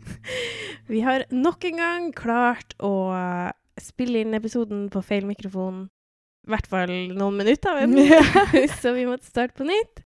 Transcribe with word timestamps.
vi 0.92 1.02
har 1.04 1.26
nok 1.32 1.64
en 1.70 1.82
gang 1.82 2.08
klart 2.16 2.76
å 2.78 2.94
spille 3.80 4.22
inn 4.22 4.36
episoden 4.36 4.88
på 4.92 5.02
feil 5.04 5.26
mikrofon. 5.28 5.86
I 6.44 6.52
hvert 6.52 6.68
fall 6.68 6.92
noen 7.16 7.38
minutter, 7.40 7.84
så 8.82 8.92
vi 8.96 9.06
måtte 9.08 9.30
starte 9.30 9.56
på 9.58 9.68
nytt. 9.68 10.04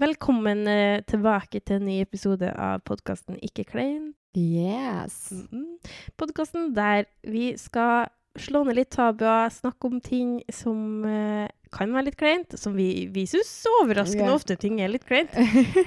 Velkommen 0.00 0.68
eh, 0.70 1.02
tilbake 1.10 1.60
til 1.60 1.80
en 1.80 1.88
ny 1.88 1.98
episode 2.04 2.46
av 2.54 2.78
podkasten 2.86 3.40
Ikke 3.42 3.66
klein. 3.66 4.12
Yes. 4.38 5.32
Mm 5.50 5.80
Podkasten 6.20 6.70
der 6.76 7.08
vi 7.26 7.56
skal 7.58 8.06
slå 8.38 8.62
ned 8.64 8.76
litt 8.78 8.92
tabuer, 8.94 9.50
snakke 9.50 9.88
om 9.88 9.98
ting 10.04 10.38
som 10.54 11.02
eh, 11.08 11.48
kan 11.74 11.90
være 11.94 12.10
litt 12.10 12.18
kleint, 12.20 12.54
som 12.60 12.76
vi, 12.78 13.08
vi 13.10 13.24
syns 13.26 13.50
overraskende 13.80 14.28
yeah. 14.28 14.36
ofte 14.36 14.56
ting 14.60 14.78
er 14.80 14.92
litt 14.92 15.06
kleint, 15.08 15.34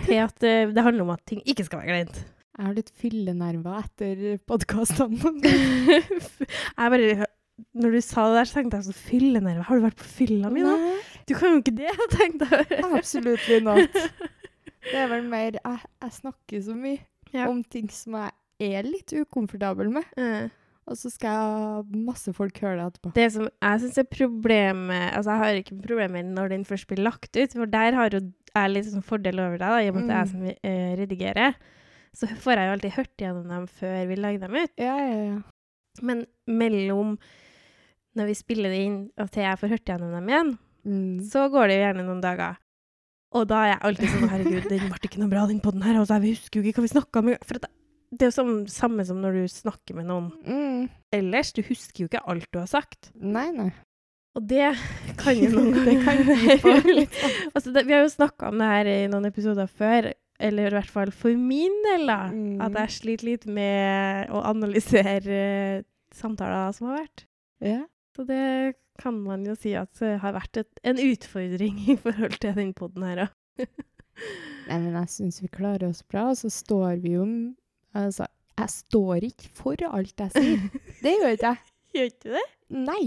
til 0.03 0.19
at 0.19 0.43
eh, 0.43 0.67
det 0.73 0.83
handler 0.83 1.05
om 1.05 1.13
at 1.15 1.23
ting 1.29 1.43
ikke 1.45 1.67
skal 1.69 1.83
være 1.83 1.93
kleint. 1.93 2.19
Jeg 2.53 2.65
har 2.67 2.73
litt 2.77 2.91
fyllenerver 3.01 3.79
etter 3.81 4.19
podkastene. 4.49 5.31
jeg 5.49 6.91
bare 6.93 7.25
Når 7.77 7.95
du 7.95 7.99
sa 8.05 8.27
det 8.29 8.35
der, 8.37 8.49
så 8.49 8.57
tenkte 8.59 8.79
jeg 8.79 8.87
så 8.89 8.95
Fyllenerver? 8.97 9.65
Har 9.67 9.79
du 9.79 9.85
vært 9.87 9.97
på 10.01 10.05
fylla 10.19 10.51
mi 10.53 10.61
nå? 10.65 10.73
Du 11.29 11.33
kan 11.37 11.55
jo 11.55 11.61
ikke 11.63 11.73
det, 11.77 11.93
tenkte 12.13 12.49
jeg. 12.51 12.83
absolutt 12.93 13.49
not. 13.65 13.97
Det 14.83 14.97
er 14.99 15.07
vel 15.07 15.23
mer 15.31 15.55
Jeg, 15.55 15.79
jeg 16.03 16.11
snakker 16.17 16.63
så 16.65 16.73
mye 16.75 16.99
Ja. 17.33 17.45
om 17.49 17.61
ting 17.63 17.87
som 17.89 18.17
jeg 18.19 18.73
er 18.77 18.83
litt 18.85 19.09
ukomfortabel 19.17 19.87
med, 19.89 20.03
Mm. 20.19 20.51
og 20.85 20.97
så 20.99 21.09
skal 21.09 21.85
masse 21.89 22.29
folk 22.35 22.59
høre 22.61 22.75
det 22.77 22.85
etterpå. 22.91 23.13
Det 23.15 23.25
som 23.33 23.47
jeg 23.47 23.79
syns 23.81 23.97
er 24.03 24.05
problemet 24.11 25.07
Altså, 25.15 25.31
jeg 25.31 25.41
har 25.41 25.61
ikke 25.63 25.77
problemer 25.87 26.21
når 26.27 26.51
den 26.53 26.65
først 26.67 26.85
blir 26.91 27.01
lagt 27.07 27.31
ut, 27.39 27.55
for 27.55 27.65
der 27.65 27.95
har 27.97 28.11
jo 28.13 28.19
jeg 28.53 28.69
litt 28.75 28.85
sånn 28.91 29.01
fordel 29.07 29.39
over 29.41 29.57
deg, 29.57 29.71
da, 29.73 29.79
i 29.81 29.89
og 29.89 29.95
med 29.95 30.03
at 30.03 30.09
det 30.11 30.13
er 30.13 30.21
jeg 30.21 30.33
som 30.35 30.43
eh, 30.69 30.91
redigerer. 30.99 31.55
Så 32.13 32.27
får 32.29 32.59
jeg 32.59 32.67
jo 32.69 32.73
alltid 32.75 32.91
hørt 32.97 33.17
gjennom 33.23 33.47
dem 33.49 33.63
før 33.67 34.07
vi 34.09 34.15
legger 34.19 34.43
dem 34.47 34.55
ut. 34.59 34.71
Ja, 34.77 34.97
ja, 35.01 35.23
ja. 35.31 35.39
Men 36.01 36.25
mellom 36.47 37.15
når 38.17 38.27
vi 38.29 38.35
spiller 38.37 38.69
det 38.69 38.81
inn 38.85 38.97
og 39.17 39.31
til 39.33 39.41
jeg 39.47 39.57
får 39.61 39.71
hørt 39.73 39.89
gjennom 39.89 40.13
dem 40.19 40.29
igjen, 40.29 40.53
Mm. 40.83 41.21
så 41.23 41.45
går 41.49 41.69
det 41.71 41.75
jo 41.77 41.83
gjerne 41.85 42.03
noen 42.03 42.19
dager. 42.21 42.57
Og 43.33 43.45
da 43.47 43.61
er 43.63 43.69
jeg 43.71 43.79
alltid 43.87 44.09
sånn 44.11 44.29
Herregud, 44.29 44.65
den 44.67 44.89
ble 44.91 44.97
ikke 45.07 45.21
noe 45.21 45.29
bra, 45.31 45.45
den 45.47 45.61
podden 45.63 45.81
her. 45.81 45.95
Altså, 46.01 46.17
jeg 46.21 46.35
husker 46.35 46.59
jo 46.59 46.67
ikke 46.67 46.81
hva 46.81 46.83
vi 46.83 46.91
snakka 46.91 47.21
om. 47.23 47.29
For 47.47 47.55
at 47.55 47.69
det 48.11 48.21
er 48.21 48.29
jo 48.29 48.35
sånn, 48.35 48.51
samme 48.69 49.05
som 49.07 49.21
når 49.23 49.31
du 49.39 49.47
snakker 49.47 49.95
med 49.95 50.05
noen 50.11 50.27
Mm. 50.45 50.89
ellers. 51.15 51.53
Du 51.55 51.61
husker 51.63 52.03
jo 52.03 52.09
ikke 52.11 52.21
alt 52.27 52.45
du 52.51 52.59
har 52.59 52.67
sagt. 52.67 53.09
Nei, 53.15 53.47
nei. 53.55 53.71
Og 54.35 54.45
det 54.45 54.75
kan 55.17 55.35
jo 55.39 55.49
noen 55.55 55.71
Det 55.85 56.59
på 56.61 56.75
litt 56.99 57.15
altså, 57.55 57.71
det, 57.71 57.85
Vi 57.87 57.93
har 57.93 58.01
jo 58.03 58.09
snakka 58.11 58.49
om 58.51 58.57
det 58.59 58.67
her 58.67 58.85
i 58.91 59.07
noen 59.07 59.25
episoder 59.31 59.67
før, 59.71 60.11
eller 60.43 60.71
i 60.71 60.75
hvert 60.77 60.91
fall 60.91 61.11
for 61.15 61.35
min 61.39 61.75
del, 61.85 62.07
da. 62.09 62.19
Mm. 62.33 62.61
At 62.65 62.77
jeg 62.81 62.95
sliter 62.97 63.29
litt 63.29 63.47
med 63.47 64.31
å 64.33 64.43
analysere 64.49 65.39
eh, 65.39 65.83
samtaler 66.15 66.75
som 66.75 66.91
har 66.91 67.03
vært. 67.03 67.25
Ja. 67.63 67.81
Så 68.13 68.25
det 68.27 68.75
kan 69.01 69.17
man 69.23 69.45
jo 69.47 69.55
si 69.57 69.73
at 69.77 69.89
det 70.01 70.17
har 70.21 70.35
vært 70.35 70.59
et, 70.61 70.69
en 70.85 70.99
utfordring 71.01 71.79
i 71.89 71.97
forhold 71.97 72.37
til 72.43 72.55
den 72.59 72.75
poden 72.77 73.07
her 73.07 73.25
òg. 73.27 73.33
Nei, 74.69 74.77
men 74.77 74.93
jeg 74.93 75.09
syns 75.11 75.41
vi 75.43 75.49
klarer 75.51 75.89
oss 75.89 76.03
bra, 76.05 76.29
og 76.31 76.39
så 76.39 76.51
står 76.53 77.01
vi 77.03 77.17
jo 77.17 77.25
Altså, 77.93 78.25
jeg 78.57 78.69
står 78.73 79.25
ikke 79.27 79.49
for 79.53 79.81
alt 79.85 80.21
jeg 80.23 80.33
sier. 80.33 80.61
Det 81.03 81.11
gjør 81.13 81.35
ikke 81.35 81.51
jeg. 81.51 81.73
Gjør 81.93 82.07
ikke 82.09 82.31
det? 82.33 82.45
Nei. 82.73 83.03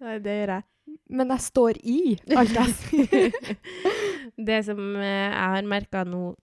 Nei, 0.00 0.18
det 0.22 0.34
gjør 0.36 0.52
jeg. 0.54 0.64
Men 1.10 1.32
jeg 1.34 1.42
står 1.42 1.80
i 1.82 1.96
alt 2.38 2.54
jeg 2.54 2.74
sier. 2.78 3.56
det 4.50 4.60
som 4.68 4.78
eh, 5.00 5.26
jeg 5.26 5.50
har 5.56 5.66
merka 5.66 6.04
nå 6.06 6.22
eh, 6.30 6.38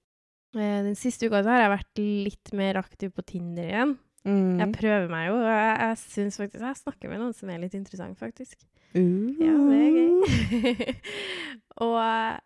Den 0.55 0.95
siste 0.95 1.27
uka 1.27 1.41
har 1.45 1.63
jeg 1.63 1.73
vært 1.73 2.01
litt 2.01 2.51
mer 2.55 2.79
aktiv 2.79 3.11
på 3.13 3.25
Tinder 3.27 3.67
igjen. 3.67 3.97
Mm. 4.27 4.59
Jeg 4.59 4.73
prøver 4.75 5.07
meg 5.11 5.27
jo, 5.29 5.37
og 5.39 5.47
jeg, 5.47 5.75
jeg 5.79 5.97
syns 6.01 6.37
faktisk 6.39 6.63
Jeg 6.65 6.79
snakker 6.81 7.11
med 7.11 7.21
noen 7.21 7.35
som 7.35 7.51
er 7.51 7.61
litt 7.61 7.77
interessant, 7.77 8.17
faktisk. 8.19 8.59
Uh. 8.95 9.31
Ja, 9.39 9.53
det 9.55 9.77
er 9.77 9.91
gøy. 9.95 10.97
og 11.85 11.95
eh, 12.01 12.39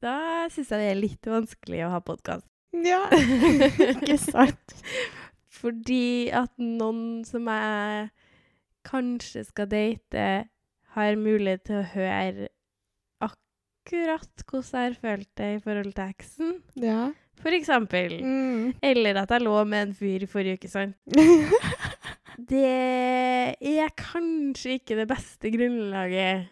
da 0.00 0.14
syns 0.52 0.70
jeg 0.72 0.80
det 0.80 0.88
er 0.88 1.02
litt 1.02 1.28
vanskelig 1.28 1.82
å 1.84 1.92
ha 1.92 2.00
podkast. 2.04 2.48
Ja, 2.76 3.02
ikke 3.96 4.16
sant? 4.22 4.76
Fordi 5.60 6.30
at 6.32 6.54
noen 6.62 7.26
som 7.28 7.48
jeg 7.50 8.08
kanskje 8.88 9.44
skal 9.48 9.68
date, 9.68 10.28
har 10.96 11.20
mulighet 11.20 11.66
til 11.68 11.82
å 11.82 11.88
høre 11.92 12.48
akkurat 13.80 14.44
hvordan 14.46 14.84
jeg 14.84 14.96
følt 15.00 15.28
det 15.38 15.50
i 15.56 15.60
forhold 15.64 15.92
til 15.96 16.04
eksen. 16.04 16.54
Ja. 16.76 17.10
For 17.40 17.56
eksempel. 17.56 18.18
Mm. 18.20 18.74
Eller 18.84 19.22
at 19.22 19.30
jeg 19.32 19.42
lå 19.42 19.64
med 19.64 19.88
en 19.88 19.94
fyr 19.96 20.22
i 20.22 20.28
forrige 20.28 20.60
uke, 20.60 20.68
sant. 20.68 20.96
Det 22.50 22.64
er 23.60 23.90
kanskje 23.98 24.78
ikke 24.78 24.96
det 24.96 25.06
beste 25.10 25.50
grunnlaget. 25.52 26.48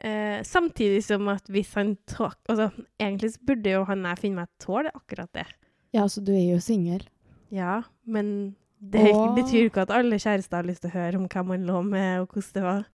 Eh, 0.00 0.40
samtidig 0.48 1.02
som 1.04 1.28
at 1.28 1.44
hvis 1.52 1.74
han 1.76 1.96
tåk... 2.08 2.38
Altså, 2.48 2.70
egentlig 2.96 3.34
så 3.34 3.42
burde 3.50 3.74
jo 3.74 3.82
han 3.84 4.06
jeg 4.08 4.20
finner 4.22 4.46
meg 4.46 4.62
tåle 4.62 4.92
akkurat 4.96 5.28
det. 5.36 5.44
ja, 5.92 6.06
altså 6.06 6.22
du 6.24 6.32
er 6.32 6.54
jo 6.54 6.60
singel. 6.64 7.04
Ja, 7.52 7.82
men 8.06 8.54
det 8.80 9.10
Åh. 9.12 9.34
betyr 9.36 9.68
ikke 9.68 9.84
at 9.84 9.92
alle 9.92 10.16
kjærester 10.16 10.62
har 10.62 10.68
lyst 10.70 10.86
til 10.86 10.92
å 10.92 10.96
høre 10.96 11.20
om 11.20 11.28
hvem 11.28 11.52
man 11.52 11.68
lå 11.68 11.82
med, 11.84 12.22
og 12.22 12.32
hvordan 12.32 12.54
det 12.56 12.64
var. 12.64 12.88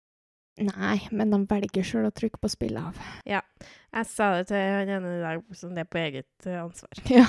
Nei, 0.56 1.02
men 1.12 1.34
de 1.34 1.42
velger 1.50 1.84
sjøl 1.84 2.06
å 2.08 2.14
trykke 2.16 2.40
på 2.40 2.48
spill 2.48 2.78
av. 2.80 2.96
Ja. 3.28 3.42
Jeg 3.96 4.08
sa 4.08 4.30
det 4.38 4.46
til 4.50 4.60
han 4.60 4.90
ene 4.92 5.12
i 5.18 5.22
dag, 5.22 5.42
som 5.56 5.74
det 5.76 5.84
er 5.84 5.90
på 5.92 6.00
eget 6.00 6.48
eh, 6.48 6.60
ansvar. 6.62 7.02
Ja. 7.12 7.26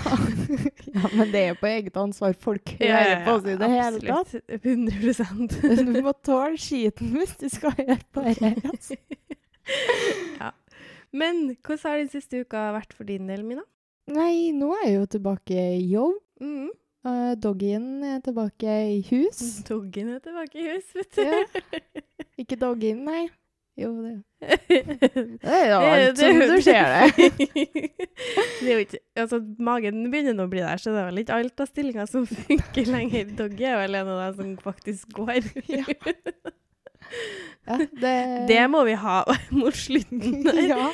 ja, 0.95 1.11
men 1.13 1.33
det 1.35 1.43
er 1.51 1.59
på 1.59 1.69
eget 1.71 1.99
ansvar. 1.99 2.37
Folk 2.43 2.71
hører 2.79 3.25
på 3.27 3.35
oss 3.37 3.49
i 3.51 3.57
det 3.59 3.71
hele 3.73 4.03
tatt. 4.03 4.35
Absolutt. 4.39 4.63
100% 4.63 5.91
Du 5.97 6.01
må 6.07 6.15
tåle 6.27 6.59
skiten 6.63 7.15
hvis 7.19 7.35
du 7.43 7.49
skal 7.51 7.75
høre 7.81 7.99
på 8.15 8.27
det. 8.27 8.55
Altså. 8.71 8.99
ja. 10.39 10.53
Men 11.11 11.49
hvordan 11.67 11.91
har 11.91 12.03
den 12.05 12.11
siste 12.13 12.45
uka 12.47 12.69
vært 12.77 12.95
for 12.95 13.09
din 13.09 13.27
del, 13.31 13.43
Mina? 13.47 13.67
Nei, 14.15 14.53
nå 14.55 14.71
er 14.79 14.85
jeg 14.87 14.99
jo 15.01 15.07
tilbake 15.17 15.55
i 15.81 15.87
jobb. 15.91 16.21
Mm. 16.43 16.71
Uh, 17.07 17.37
doggyen 17.39 18.03
er 18.03 18.21
tilbake 18.25 18.77
i 18.97 19.01
hus. 19.11 19.39
Doggen 19.69 20.09
er 20.17 20.23
tilbake 20.25 20.59
i 20.59 20.71
hus, 20.73 20.89
vet 20.97 21.13
du. 21.15 21.23
Ja. 21.23 22.23
Ikke 22.43 22.59
doggyen, 22.59 23.05
nei. 23.07 23.29
Jo, 23.77 23.91
det 24.01 24.15
det 24.41 24.81
Det 25.45 25.53
er 25.53 25.67
jo 25.69 25.79
alt 25.85 26.19
som 26.19 26.39
du 26.41 26.61
ser 26.65 26.95
det. 26.95 27.27
det 28.63 28.67
er 28.67 28.73
jo 28.73 28.83
ikke, 28.87 29.01
altså, 29.23 29.41
magen 29.59 30.11
begynner 30.11 30.35
nå 30.35 30.49
å 30.49 30.51
bli 30.51 30.65
der, 30.65 30.81
så 30.81 30.95
det 30.95 31.03
er 31.03 31.11
vel 31.11 31.23
ikke 31.23 31.41
alt 31.43 31.63
av 31.63 31.71
stillinger 31.71 32.11
som 32.11 32.27
funker 32.27 32.91
lenger. 32.91 33.35
Doggy 33.39 33.69
er 33.69 33.83
vel 33.85 34.01
en 34.01 34.15
av 34.15 34.23
dem 34.25 34.39
som 34.41 34.55
faktisk 34.65 35.13
går. 35.21 35.47
Ja. 35.71 35.85
Ja, 37.67 37.77
det, 37.83 38.13
Det 38.49 38.61
må 38.71 38.85
vi 38.87 38.95
ha 38.95 39.17
mot 39.59 39.75
slutten. 39.75 40.45
ja. 40.71 40.91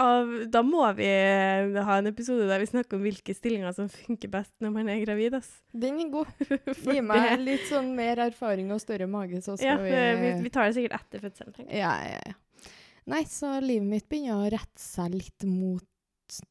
Av, 0.00 0.30
da 0.48 0.62
må 0.64 0.86
vi 0.96 1.08
eh, 1.08 1.74
ha 1.84 1.98
en 2.00 2.08
episode 2.08 2.46
der 2.48 2.62
vi 2.62 2.68
snakker 2.70 2.96
om 2.96 3.04
hvilke 3.04 3.36
stillinger 3.36 3.74
som 3.76 3.90
funker 3.92 4.32
best 4.32 4.54
når 4.64 4.72
man 4.72 4.88
er 4.92 5.02
gravid. 5.04 5.36
Ass. 5.36 5.50
Den 5.72 6.00
er 6.00 6.12
god. 6.14 6.30
Gi 6.88 7.04
meg 7.04 7.36
litt 7.42 7.68
sånn 7.68 7.92
mer 7.98 8.22
erfaring 8.30 8.72
og 8.72 8.80
større 8.82 9.08
mage, 9.10 9.42
så 9.44 9.58
ja, 9.58 9.76
skal 9.76 9.84
vi, 9.84 9.92
vi 10.22 10.32
vi 10.46 10.54
tar 10.54 10.70
det 10.70 10.78
sikkert 10.78 11.02
etter 11.02 11.26
fødselen. 11.26 11.68
Ja, 11.68 11.92
ja, 12.08 12.22
ja. 12.24 12.72
Nei, 13.12 13.20
så 13.28 13.58
livet 13.60 13.84
mitt 13.84 14.06
begynner 14.08 14.46
å 14.46 14.52
rette 14.54 14.80
seg 14.80 15.12
litt 15.12 15.44
mot 15.44 15.84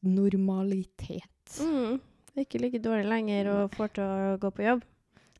normalitet. 0.06 1.56
Mm. 1.58 1.98
Ikke 2.38 2.60
like 2.62 2.78
dårlig 2.82 3.08
lenger 3.10 3.50
og 3.50 3.74
får 3.74 3.96
til 3.98 4.06
å 4.06 4.36
gå 4.42 4.50
på 4.54 4.66
jobb. 4.68 4.86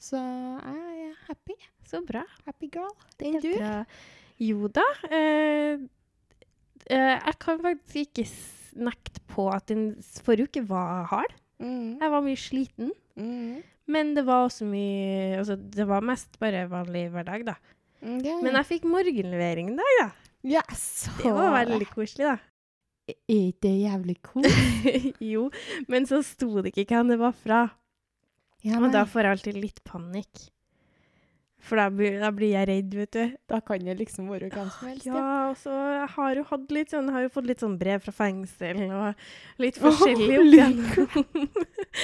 Så 0.03 0.19
jeg 0.19 1.07
er 1.07 1.15
happy. 1.29 1.55
Så 1.95 2.03
bra. 2.07 2.25
Happy 2.49 2.71
girl. 2.73 2.91
Den 3.23 3.39
du? 3.43 3.53
Jo 4.43 4.69
da. 4.69 4.85
Eh, 5.11 5.79
eh, 6.91 7.15
jeg 7.15 7.39
kan 7.43 7.61
faktisk 7.63 8.01
ikke 8.03 8.27
nekte 8.85 9.23
på 9.31 9.47
at 9.55 9.69
den 9.71 9.93
forrige 10.27 10.51
uke 10.51 10.65
var 10.69 11.07
hard. 11.13 11.37
Mm. 11.63 12.01
Jeg 12.03 12.11
var 12.11 12.25
mye 12.25 12.41
sliten. 12.41 12.91
Mm. 13.15 13.63
Men 13.87 14.15
det 14.17 14.25
var 14.27 14.47
også 14.49 14.67
mye 14.67 15.39
Altså, 15.39 15.55
det 15.57 15.87
var 15.87 16.03
mest 16.03 16.39
bare 16.43 16.65
vanlig 16.71 17.07
hverdag, 17.13 17.47
da. 17.53 17.55
Okay. 18.05 18.41
Men 18.43 18.59
jeg 18.59 18.69
fikk 18.73 18.89
morgenlevering 18.91 19.71
en 19.71 19.79
dag, 19.81 19.95
da. 20.01 20.09
Yes! 20.45 21.07
Det 21.23 21.31
var 21.33 21.55
veldig 21.55 21.87
koselig, 21.93 22.35
da. 22.35 22.37
Er 23.09 23.17
ikke 23.29 23.63
det 23.65 23.73
jævlig 23.85 24.17
cool? 24.25 24.49
jo, 25.35 25.47
men 25.93 26.09
så 26.09 26.23
sto 26.25 26.51
det 26.65 26.73
ikke 26.73 26.97
hvem 26.97 27.13
det 27.13 27.21
var 27.21 27.37
fra. 27.37 27.63
Ja, 28.65 28.81
Og 28.81 28.93
da 28.93 29.05
får 29.09 29.27
jeg 29.27 29.37
alltid 29.37 29.61
litt 29.61 29.81
panikk. 29.85 30.49
For 31.65 31.81
da 31.81 31.87
blir, 31.93 32.19
da 32.21 32.29
blir 32.35 32.53
jeg 32.53 32.69
redd, 32.69 32.97
vet 32.99 33.17
du. 33.17 33.37
Da 33.49 33.61
kan 33.65 33.87
det 33.87 33.97
liksom 34.03 34.29
være 34.33 34.51
hvem 34.53 34.69
som 34.75 34.91
helst. 34.91 35.09
Ja, 35.09 35.25
og 35.49 35.57
så 35.61 35.73
har 36.17 36.37
jo 36.37 36.45
hatt 36.51 36.77
litt 36.77 36.93
sånn, 36.93 37.09
har 37.15 37.25
jo 37.25 37.33
fått 37.33 37.49
litt 37.49 37.65
sånn 37.65 37.79
brev 37.81 38.05
fra 38.05 38.13
fengsel 38.15 38.85
og 38.91 39.65
litt 39.65 39.81
forskjellig 39.81 40.39
opp 40.43 40.53
igjennom. 40.53 41.49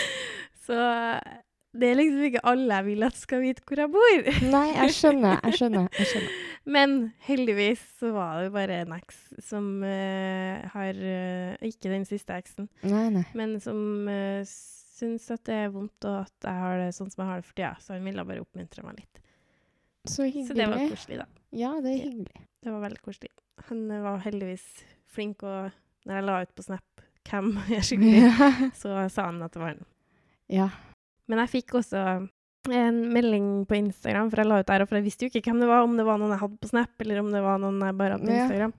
så 0.66 0.80
det 1.70 1.86
er 1.86 2.00
liksom 2.00 2.24
ikke 2.26 2.42
alle 2.50 2.80
jeg 2.80 2.86
vil 2.88 3.06
at 3.06 3.18
skal 3.18 3.44
vite 3.44 3.62
hvor 3.68 3.82
jeg 3.84 3.92
bor. 3.92 4.30
Nei, 4.50 4.64
jeg 4.74 4.96
skjønner, 4.96 5.38
jeg 5.44 5.56
skjønner. 5.60 5.86
jeg 6.00 6.10
skjønner. 6.14 6.40
Men 6.70 6.96
heldigvis 7.28 7.84
så 8.00 8.10
var 8.16 8.42
det 8.42 8.50
bare 8.56 8.80
en 8.82 8.96
eks 8.96 9.20
som 9.46 9.68
uh, 9.84 10.66
har 10.74 10.98
uh, 10.98 11.54
Ikke 11.64 11.92
den 11.92 12.04
siste 12.08 12.36
eksen, 12.36 12.68
Nei, 12.84 13.06
nei. 13.14 13.24
men 13.38 13.56
som 13.62 13.78
uh, 14.10 14.42
syns 15.00 15.30
at 15.32 15.44
det 15.48 15.56
er 15.66 15.72
vondt, 15.72 16.04
og 16.04 16.26
at 16.26 16.48
jeg 16.48 16.64
har 16.64 16.82
det 16.82 16.90
sånn 16.96 17.12
som 17.12 17.22
jeg 17.24 17.30
har 17.30 17.40
det 17.40 17.48
for 17.48 17.56
tida. 17.56 17.72
Så 17.80 17.94
han 17.94 18.04
ville 18.04 18.26
bare 18.28 18.44
oppmuntre 18.44 18.84
meg 18.84 19.00
litt. 19.00 19.22
Så 20.08 20.25
hyggelig. 20.25 20.47
Så 20.49 20.55
det 20.56 20.67
var 20.70 20.88
koselig, 20.88 21.19
da. 21.20 21.26
Ja, 21.52 21.73
det 21.81 21.91
er 21.93 21.97
Ja. 21.99 22.05
hyggelig. 22.11 22.47
Det 22.62 22.70
var 22.73 22.81
veldig 22.88 23.00
koselig. 23.05 23.31
Han 23.69 23.91
eh, 23.91 24.00
var 24.02 24.19
heldigvis 24.25 24.64
flink, 25.08 25.43
og 25.43 25.70
når 26.06 26.14
jeg 26.14 26.25
la 26.25 26.43
ut 26.43 26.55
på 26.56 26.62
Snap 26.64 27.02
hvem 27.31 27.50
jeg 27.69 27.82
Ja. 28.00 28.50
så 28.75 29.08
sa 29.11 29.25
han 29.29 29.43
at 29.43 29.52
det 29.52 29.61
var 29.61 29.75
han. 29.75 29.85
ja. 30.49 30.69
Men 31.29 31.38
jeg 31.44 31.62
fikk 31.62 31.75
også 31.79 32.29
en 32.70 32.97
melding 33.12 33.64
på 33.67 33.76
Instagram, 33.79 34.31
for 34.31 34.37
jeg 34.43 34.47
la 34.50 34.58
ut 34.61 34.67
der, 34.67 34.82
og 34.82 34.88
for 34.88 34.97
jeg 34.99 35.05
visste 35.05 35.23
jo 35.25 35.31
ikke 35.31 35.44
hvem 35.50 35.61
det 35.61 35.69
var, 35.69 35.82
om 35.85 35.97
det 35.97 36.05
var 36.05 36.19
noen 36.19 36.31
jeg 36.35 36.41
hadde 36.41 36.58
på 36.61 36.69
Snap, 36.69 36.91
eller 37.00 37.20
om 37.20 37.31
det 37.31 37.43
var 37.44 37.58
noen 37.62 37.81
jeg 37.87 37.96
bare 37.96 38.17
hadde 38.17 38.26
på 38.26 38.32
Ja. 38.35 38.43
Instagram. 38.44 38.73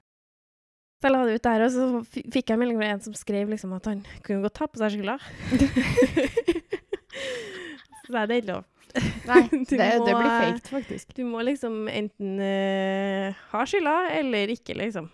Så 1.01 1.07
jeg 1.07 1.11
la 1.15 1.21
det 1.25 1.35
ut 1.39 1.43
der, 1.47 1.61
og 1.65 1.71
så 1.71 1.85
fikk 2.29 2.49
jeg 2.51 2.59
melding 2.59 2.77
fra 2.77 2.89
en 2.91 2.99
som 3.01 3.13
skrev 3.17 3.49
liksom 3.49 3.73
at 3.73 3.85
han 3.89 4.03
kunne 4.21 4.43
godt 4.43 4.53
ta 4.59 4.67
på 4.67 4.77
seg 4.77 4.91
skylda. 4.97 5.15
så 8.05 8.11
det 8.11 8.21
er 8.21 8.41
ikke 8.41 8.51
lov. 8.53 8.63
Nei, 9.29 9.41
det, 9.51 9.77
det 9.77 10.13
blir 10.15 10.29
fake, 10.29 10.67
faktisk. 10.67 11.15
Du 11.17 11.23
må 11.29 11.43
liksom 11.45 11.85
enten 11.91 12.37
uh, 12.41 13.41
ha 13.53 13.65
skylda, 13.67 13.95
eller 14.19 14.51
ikke, 14.53 14.75
liksom. 14.79 15.09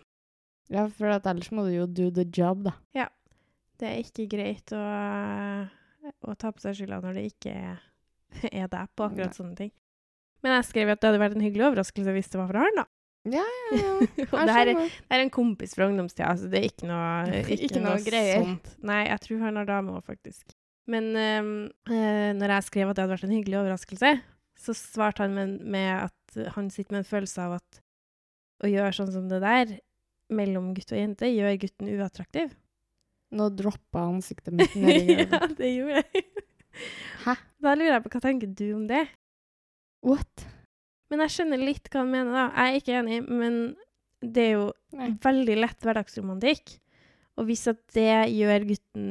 Ja, 0.74 0.88
for 0.92 1.14
at 1.16 1.28
ellers 1.30 1.52
må 1.56 1.68
du 1.68 1.74
jo 1.76 1.88
do 1.88 2.10
the 2.14 2.26
job, 2.28 2.66
da. 2.68 2.76
Det 3.78 3.88
er 3.88 4.00
ikke 4.02 4.26
greit 4.32 4.74
å, 4.74 4.82
å 4.82 6.36
ta 6.40 6.52
på 6.52 6.64
seg 6.64 6.80
skylda 6.80 6.98
når 7.04 7.20
det 7.20 7.26
ikke 7.30 7.54
er, 7.54 8.68
deg 8.68 8.94
på 8.98 9.06
akkurat 9.06 9.32
Nei. 9.32 9.38
sånne 9.38 9.58
ting. 9.60 9.74
Men 10.46 10.58
jeg 10.58 10.70
skrev 10.72 10.92
at 10.94 11.02
det 11.02 11.12
hadde 11.12 11.22
vært 11.22 11.38
en 11.38 11.46
hyggelig 11.46 11.70
overraskelse 11.72 12.14
hvis 12.16 12.32
det 12.34 12.42
var 12.42 12.50
fra 12.52 12.66
han, 12.66 12.82
da. 12.82 12.88
Ja, 13.28 13.44
ja, 13.44 13.78
ja. 13.82 13.94
Og 14.32 14.38
det 14.48 14.56
her 14.56 14.72
er, 14.72 14.82
det 14.88 15.18
er 15.18 15.24
en 15.24 15.34
kompis 15.34 15.76
fra 15.78 15.88
ungdomstida, 15.90 16.32
så 16.40 16.50
det 16.52 16.62
er 16.62 16.70
ikke 16.70 16.88
noe, 16.90 17.42
Ikke 17.54 17.82
noe 17.84 17.98
greier. 18.06 18.44
sånt. 18.46 18.72
Nei, 18.88 19.04
jeg 19.10 19.24
tror 19.26 19.44
han 19.46 19.60
har 19.62 19.70
dame 19.70 19.98
òg, 19.98 20.06
faktisk. 20.08 20.56
Men 20.88 21.10
eh, 21.20 22.32
når 22.38 22.54
jeg 22.56 22.68
skrev 22.70 22.90
at 22.90 22.98
det 22.98 23.04
hadde 23.04 23.16
vært 23.16 23.28
en 23.28 23.36
hyggelig 23.36 23.60
overraskelse, 23.62 24.14
så 24.58 24.76
svarte 24.78 25.26
han 25.26 25.36
med, 25.36 25.58
med 25.68 25.90
at 26.08 26.54
han 26.56 26.72
sitter 26.74 26.96
med 26.96 27.04
en 27.04 27.10
følelse 27.12 27.44
av 27.44 27.58
at 27.60 27.82
å 28.64 28.72
gjøre 28.72 28.96
sånn 28.96 29.12
som 29.14 29.28
det 29.30 29.42
der 29.44 29.76
mellom 30.34 30.72
gutt 30.76 30.92
og 30.92 31.00
jente 31.00 31.30
gjør 31.30 31.60
gutten 31.62 31.92
uattraktiv. 31.94 32.56
Nå 33.38 33.50
droppa 33.56 34.06
ansiktet 34.08 34.56
mitt 34.56 34.76
ned 34.80 35.12
i 35.12 35.18
ja, 35.28 35.42
det 35.60 35.72
gjorde 35.74 36.04
jeg. 36.04 36.26
Hæ? 37.26 37.36
Da 37.64 37.74
lurer 37.76 37.98
jeg 37.98 38.06
på 38.06 38.14
hva 38.14 38.24
tenker 38.24 38.52
du 38.56 38.66
om 38.78 38.86
det? 38.90 39.04
What? 40.08 40.48
Men 41.12 41.24
jeg 41.26 41.36
skjønner 41.36 41.62
litt 41.62 41.88
hva 41.92 42.04
han 42.04 42.12
mener, 42.14 42.36
da. 42.36 42.48
Jeg 42.56 42.68
er 42.74 42.82
ikke 42.82 42.98
enig, 43.02 43.22
men 43.28 43.58
det 44.24 44.44
er 44.44 44.54
jo 44.56 44.68
Nei. 44.98 45.10
veldig 45.24 45.58
lett 45.60 45.86
hverdagsromantikk. 45.86 46.78
Og 47.38 47.50
hvis 47.50 47.68
at 47.70 47.80
det 47.96 48.12
gjør 48.34 48.66
gutten 48.72 49.10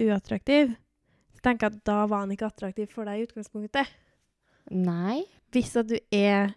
uattraktiv, 0.00 0.72
tenker 1.44 1.70
at 1.70 1.78
da 1.88 2.02
var 2.10 2.24
han 2.24 2.32
ikke 2.34 2.48
attraktiv 2.50 2.90
for 2.92 3.08
deg 3.08 3.20
i 3.22 3.26
utgangspunktet. 3.28 3.90
Nei. 4.70 5.22
Hvis 5.54 5.72
at 5.80 5.88
du 5.90 5.96
er 6.14 6.52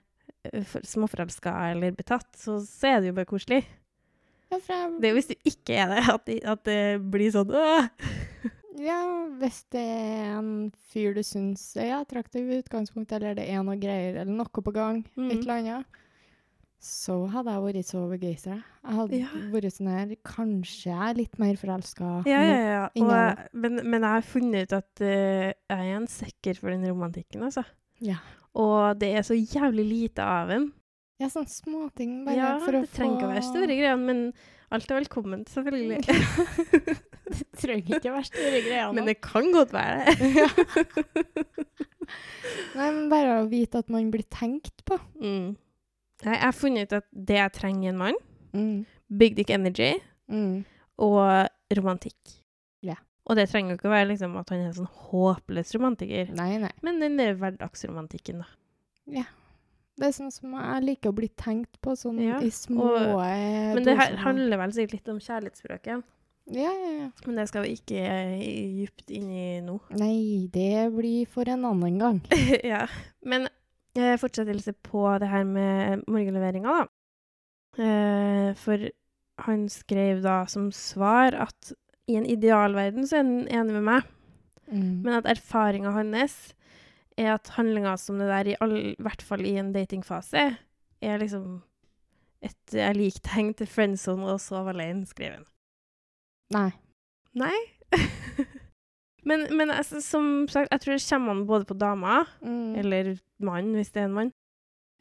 ø, 0.51 0.63
småforelska 0.85 1.53
eller 1.71 1.95
betatt, 1.97 2.27
så, 2.37 2.59
så 2.67 2.91
er 2.95 2.99
det 3.01 3.11
jo 3.13 3.15
bare 3.17 3.29
koselig. 3.31 3.61
Jeg, 4.53 4.61
Det 5.01 5.07
er 5.07 5.13
jo 5.13 5.17
hvis 5.17 5.31
du 5.31 5.35
ikke 5.49 5.77
er 5.81 5.87
det, 5.95 6.03
at, 6.13 6.27
at 6.53 6.65
det 6.67 6.81
blir 7.09 7.31
sånn 7.33 7.49
Åh! 7.57 7.87
ja, 8.89 8.99
hvis 9.41 9.63
det 9.73 9.81
er 9.81 10.35
en 10.37 10.51
fyr 10.93 11.15
du 11.17 11.23
syns 11.25 11.63
er 11.81 11.95
attraktiv 11.97 12.51
i 12.51 12.59
utgangspunktet, 12.61 13.17
eller 13.17 13.39
det 13.39 13.47
er 13.49 13.63
noe 13.65 13.79
greier, 13.81 14.19
eller 14.21 14.29
noe 14.35 14.61
på 14.61 14.73
gang, 14.75 15.01
Mm. 15.17 15.31
et 15.31 15.39
eller 15.39 15.55
annet, 15.57 15.99
så 16.83 17.15
hadde 17.31 17.47
jeg 17.53 17.61
vært 17.63 17.85
så 17.87 17.99
begeistra. 18.11 18.57
Jeg 18.83 18.93
hadde 18.97 19.15
Ja. 19.21 19.27
vært 19.53 19.71
sånn 19.71 19.87
her 19.87 20.09
Kanskje 20.27 20.89
jeg 20.91 20.99
er 21.09 21.13
litt 21.21 21.37
mer 21.39 21.55
forelska 21.55 22.09
Ja, 22.27 22.41
ja, 22.43 22.57
ja. 22.67 22.89
Jeg- 22.93 23.37
men, 23.53 23.79
men 23.89 24.01
jeg 24.01 24.09
har 24.11 24.21
funnet 24.27 24.63
ut 24.67 24.73
at 24.81 25.01
uh, 25.01 25.53
jeg 25.53 25.79
er 25.79 25.95
en 25.95 26.07
sekker 26.07 26.55
for 26.59 26.69
den 26.75 26.83
romantikken, 26.89 27.41
altså. 27.47 27.63
Ja. 28.03 28.15
Og 28.53 28.99
det 28.99 29.13
er 29.15 29.21
så 29.23 29.33
jævlig 29.39 29.85
lite 29.87 30.19
av 30.27 30.47
den. 30.51 30.73
Ja, 31.21 31.27
sånne 31.31 31.47
småting 31.49 32.25
bare 32.25 32.35
Ja, 32.35 32.57
for 32.59 32.71
å 32.75 32.81
få 32.83 32.83
det 32.83 32.91
trenger 32.91 33.15
ikke 33.15 33.29
å 33.29 33.33
være 33.33 33.43
store 33.47 33.67
greiene, 33.79 34.03
men 34.05 34.33
alt 34.73 34.91
er 34.91 34.99
velkomment, 34.99 35.47
selvfølgelig. 35.53 35.99
det 36.03 36.15
trenger 37.61 37.95
ikke 37.97 38.09
å 38.11 38.15
være 38.17 38.25
store 38.27 38.59
greiene. 38.65 38.93
men 38.97 39.05
det 39.07 39.21
kan 39.23 39.45
godt 39.53 39.71
være 39.71 40.03
det. 40.03 40.13
Ja. 40.41 40.47
Nei, 42.75 42.89
men 42.91 43.09
bare 43.11 43.39
å 43.41 43.47
vite 43.49 43.79
at 43.81 43.89
man 43.93 44.09
blir 44.13 44.25
tenkt 44.33 44.83
på. 44.85 44.97
Mm. 45.21 45.53
Nei, 46.25 46.35
jeg 46.37 46.43
har 46.45 46.55
funnet 46.55 46.87
ut 46.87 46.93
at 47.01 47.07
det 47.11 47.35
jeg 47.39 47.53
trenger 47.59 47.83
i 47.83 47.91
en 47.93 47.97
mann, 47.97 48.15
Mm. 48.53 48.85
big 49.17 49.35
dick 49.35 49.49
energy 49.49 49.95
Mm. 50.29 50.63
og 50.99 51.49
romantikk. 51.75 52.35
Yeah. 52.83 52.97
Og 53.25 53.35
det 53.35 53.49
trenger 53.49 53.71
jo 53.73 53.77
ikke 53.77 53.89
å 53.89 53.95
være 53.95 54.07
liksom, 54.11 54.35
at 54.39 54.49
han 54.49 54.59
er 54.59 54.67
en 54.67 54.73
sånn 54.73 54.89
håpløs 55.09 55.73
romantiker, 55.75 56.33
Nei, 56.35 56.57
nei. 56.57 56.71
men 56.81 56.99
den 56.99 57.17
der 57.17 57.33
hverdagsromantikken, 57.35 58.43
da. 58.43 59.23
Det 59.95 60.07
er 60.07 60.11
sånn 60.15 60.31
som 60.33 60.53
jeg 60.57 60.83
liker 60.83 61.11
å 61.11 61.15
bli 61.15 61.27
tenkt 61.37 61.79
på, 61.81 61.91
sånn 61.97 62.17
Ja, 62.21 62.39
i 62.41 62.49
små 62.49 62.87
eh, 63.21 63.73
Men 63.75 63.83
det 63.83 63.97
handler 64.23 64.57
vel 64.57 64.71
sikkert 64.73 64.93
litt 64.93 65.09
om 65.09 65.19
kjærlighetsspråket. 65.19 66.03
Ja, 66.51 66.71
ja, 66.73 66.89
ja. 66.99 67.09
Men 67.25 67.35
det 67.35 67.47
skal 67.47 67.63
vi 67.63 67.75
ikke 67.77 67.99
eh, 68.01 68.79
djupt 68.81 69.11
inn 69.15 69.29
i 69.31 69.61
nå. 69.61 69.77
Nei, 69.95 70.47
det 70.51 70.89
blir 70.95 71.25
for 71.27 71.47
en 71.47 71.63
annen 71.69 71.99
gang. 72.01 72.21
ja. 72.63 72.87
Men 73.23 73.47
eh, 73.97 74.15
fortsettelse 74.21 74.73
på 74.85 75.05
det 75.21 75.29
her 75.31 75.43
med 75.47 76.03
morgenleveringa, 76.07 76.73
da. 76.83 77.83
Eh, 77.83 78.49
for 78.59 78.89
han 79.47 79.67
skrev 79.69 80.21
da 80.23 80.43
som 80.49 80.71
svar 80.71 81.33
at 81.47 81.71
i 82.09 82.17
en 82.19 82.25
idealverden 82.29 83.07
så 83.07 83.17
er 83.17 83.23
han 83.23 83.47
enig 83.47 83.79
med 83.79 83.87
meg, 83.91 84.09
Mm. 84.71 85.01
men 85.03 85.13
at 85.17 85.25
erfaringa 85.27 85.91
hans 85.91 86.53
er 87.17 87.33
at 87.33 87.49
handlinger 87.57 87.97
som 87.99 88.17
det 88.17 88.29
der, 88.29 88.47
i 88.47 88.55
all, 88.63 88.95
hvert 88.97 89.21
fall 89.21 89.41
i 89.45 89.57
en 89.59 89.73
datingfase, 89.73 90.57
er 91.03 91.17
liksom 91.19 91.61
et 92.41 92.71
liktegn 92.95 93.49
lik 93.51 93.57
til 93.59 93.67
friendzone 93.67 94.23
og 94.31 94.39
sove 94.39 94.71
alene, 94.71 95.05
skrev 95.05 95.33
han. 95.35 95.45
Nei. 96.55 96.71
Nei. 97.35 97.59
men 99.25 99.47
men 99.57 99.69
altså, 99.71 100.01
som 100.03 100.47
sagt, 100.51 100.71
jeg 100.71 100.81
tror 100.81 100.93
det 100.97 101.05
kommer 101.09 101.31
an 101.31 101.45
både 101.47 101.65
på 101.65 101.77
dama 101.79 102.23
Mm. 102.41 102.75
eller 102.79 103.13
mann, 103.39 103.73
hvis 103.75 103.91
det 103.93 104.01
er 104.01 104.05
en 104.09 104.13
mann. 104.13 104.31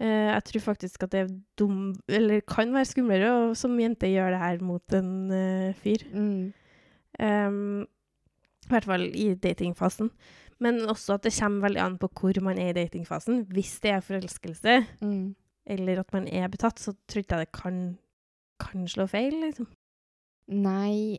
Eh, 0.00 0.32
jeg 0.34 0.44
tror 0.44 0.60
faktisk 0.72 1.02
at 1.04 1.10
det 1.12 1.20
er 1.20 1.28
dum, 1.58 1.94
eller 2.08 2.40
kan 2.40 2.72
være 2.74 2.88
skumlere 2.90 3.28
å 3.30 3.54
som 3.56 3.76
jente 3.78 4.06
gjøre 4.10 4.30
det 4.34 4.40
her 4.42 4.58
mot 4.64 4.94
en 4.98 5.30
uh, 5.30 5.72
fyr. 5.74 6.02
Mm. 6.12 6.52
Um, 7.20 7.82
I 8.66 8.68
hvert 8.72 8.84
fall 8.88 9.04
i 9.14 9.34
datingfasen. 9.34 10.10
Men 10.62 10.80
også 10.86 11.14
at 11.14 11.22
det 11.26 11.34
kommer 11.34 11.68
veldig 11.68 11.80
an 11.82 11.98
på 11.98 12.08
hvor 12.14 12.40
man 12.42 12.58
er 12.58 12.70
i 12.70 12.78
datingfasen. 12.84 13.44
Hvis 13.50 13.80
det 13.82 13.90
er 13.90 14.00
forelskelse, 14.00 14.86
Mm. 15.02 15.34
eller 15.66 16.00
at 16.00 16.12
man 16.12 16.26
er 16.28 16.48
betatt, 16.48 16.78
så 16.78 16.94
tror 17.08 17.22
ikke 17.22 17.36
jeg 17.38 17.46
det 17.46 17.52
kan, 17.62 17.98
kan 18.60 18.86
slå 18.88 19.06
feil, 19.08 19.34
liksom. 19.42 19.66
Nei. 20.48 21.18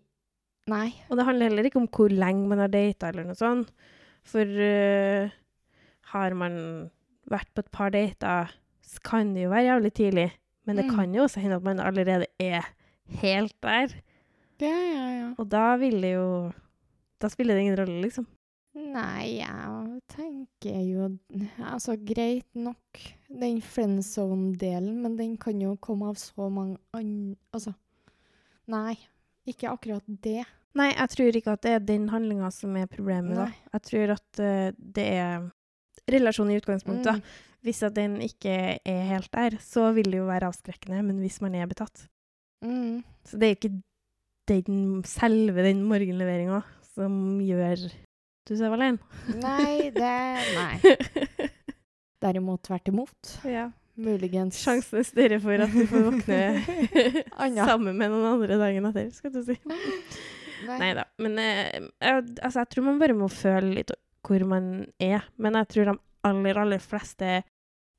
Nei. 0.72 0.94
Og 1.10 1.18
det 1.20 1.26
handler 1.28 1.50
heller 1.50 1.68
ikke 1.68 1.82
om 1.82 1.88
hvor 1.92 2.10
lenge 2.14 2.48
man 2.48 2.62
har 2.64 2.72
data, 2.72 3.10
eller 3.12 3.26
noe 3.28 3.36
sånt. 3.36 3.72
For 4.24 4.48
uh, 4.48 5.32
har 6.14 6.34
man 6.40 6.56
vært 7.32 7.50
på 7.56 7.64
et 7.66 7.72
par 7.72 7.92
dater, 7.92 8.54
kan 9.04 9.34
det 9.36 9.44
jo 9.46 9.50
være 9.52 9.68
jævlig 9.72 9.94
tidlig. 9.98 10.30
Men 10.66 10.78
det 10.80 10.86
Mm. 10.88 10.96
kan 10.96 11.14
jo 11.16 11.24
også 11.26 11.42
hende 11.44 11.56
at 11.58 11.64
man 11.64 11.80
allerede 11.80 12.26
er 12.40 12.62
helt 13.20 13.56
der. 13.62 13.92
Ja, 14.62 14.70
ja, 14.72 15.08
ja. 15.20 15.34
Og 15.38 15.50
da 15.52 15.76
vil 15.82 16.00
det 16.02 16.14
jo 16.14 16.52
Da 17.20 17.28
spiller 17.30 17.56
det 17.56 17.62
ingen 17.66 17.78
rolle, 17.80 18.02
liksom. 18.04 18.26
Nei, 18.76 19.40
jeg 19.42 20.02
tenker 20.10 20.80
jo 20.88 21.18
Altså, 21.60 21.98
greit 22.06 22.48
nok 22.56 23.00
den 23.30 23.60
friendzone-delen, 23.62 25.02
men 25.02 25.18
den 25.18 25.38
kan 25.38 25.60
jo 25.62 25.76
komme 25.76 26.08
av 26.10 26.16
så 26.16 26.50
mange 26.52 26.78
andre 26.94 27.36
Altså, 27.54 27.74
nei. 28.68 28.96
Ikke 29.50 29.72
akkurat 29.72 30.06
det. 30.08 30.44
Nei, 30.74 30.90
jeg 30.94 31.10
tror 31.14 31.38
ikke 31.38 31.54
at 31.54 31.66
det 31.66 31.74
er 31.76 31.84
den 31.86 32.08
handlinga 32.10 32.50
som 32.54 32.76
er 32.80 32.88
problemet. 32.90 33.36
da. 33.38 33.50
Jeg 33.76 33.86
tror 33.90 34.14
at 34.16 34.40
uh, 34.42 34.70
det 34.78 35.08
er 35.20 35.50
relasjonen 36.10 36.56
i 36.56 36.62
utgangspunktet. 36.62 37.20
Mm. 37.20 37.52
Hvis 37.64 37.84
at 37.86 37.96
den 37.96 38.18
ikke 38.26 38.56
er 38.80 39.04
helt 39.08 39.30
der, 39.32 39.58
så 39.64 39.92
vil 39.96 40.10
det 40.12 40.20
jo 40.20 40.28
være 40.28 40.50
avskrekkende. 40.50 41.04
Men 41.06 41.22
hvis 41.24 41.40
man 41.44 41.56
er 41.56 41.70
betatt 41.70 42.08
Mm. 42.64 43.04
Så 43.28 43.36
det 43.36 43.44
er 43.44 43.50
jo 43.52 43.58
ikke 43.58 43.82
den, 44.48 45.04
selve 45.04 45.66
den 45.66 45.82
morgenleveringa 45.84 46.62
som 46.94 47.42
gjør 47.44 47.90
du 48.48 48.54
sover 48.56 48.78
alene. 48.78 49.00
Nei, 49.40 49.90
det 49.96 50.14
Nei. 50.60 50.96
Derimot 52.24 52.64
tvert 52.64 52.88
imot. 52.88 53.34
ja. 53.44 53.70
Muligens 53.94 54.58
Sjansen 54.58 55.02
er 55.02 55.06
større 55.06 55.38
for 55.44 55.64
at 55.66 55.74
du 55.74 55.84
får 55.90 56.06
våkne 56.08 56.40
sammen 57.70 57.98
med 58.00 58.10
noen 58.10 58.30
andre 58.32 58.58
dagen 58.58 58.88
etter, 58.90 59.12
skal 59.14 59.34
du 59.36 59.44
si. 59.46 59.58
Nei 60.66 60.94
da. 60.98 61.06
Men 61.22 61.38
eh, 61.42 61.76
jeg, 62.02 62.24
altså, 62.40 62.64
jeg 62.64 62.72
tror 62.72 62.88
man 62.88 63.02
bare 63.02 63.18
må 63.18 63.30
føle 63.30 63.74
litt 63.78 63.94
hvor 64.24 64.46
man 64.48 64.70
er. 65.04 65.26
Men 65.38 65.60
jeg 65.60 65.70
tror 65.74 65.92
de 65.92 65.98
aller, 66.26 66.60
aller 66.60 66.82
fleste 66.82 67.42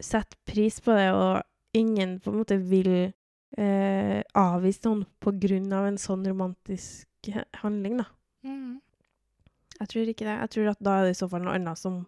setter 0.03 0.39
pris 0.49 0.81
på 0.83 0.95
det, 0.97 1.11
og 1.15 1.45
ingen 1.77 2.19
på 2.23 2.33
en 2.33 2.41
måte 2.41 2.59
vil 2.59 2.91
eh, 3.05 4.21
avvise 4.35 4.87
noen 4.89 5.05
på 5.23 5.35
grunn 5.45 5.71
av 5.77 5.89
en 5.91 6.01
sånn 6.01 6.25
romantisk 6.27 7.31
handling, 7.61 8.01
da. 8.03 8.09
Mm. 8.45 8.81
Jeg 9.79 9.91
tror 9.91 10.11
ikke 10.11 10.27
det. 10.27 10.37
Jeg 10.41 10.53
tror 10.55 10.73
at 10.73 10.85
da 10.85 10.99
er 10.99 11.09
det 11.09 11.15
i 11.15 11.21
så 11.23 11.29
fall 11.31 11.45
noe 11.45 11.57
annet 11.59 11.81
som 11.81 12.03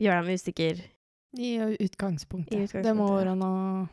gjør 0.00 0.22
dem 0.22 0.36
usikre. 0.36 0.90
I 1.38 1.76
utgangspunktet. 1.78 2.74
I 2.74 2.82
Det 2.82 2.94
må 2.96 3.06
være 3.14 3.36
noe 3.38 3.88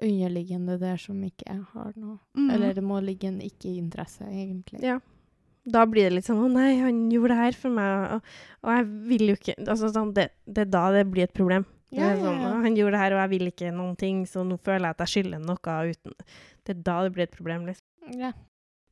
underliggende 0.00 0.78
der 0.80 0.96
som 1.00 1.18
ikke 1.22 1.58
har 1.74 1.92
noe 2.00 2.18
Eller 2.54 2.74
det 2.74 2.84
må 2.84 3.00
ligge 3.04 3.28
en 3.28 3.40
ikke-interesse, 3.44 4.24
egentlig. 4.24 4.80
Ja. 4.82 4.98
Da 5.70 5.84
blir 5.86 6.08
det 6.08 6.14
litt 6.14 6.24
sånn 6.24 6.40
'Å 6.40 6.48
nei, 6.50 6.80
han 6.80 7.10
gjorde 7.12 7.34
det 7.34 7.42
her 7.42 7.52
for 7.52 7.70
meg', 7.70 8.14
og, 8.14 8.22
og 8.64 8.70
jeg 8.78 8.86
vil 9.10 9.26
jo 9.28 9.34
ikke 9.36 9.56
altså, 9.60 9.90
sånn, 9.92 10.14
det, 10.16 10.30
det 10.46 10.64
er 10.64 10.70
da 10.72 10.84
det 10.96 11.04
blir 11.10 11.28
et 11.28 11.36
problem. 11.36 11.66
Ja, 11.92 12.14
sånn, 12.16 12.40
ja. 12.40 12.54
'Han 12.62 12.76
gjorde 12.78 12.96
det 12.96 13.02
her, 13.02 13.12
og 13.12 13.20
jeg 13.20 13.30
vil 13.34 13.50
ikke 13.50 13.72
noen 13.74 13.96
ting, 13.96 14.24
så 14.24 14.44
nå 14.46 14.56
føler 14.58 14.88
jeg 14.88 14.96
at 14.96 15.04
jeg 15.04 15.12
skylder 15.14 15.44
noe 15.44 15.76
uten 15.90 16.14
Det 16.64 16.76
er 16.76 16.82
da 16.82 17.02
det 17.02 17.12
blir 17.12 17.26
et 17.28 17.36
problem, 17.36 17.66
liksom. 17.66 17.86
Ja. 18.18 18.32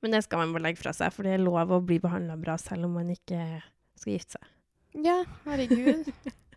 Men 0.02 0.12
det 0.12 0.24
skal 0.24 0.38
man 0.38 0.52
bare 0.52 0.68
legge 0.68 0.82
fra 0.82 0.92
seg, 0.92 1.12
for 1.12 1.26
det 1.26 1.32
er 1.34 1.42
lov 1.42 1.72
å 1.72 1.80
bli 1.84 1.98
behandla 1.98 2.36
bra 2.36 2.56
selv 2.60 2.84
om 2.86 2.92
man 3.00 3.08
ikke 3.10 3.62
skal 3.96 4.12
gifte 4.12 4.36
seg. 4.38 4.44
ja, 5.04 5.24
herregud. 5.46 6.12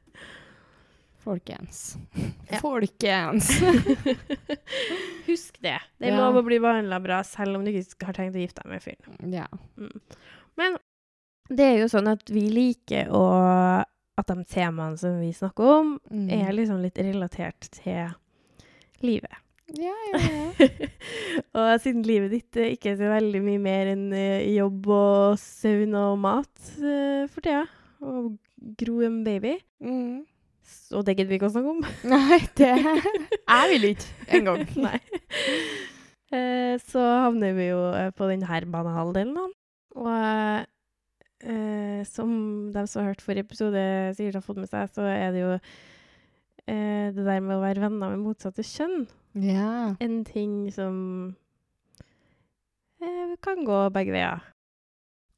Folkens. 1.24 1.98
Ja. 2.50 2.58
Folkens! 2.63 3.50
Husk 5.28 5.60
det. 5.62 5.78
Det 6.00 6.08
er 6.10 6.16
Ja. 6.16 6.18
lov 6.24 6.40
å 6.42 6.46
bli 6.46 6.58
behandla 6.60 7.00
bra 7.04 7.22
selv 7.28 7.56
om 7.60 7.66
du 7.66 7.72
ikke 7.72 8.08
har 8.10 8.13
tenkt 8.18 8.36
å 8.36 8.42
gifte 8.42 8.63
deg 8.63 8.72
med 8.74 8.82
fyren. 8.84 9.34
ja. 9.34 9.48
Men 10.58 10.78
det 11.51 11.66
er 11.68 11.78
jo 11.82 11.88
sånn 11.92 12.08
at 12.12 12.30
vi 12.30 12.48
liker 12.50 13.10
å 13.12 13.86
At 14.20 14.28
de 14.28 14.44
temaene 14.46 14.98
som 15.00 15.16
vi 15.22 15.32
snakker 15.34 15.63
om, 15.80 16.00
Mm. 16.12 16.28
er 16.30 16.51
liksom 16.54 16.82
litt 16.84 16.98
relatert 17.00 17.70
til 17.72 18.12
livet. 19.01 19.32
Ja, 19.74 19.94
ja, 20.12 20.20
ja. 20.20 20.51
og 21.56 21.80
siden 21.82 22.04
livet 22.06 22.30
ditt 22.32 22.51
ikke 22.75 22.92
er 22.92 22.98
så 23.00 23.08
veldig 23.10 23.42
mye 23.42 23.58
mer 23.63 23.88
enn 23.94 24.12
eh, 24.13 24.44
jobb 24.54 24.86
og 24.92 25.40
søvn 25.40 25.96
og 25.96 26.20
mat 26.20 26.51
eh, 26.84 27.25
for 27.32 27.42
tida, 27.42 27.63
og 28.04 28.38
gro 28.78 29.00
en 29.08 29.24
baby, 29.24 29.56
Mm. 29.82 30.25
Og 30.96 31.06
det 31.08 31.15
gidder 31.18 31.30
vi 31.32 31.38
ikke 31.39 31.50
å 31.50 31.53
snakke 31.53 31.72
om. 31.75 31.82
Nei, 32.13 32.39
det 32.60 32.72
Jeg 32.75 33.70
vil 33.72 33.88
ikke 33.94 34.38
engang. 34.39 34.65
Nei. 34.88 35.00
Eh, 36.32 36.75
så 36.88 37.01
havner 37.25 37.56
vi 37.58 37.70
jo 37.72 37.80
eh, 37.96 38.12
på 38.15 38.27
denne 38.32 38.62
banehalvdelen, 38.72 39.34
da. 39.36 39.48
Og 40.00 40.12
eh, 41.44 42.03
som 42.08 42.32
de 42.72 42.84
som 42.88 43.01
har 43.03 43.12
hørt 43.12 43.24
forrige 43.25 43.44
episode 43.50 43.82
sikkert 44.15 44.39
har 44.39 44.46
fått 44.46 44.62
med 44.62 44.72
seg, 44.72 44.91
så 44.96 45.08
er 45.12 45.34
det 45.36 45.41
jo 45.44 45.51
eh, 45.58 47.08
det 47.12 47.25
der 47.25 47.41
med 47.44 47.58
å 47.58 47.63
være 47.65 47.84
venner 47.84 48.13
med 48.15 48.24
motsatte 48.24 48.63
kjønn 48.63 49.03
Ja. 49.44 49.96
en 50.00 50.22
ting 50.27 50.70
som 50.75 50.96
eh, 53.03 53.36
kan 53.44 53.65
gå 53.68 53.82
begge 53.96 54.15
veier. 54.15 54.44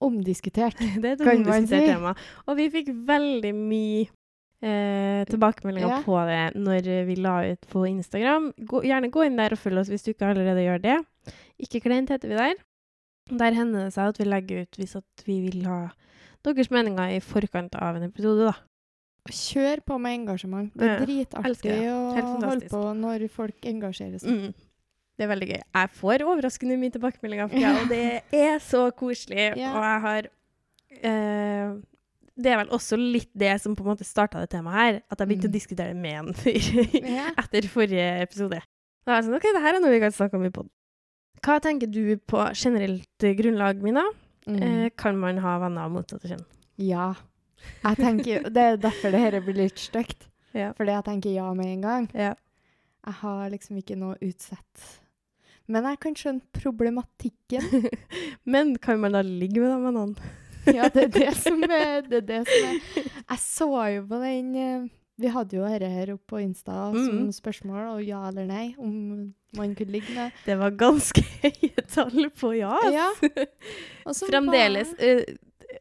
Omdiskutert. 0.03 0.77
Det 1.01 1.13
er 1.13 1.15
et 1.15 1.25
omdiskutert 1.25 1.69
si. 1.87 1.91
tema. 1.93 2.13
Og 2.45 2.57
vi 2.59 2.69
fikk 2.73 2.89
veldig 3.07 3.53
mye 3.55 4.09
eh, 4.63 5.23
tilbakemeldinger 5.29 5.89
Ja. 5.91 6.01
på 6.05 6.17
det 6.29 6.41
når 6.55 6.87
vi 7.07 7.15
la 7.19 7.35
ut 7.51 7.67
på 7.69 7.83
Instagram. 7.89 8.51
Gå, 8.69 8.83
gjerne 8.87 9.11
gå 9.11 9.25
inn 9.27 9.37
der 9.39 9.55
og 9.55 9.59
følg 9.61 9.81
oss 9.83 9.91
hvis 9.91 10.05
du 10.05 10.13
ikke 10.13 10.29
allerede 10.31 10.63
gjør 10.63 10.81
det. 10.83 10.97
Ikke 11.59 11.83
kleint 11.83 12.09
heter 12.13 12.31
vi 12.31 12.39
der. 12.39 12.55
Der 13.31 13.55
hender 13.55 13.85
det 13.87 13.93
seg 13.95 14.11
at 14.11 14.19
vi 14.19 14.27
legger 14.27 14.65
ut 14.65 14.79
hvis 14.79 14.95
at 14.99 15.25
vi 15.27 15.39
vil 15.45 15.63
ha 15.69 15.81
deres 16.43 16.69
meninger 16.73 17.15
i 17.15 17.21
forkant 17.23 17.75
av 17.79 17.95
en 17.95 18.03
episode, 18.09 18.49
da. 18.51 18.55
Kjør 19.31 19.79
på 19.87 19.97
med 20.03 20.17
engasjement. 20.17 20.73
Det 20.75 20.83
er 20.83 21.05
dritartig 21.05 21.71
ja, 21.85 21.93
å 21.95 22.33
holde 22.43 22.67
på 22.67 22.81
når 22.99 23.23
folk 23.31 23.63
engasjerer 23.69 24.19
seg. 24.19 24.27
Mm. 24.29 24.69
Det 25.13 25.23
er 25.23 25.29
veldig 25.29 25.47
gøy. 25.47 25.61
Jeg 25.61 25.89
får 25.95 26.23
overraskende 26.25 26.75
mye 26.81 26.91
tilbakemeldinger 26.91 27.45
og 27.47 27.87
det 27.93 28.03
er 28.49 28.59
så 28.59 28.89
koselig. 28.91 29.53
Yeah. 29.55 29.77
Og 29.77 29.85
jeg 29.87 30.01
har 30.07 30.27
eh, 31.07 31.75
Det 32.35 32.49
er 32.49 32.57
vel 32.63 32.71
også 32.73 32.97
litt 32.97 33.29
det 33.37 33.51
som 33.61 33.75
på 33.77 33.83
en 33.85 33.91
måte 33.91 34.05
starta 34.07 34.39
det 34.41 34.49
temaet 34.49 34.77
her, 34.79 34.95
at 35.11 35.19
jeg 35.21 35.27
begynte 35.29 35.47
Mm. 35.49 35.51
å 35.51 35.53
diskutere 35.53 35.93
det 35.93 35.99
med 36.01 36.19
en 36.19 36.33
fyr 36.33 36.69
etter 37.43 37.67
forrige 37.69 38.07
episode. 38.23 38.61
Da 39.05 39.11
er 39.11 39.19
jeg 39.21 39.27
sånn 39.27 39.35
OK, 39.37 39.45
det 39.53 39.61
her 39.61 39.75
er 39.77 39.83
noe 39.83 39.91
vi 39.93 39.99
kan 40.01 40.15
snakke 40.15 40.39
om 40.39 40.45
i 40.47 40.49
poden. 40.55 40.71
Hva 41.43 41.59
tenker 41.61 41.91
du 41.91 42.15
på 42.17 42.39
generelt 42.55 43.23
eh, 43.27 43.35
grunnlag, 43.37 43.81
Mina? 43.83 44.05
Mm. 44.47 44.57
Eh, 44.63 44.89
kan 44.97 45.17
man 45.19 45.37
ha 45.43 45.57
venner 45.61 45.85
av 45.85 45.91
motsatte 45.93 46.27
kjønn? 46.31 46.45
ja. 46.81 47.13
Jeg 47.83 47.95
tenker, 47.95 48.49
Det 48.51 48.59
er 48.59 48.75
derfor 48.77 49.11
det 49.13 49.19
her 49.23 49.37
blir 49.45 49.55
litt 49.61 49.77
stygt. 49.79 50.25
Ja. 50.53 50.67
Fordi 50.77 50.91
jeg 50.93 51.03
tenker 51.07 51.31
ja 51.33 51.47
med 51.57 51.65
en 51.65 51.81
gang. 51.81 52.03
ja. 52.13 52.33
Jeg 53.05 53.13
har 53.21 53.49
liksom 53.49 53.77
ikke 53.79 53.95
noe 53.97 54.17
utsett. 54.21 54.83
Men 55.67 55.83
jeg 55.87 55.99
kan 56.03 56.13
skjønne 56.19 56.41
problematikken. 56.53 57.87
Men 58.53 58.75
kan 58.77 58.99
man 58.99 59.15
da 59.15 59.21
ligge 59.23 59.59
med 59.63 59.71
de 59.71 59.79
vennene? 59.85 60.15
Ja, 60.77 60.89
det 60.93 61.07
er 61.09 61.13
det 61.13 61.31
som 61.37 61.63
er 61.67 62.01
det, 62.07 62.23
er 62.23 62.27
det 62.27 62.41
som 62.47 62.67
er 62.69 62.77
Jeg 63.29 63.39
så 63.43 63.69
jo 63.95 64.03
på 64.09 64.19
den 64.23 64.51
eh, 64.55 64.83
Vi 65.21 65.29
hadde 65.29 65.57
jo 65.57 65.63
dette 65.69 65.89
her 65.91 66.11
oppe 66.15 66.25
på 66.35 66.41
Insta 66.41 66.75
som 66.93 67.19
Mm. 67.23 67.31
spørsmål, 67.35 67.81
og 67.95 68.03
ja 68.03 68.21
eller 68.29 68.47
nei, 68.49 68.73
om 68.81 69.33
man 69.57 69.75
kunne 69.77 69.93
ligge 69.93 70.13
med 70.15 70.31
Det 70.45 70.55
var 70.57 70.71
ganske 70.79 71.21
høye 71.43 71.83
tall 71.91 72.29
på 72.39 72.53
ja. 72.57 72.73
Ja. 72.91 73.09
Fremdeles 74.31 74.93
uh, 74.97 75.21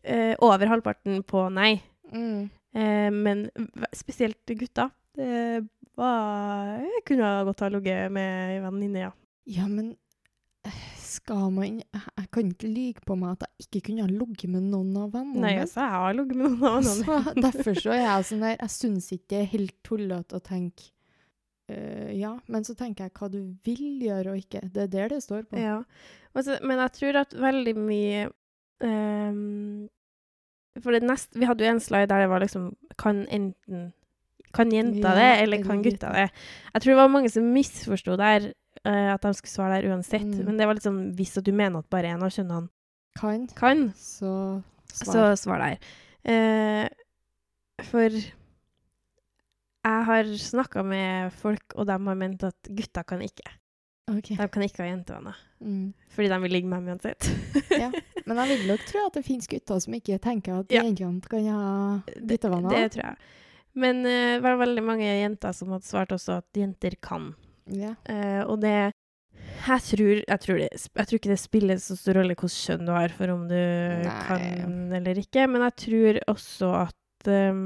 eh, 0.05 0.35
over 0.39 0.67
halvparten 0.69 1.23
på 1.25 1.47
nei. 1.55 1.81
Mm. 2.12 2.51
Uh, 2.77 3.09
men 3.12 3.47
spesielt 3.97 4.45
gutta. 4.47 4.91
Det 5.17 5.65
var 5.97 6.79
Jeg 6.85 7.03
kunne 7.09 7.33
godt 7.45 7.61
ha 7.61 7.69
ligget 7.73 8.12
med 8.12 8.55
ei 8.55 8.61
venninne, 8.65 9.07
ja. 9.09 9.11
Ja, 9.47 9.67
men 9.69 9.95
skal 11.12 11.50
man 11.54 11.78
Jeg 11.83 12.26
kan 12.35 12.49
ikke 12.52 12.71
lyge 12.73 13.04
på 13.07 13.16
meg 13.21 13.37
at 13.37 13.45
jeg 13.47 13.66
ikke 13.69 13.83
kunne 13.88 14.07
ha 14.07 14.11
ligget 14.12 14.50
med 14.54 14.66
noen 14.73 14.97
av 15.02 15.12
vennene 15.14 15.45
Nei, 15.45 15.52
altså, 15.62 15.85
jeg 15.85 15.95
har 15.99 16.16
ligget 16.19 16.40
med 16.40 16.50
noen 16.57 16.66
av 16.71 16.81
vennene. 16.81 17.21
mine. 17.28 17.42
derfor 17.47 17.78
så 17.85 17.95
er 17.95 18.02
jeg 18.02 18.26
sånn 18.33 18.45
der 18.47 18.57
Jeg 18.59 18.75
syns 18.78 19.09
ikke 19.16 19.28
det 19.35 19.40
er 19.42 19.50
helt 19.54 19.76
tullete 19.87 20.38
å 20.40 20.45
tenke 20.49 20.90
eh, 21.73 22.11
Ja, 22.19 22.35
men 22.52 22.64
så 22.69 22.76
tenker 22.78 23.07
jeg 23.09 23.16
hva 23.21 23.31
du 23.33 23.40
vil 23.64 24.02
gjøre 24.09 24.35
og 24.35 24.42
ikke. 24.42 24.64
Det 24.73 24.87
er 24.88 24.92
der 24.92 25.14
det 25.14 25.23
står 25.25 25.47
på. 25.49 25.61
Ja. 25.61 25.78
Altså, 26.37 26.59
men 26.64 26.81
jeg 26.81 26.95
tror 26.99 27.19
at 27.23 27.35
veldig 27.37 27.75
mye 27.76 28.23
um, 28.81 29.88
For 30.81 30.95
det 30.97 31.02
neste 31.04 31.37
Vi 31.40 31.45
hadde 31.49 31.66
jo 31.66 31.75
en 31.75 31.83
slide 31.85 32.09
der 32.09 32.25
det 32.25 32.31
var 32.33 32.40
liksom 32.45 32.71
Kan 33.00 33.26
enten 33.28 33.90
Kan 34.52 34.73
jenta 34.73 35.14
det, 35.16 35.28
eller 35.42 35.62
kan 35.64 35.81
gutta. 35.85 36.11
det? 36.12 36.26
Jeg 36.75 36.83
tror 36.83 36.90
det 36.92 36.99
var 36.99 37.09
mange 37.09 37.31
som 37.33 37.47
misforsto 37.54 38.16
der, 38.21 38.50
eh, 38.85 39.09
at 39.14 39.23
de 39.25 39.33
skulle 39.37 39.52
svare 39.55 39.81
der 39.81 39.91
uansett. 39.93 40.25
Mm. 40.26 40.45
Men 40.49 40.59
det 40.61 40.67
var 40.69 40.79
liksom 40.79 41.00
hvis 41.19 41.37
at 41.38 41.47
du 41.47 41.52
mener 41.52 41.83
at 41.83 41.91
bare 41.93 42.12
en 42.14 42.23
av 42.23 42.33
kjønnene 42.33 42.69
Kan, 43.19 43.47
kan, 43.52 43.91
så 43.93 44.62
svar. 44.88 45.12
så 45.12 45.25
svar 45.37 45.61
der. 45.61 45.76
Uh, 46.25 46.87
for 47.85 48.09
jeg 49.83 50.05
har 50.07 50.31
snakka 50.38 50.85
med 50.87 51.33
folk, 51.35 51.75
og 51.76 51.87
de 51.91 51.97
har 51.99 52.17
ment 52.17 52.45
at 52.47 52.71
gutter 52.71 53.05
kan 53.05 53.21
ikke. 53.21 53.50
Okay. 54.12 54.37
De 54.38 54.47
kan 54.49 54.64
ikke 54.64 54.83
ha 54.83 54.88
jentevenner. 54.88 55.37
Mm. 55.61 55.93
Fordi 56.14 56.29
de 56.33 56.38
vil 56.43 56.52
ligge 56.57 56.69
med 56.71 56.83
dem 56.83 56.88
uansett. 56.95 57.29
Ja. 57.83 57.88
Men 58.26 58.38
jeg 58.38 58.49
vil 58.52 58.67
nok 58.69 58.83
tro 58.87 59.00
at 59.09 59.14
det 59.17 59.25
finnes 59.26 59.49
gutter 59.50 59.79
som 59.83 59.95
ikke 59.97 60.19
tenker 60.23 60.61
at 60.62 60.73
Ja. 60.73 60.83
jentene 60.87 61.21
kan 61.26 61.47
ha 61.50 61.69
guttevenner. 62.21 62.71
Det 62.71 62.93
tror 62.97 63.07
jeg. 63.11 63.17
Men 63.75 64.02
uh, 64.05 64.37
det 64.37 64.43
var 64.45 64.59
veldig 64.61 64.85
mange 64.85 65.07
jenter 65.09 65.52
som 65.57 65.73
hadde 65.73 65.88
svart 65.88 66.12
også 66.12 66.38
at 66.43 66.61
jenter 66.61 66.97
kan. 67.02 67.33
Ja. 67.71 67.95
Uh, 68.09 68.42
og 68.50 68.61
det 68.62 68.92
jeg 69.62 69.83
tror, 69.87 70.16
jeg, 70.26 70.38
tror 70.42 70.59
det, 70.59 70.69
jeg 70.75 71.07
tror 71.07 71.19
ikke 71.19 71.31
det 71.31 71.38
spiller 71.38 71.78
så 71.78 71.95
stor 71.99 72.19
rolle 72.19 72.35
hvilket 72.35 72.57
kjønn 72.57 72.88
du 72.88 72.92
har, 72.95 73.12
for 73.14 73.31
om 73.31 73.45
du 73.50 73.54
Nei. 73.54 74.14
kan 74.26 74.97
eller 74.99 75.21
ikke. 75.23 75.47
Men 75.50 75.62
jeg 75.69 75.76
tror 75.85 76.19
også 76.33 76.71
at 76.81 77.31
um, 77.31 77.62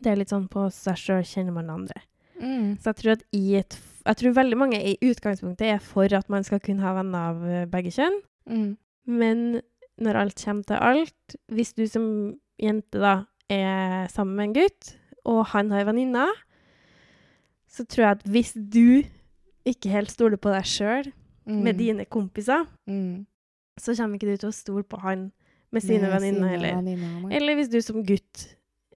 det 0.00 0.12
er 0.12 0.20
litt 0.20 0.32
sånn 0.32 0.48
på 0.52 0.66
seg 0.72 1.00
sjøl 1.00 1.26
kjenner 1.28 1.56
man 1.56 1.72
andre. 1.72 2.00
Mm. 2.40 2.78
Så 2.80 2.90
jeg 2.90 2.98
tror 2.98 3.12
at 3.12 3.26
i 3.36 3.42
et 3.60 3.76
Jeg 4.02 4.18
tror 4.18 4.32
veldig 4.34 4.56
mange 4.58 4.78
i 4.82 4.96
utgangspunktet 5.06 5.76
er 5.76 5.82
for 5.84 6.10
at 6.16 6.30
man 6.32 6.42
skal 6.42 6.58
kunne 6.64 6.82
ha 6.82 6.96
venner 6.96 7.28
av 7.30 7.44
eh, 7.46 7.68
begge 7.70 7.92
kjønn. 7.94 8.16
Mm. 8.50 8.70
Men 9.06 9.44
når 10.02 10.18
alt 10.18 10.42
kommer 10.42 10.66
til 10.66 10.80
alt, 10.82 11.36
hvis 11.46 11.70
du 11.78 11.84
som 11.86 12.08
jente 12.58 12.98
da 12.98 13.12
er 13.52 14.10
sammen 14.10 14.34
med 14.34 14.48
en 14.48 14.56
gutt, 14.56 14.90
og 15.22 15.44
han 15.52 15.70
har 15.70 15.86
venninner, 15.86 16.34
så 17.72 17.84
tror 17.88 18.04
jeg 18.04 18.16
at 18.18 18.24
hvis 18.28 18.52
du 18.54 19.02
ikke 19.66 19.88
helt 19.94 20.10
stoler 20.12 20.36
på 20.42 20.52
deg 20.52 20.64
sjøl 20.68 21.12
Mm. 21.42 21.56
med 21.66 21.74
dine 21.74 22.04
kompiser, 22.06 22.68
mm. 22.86 23.24
så 23.82 23.96
kommer 23.98 24.14
ikke 24.14 24.28
du 24.30 24.36
til 24.38 24.50
å 24.52 24.54
stole 24.54 24.84
på 24.86 25.00
han 25.02 25.24
med 25.74 25.82
sine 25.82 26.06
venninner 26.06 26.52
heller. 26.52 26.76
Eller 27.34 27.56
hvis 27.58 27.70
du 27.72 27.80
som 27.82 27.98
gutt 28.06 28.44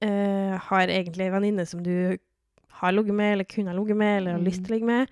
uh, 0.04 0.54
har 0.68 0.86
egentlig 0.86 1.26
ei 1.26 1.32
venninne 1.34 1.64
som 1.66 1.82
du 1.82 2.14
har 2.78 2.92
ligget 2.94 3.14
med, 3.18 3.32
eller 3.32 3.48
kunne 3.50 3.72
ha 3.72 3.76
ligget 3.80 3.96
med, 3.98 4.16
eller 4.20 4.36
har 4.36 4.38
Mm. 4.38 4.46
lyst 4.46 4.62
til 4.62 4.70
å 4.70 4.74
ligge 4.76 4.86
med, 4.86 5.08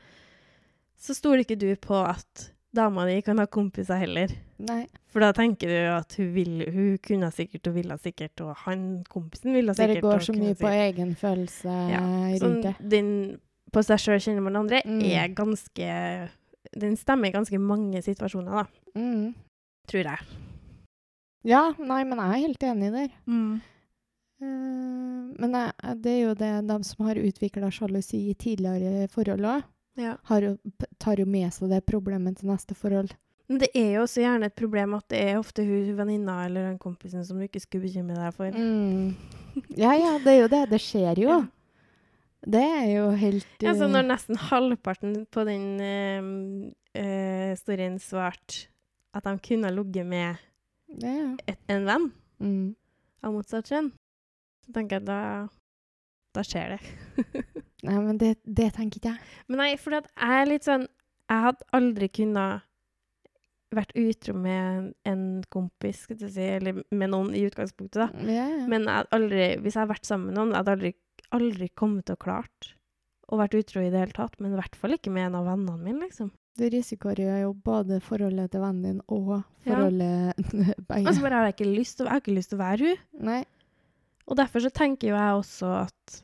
så 0.96 1.14
stoler 1.18 1.42
ikke 1.42 1.58
du 1.58 1.74
på 1.74 1.98
at 2.06 2.50
dama 2.74 3.04
di 3.06 3.20
kan 3.20 3.38
ha 3.42 3.46
kompiser 3.50 3.98
heller. 3.98 4.30
Nei. 4.58 4.86
For 5.10 5.18
da 5.18 5.32
tenker 5.32 5.66
du 5.74 5.80
at 5.90 6.14
hun, 6.18 6.30
vil, 6.34 6.64
hun 6.70 6.98
kunne 7.02 7.32
sikkert 7.34 7.66
og 7.66 7.74
ville 7.74 7.98
sikkert, 7.98 8.40
og 8.46 8.54
han 8.62 9.02
kompisen 9.10 9.52
ville 9.54 9.74
Dere 9.74 9.96
sikkert. 9.96 10.02
går 10.06 10.18
så 10.28 10.32
mye 10.38 10.54
på 10.54 10.68
sikkert. 10.68 10.86
egen 10.94 11.14
følelse 11.18 11.74
Ja, 11.90 12.04
rundt 12.38 12.40
Sånn, 12.40 12.62
det. 12.62 12.76
På 13.74 13.82
seg 13.84 13.98
sjøl 14.02 14.22
kjenner 14.22 14.44
man 14.46 14.56
andre, 14.62 14.80
Mm. 14.86 15.02
er 15.10 15.28
ganske 15.34 15.90
Den 16.80 16.96
stemmer 16.96 17.28
i 17.28 17.34
ganske 17.34 17.58
mange 17.60 18.00
situasjoner, 18.02 18.50
da, 18.64 18.64
Mm. 18.98 19.34
tror 19.86 20.04
jeg. 20.08 20.18
Ja, 21.44 21.72
nei, 21.78 22.02
men 22.04 22.18
jeg 22.18 22.30
er 22.32 22.46
helt 22.48 22.62
enig 22.70 22.92
der. 22.94 23.10
Mm. 23.28 23.60
Uh, 24.42 25.34
men 25.38 25.52
jeg, 25.54 26.00
det 26.02 26.10
er 26.12 26.22
jo 26.24 26.34
det 26.34 26.52
de 26.66 26.78
som 26.88 27.06
har 27.06 27.20
utvikla 27.20 27.70
sjalusi 27.72 28.30
i 28.30 28.34
tidligere 28.34 29.08
forhold 29.12 29.44
òg, 29.44 29.62
Ja. 29.96 30.16
tar 30.98 31.16
jo 31.20 31.26
med 31.26 31.52
seg 31.52 31.68
det 31.70 31.84
problemet 31.86 32.38
til 32.40 32.48
neste 32.48 32.74
forhold. 32.74 33.12
Men 33.48 33.58
det 33.60 33.68
er 33.76 33.92
jo 33.94 34.02
også 34.02 34.22
gjerne 34.24 34.46
et 34.46 34.56
problem 34.56 34.94
at 34.94 35.06
det 35.08 35.20
er 35.20 35.36
ofte 35.38 35.62
hun 35.64 35.94
venninna 35.96 36.46
eller 36.46 36.70
den 36.70 36.78
kompisen 36.78 37.24
som 37.24 37.38
du 37.38 37.44
ikke 37.46 37.60
skulle 37.60 37.84
bekymre 37.84 38.16
deg 38.16 38.34
for. 38.34 38.50
Mm. 38.50 39.14
Ja, 39.76 39.92
ja, 39.92 40.18
det 40.18 40.26
er 40.32 40.40
jo 40.40 40.48
det. 40.48 40.70
Det 40.70 40.80
skjer 40.80 41.18
jo. 41.18 41.28
Ja. 41.28 41.40
Det 42.44 42.60
er 42.60 42.86
jo 42.92 43.04
helt 43.16 43.62
Ja, 43.64 43.72
så 43.72 43.86
eh, 43.86 43.92
når 43.94 44.06
nesten 44.10 44.36
halvparten 44.50 45.14
på 45.32 45.44
den 45.48 45.66
uh, 45.80 46.26
uh, 46.98 47.52
storyen 47.56 47.96
svarte 48.02 48.66
at 49.14 49.24
de 49.24 49.32
kunne 49.46 49.70
ha 49.70 49.72
ligget 49.74 50.06
med 50.06 50.36
ja. 51.00 51.36
et, 51.48 51.60
en 51.72 51.88
venn 51.88 52.10
Mm. 52.42 52.74
av 53.22 53.30
motsatt 53.32 53.68
kjønn, 53.70 53.92
så 54.66 54.72
tenker 54.74 54.98
jeg 54.98 55.06
da 55.06 55.18
da 56.34 56.42
skjer 56.42 56.74
det. 56.74 56.80
Nei, 57.86 57.94
men 58.02 58.18
det, 58.18 58.32
det 58.42 58.72
tenker 58.74 58.98
ikke 58.98 59.12
jeg. 59.14 59.28
Men 59.46 59.60
nei, 59.62 59.68
for 59.78 59.94
jeg 59.94 60.08
er 60.18 60.48
litt 60.48 60.66
sånn 60.66 60.86
Jeg 61.30 61.44
hadde 61.44 61.68
aldri 61.78 62.08
kunnet 62.10 62.64
vært 63.74 63.94
utro 63.98 64.34
med 64.36 64.90
en 65.08 65.22
kompis, 65.50 66.02
skal 66.04 66.18
jeg 66.20 66.32
si, 66.34 66.44
eller 66.58 66.82
med 66.94 67.10
noen 67.14 67.32
i 67.34 67.42
utgangspunktet, 67.46 68.02
da. 68.02 68.26
Ja, 68.28 68.44
ja. 68.50 68.66
Men 68.70 68.84
jeg 68.86 68.98
hadde 68.98 69.16
aldri, 69.16 69.46
hvis 69.62 69.74
jeg 69.74 69.80
hadde 69.80 69.94
vært 69.94 70.10
sammen 70.10 70.28
med 70.30 70.36
noen, 70.38 70.52
jeg 70.52 70.60
hadde 70.60 70.74
aldri, 70.76 70.92
aldri 71.34 71.68
kommet 71.76 72.06
til 72.08 72.16
å 72.16 72.22
klart 72.24 72.70
å 73.32 73.38
vært 73.40 73.56
utro 73.58 73.82
i 73.82 73.90
det 73.92 74.00
hele 74.02 74.16
tatt. 74.16 74.38
Men 74.40 74.54
i 74.54 74.58
hvert 74.60 74.76
fall 74.78 74.96
ikke 74.96 75.12
med 75.14 75.30
en 75.30 75.38
av 75.40 75.46
vennene 75.48 75.80
mine, 75.80 76.06
liksom. 76.06 76.30
Du 76.54 76.62
risikerer 76.70 77.40
jo 77.42 77.50
både 77.66 77.96
forholdet 78.04 78.52
til 78.54 78.62
vennen 78.62 78.84
din 78.86 79.00
og 79.10 79.32
Ja. 79.34 79.40
forholdet 79.66 80.36
begge. 80.86 81.02
Og 81.08 81.14
så 81.16 81.24
bare 81.24 81.40
har 81.40 81.48
jeg 81.48 81.56
ikke 81.56 81.72
lyst 81.72 81.96
til, 81.98 82.06
jeg 82.06 82.12
har 82.14 82.22
ikke 82.22 82.36
lyst 82.36 82.52
til 82.52 82.60
å 82.60 82.62
være 82.62 82.90
hun. 82.92 83.02
Nei. 83.30 83.40
Og 84.28 84.38
derfor 84.38 84.62
så 84.64 84.70
tenker 84.72 85.10
jo 85.10 85.16
jeg 85.18 85.40
også 85.40 85.72
at 85.82 86.20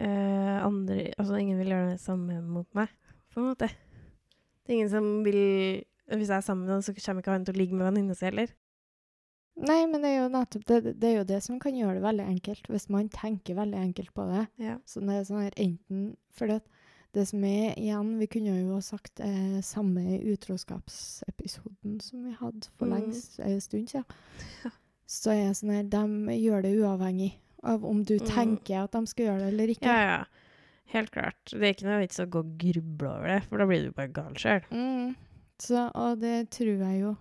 uh, 0.00 0.58
andre 0.64 1.10
Altså, 1.18 1.36
ingen 1.40 1.58
vil 1.60 1.72
gjøre 1.74 1.90
det 1.94 2.00
samme 2.02 2.38
mot 2.44 2.68
meg, 2.78 2.92
på 3.34 3.42
en 3.42 3.50
måte. 3.50 3.68
Det 4.64 4.72
er 4.72 4.78
ingen 4.78 4.92
som 4.92 5.10
vil 5.26 5.84
Hvis 6.08 6.30
jeg 6.30 6.38
er 6.38 6.44
sammen 6.44 6.64
med 6.64 6.72
noen, 6.72 6.84
så 6.86 6.94
kommer 6.96 7.20
ikke 7.24 7.34
han 7.34 7.44
til 7.44 7.56
å 7.56 7.58
ligge 7.58 7.76
med 7.76 7.84
venninna 7.90 8.14
si 8.16 8.24
heller. 8.24 8.48
Nei, 9.58 9.86
men 9.90 10.02
det 10.04 10.10
er 10.12 10.20
jo 10.22 10.28
nettopp 10.30 10.64
det, 10.70 10.92
det 11.02 11.08
er 11.08 11.16
jo 11.18 11.24
det 11.24 11.42
som 11.42 11.58
kan 11.58 11.74
gjøre 11.74 11.94
det 11.98 12.02
veldig 12.04 12.26
enkelt, 12.30 12.68
hvis 12.70 12.88
man 12.94 13.08
tenker 13.10 13.56
veldig 13.58 13.78
enkelt 13.80 14.12
på 14.14 14.26
det. 14.30 14.44
Ja. 14.62 14.76
Så 14.86 15.00
det 15.02 15.16
er 15.16 15.24
sånn 15.26 15.42
her 15.42 15.56
enten 15.58 16.16
For 16.30 16.46
det, 16.46 16.60
det 17.16 17.24
som 17.26 17.42
er 17.44 17.74
igjen 17.74 18.12
Vi 18.20 18.26
kunne 18.30 18.54
jo 18.60 18.74
ha 18.76 18.80
sagt 18.84 19.18
eh, 19.24 19.58
samme 19.66 20.20
utroskapsepisoden 20.22 22.00
som 22.00 22.24
vi 22.24 22.32
hadde 22.38 22.68
for 22.78 22.86
Mm. 22.86 22.94
lengst 22.94 23.38
en 23.40 23.60
stund 23.60 23.88
siden. 23.90 24.04
Så 25.08 25.32
er 25.32 25.54
sånn 25.54 25.72
her 25.72 25.82
De 25.84 26.36
gjør 26.38 26.62
det 26.62 26.76
uavhengig 26.78 27.32
av 27.64 27.84
om 27.84 28.02
du 28.04 28.18
Mm. 28.18 28.26
tenker 28.28 28.84
at 28.84 28.92
de 28.92 29.06
skal 29.06 29.26
gjøre 29.26 29.38
det 29.40 29.48
eller 29.52 29.66
ikke. 29.74 29.82
ja, 29.86 30.18
ja. 30.18 30.24
Helt 30.90 31.10
klart. 31.10 31.34
Det 31.50 31.60
er 31.62 31.74
ikke 31.74 31.84
noe 31.84 32.00
vits 32.00 32.18
å 32.20 32.24
gå 32.30 32.38
og 32.38 32.56
gruble 32.58 33.08
over 33.10 33.26
det, 33.28 33.42
for 33.44 33.58
da 33.58 33.66
blir 33.66 33.82
du 33.84 33.90
bare 33.92 34.08
gal 34.08 34.32
sjøl. 34.34 34.62
Mm. 34.70 35.16
Så, 35.58 35.90
og 35.94 36.20
det 36.20 36.48
tror 36.50 36.78
jeg 36.78 37.00
jo. 37.02 37.16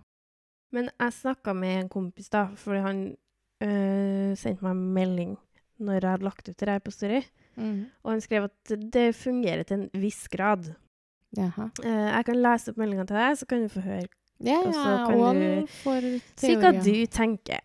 Men 0.75 0.89
jeg 1.00 1.13
snakka 1.15 1.53
med 1.55 1.79
en 1.81 1.89
kompis, 1.89 2.29
da, 2.29 2.47
fordi 2.59 2.79
han 2.83 3.03
øh, 3.63 4.31
sendte 4.38 4.63
meg 4.65 4.71
en 4.74 4.88
melding 4.97 5.36
når 5.77 6.00
jeg 6.01 6.09
hadde 6.09 6.25
lagt 6.25 6.50
ut 6.50 6.57
det 6.57 6.69
her 6.69 6.79
på 6.83 6.91
Story, 6.91 7.21
Mm. 7.57 7.88
og 8.05 8.12
han 8.12 8.19
skrev 8.21 8.43
at 8.45 8.74
det 8.93 9.15
fungerer 9.17 9.63
til 9.65 9.79
en 9.79 10.01
viss 10.01 10.27
grad. 10.29 10.68
Jaha. 11.35 11.72
Eh, 11.83 12.09
jeg 12.13 12.25
kan 12.27 12.37
lese 12.44 12.70
opp 12.70 12.77
meldinga 12.77 13.05
til 13.09 13.18
deg, 13.18 13.37
så 13.39 13.48
kan 13.50 13.63
du 13.63 13.70
få 13.74 13.81
høre 13.81 14.07
Ja, 14.37 14.59
Og 14.59 14.68
ja, 14.70 14.74
så 14.77 14.92
kan 15.07 15.22
og 15.25 15.35
du 15.35 15.72
for 15.79 16.05
Si 16.37 16.51
hva 16.53 16.70
du 16.77 17.05
tenker. 17.09 17.63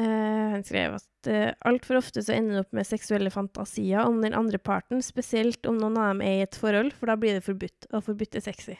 Uh, 0.00 0.54
han 0.54 0.64
skrev 0.64 0.96
at 0.96 1.28
uh, 1.28 1.52
altfor 1.68 2.00
ofte 2.00 2.22
så 2.24 2.32
ender 2.34 2.56
det 2.56 2.62
opp 2.64 2.72
med 2.72 2.88
seksuelle 2.88 3.30
fantasier 3.30 4.08
om 4.08 4.16
den 4.24 4.32
andre 4.34 4.58
parten, 4.58 5.02
spesielt 5.04 5.68
om 5.68 5.76
noen 5.78 6.00
av 6.00 6.08
dem 6.14 6.22
er 6.24 6.38
i 6.40 6.46
et 6.46 6.56
forhold, 6.56 6.90
for 6.96 7.12
da 7.12 7.14
blir 7.20 7.36
det 7.36 7.44
forbudt, 7.44 7.86
og 7.92 8.02
forbudt 8.08 8.34
er 8.40 8.46
sexy. 8.48 8.74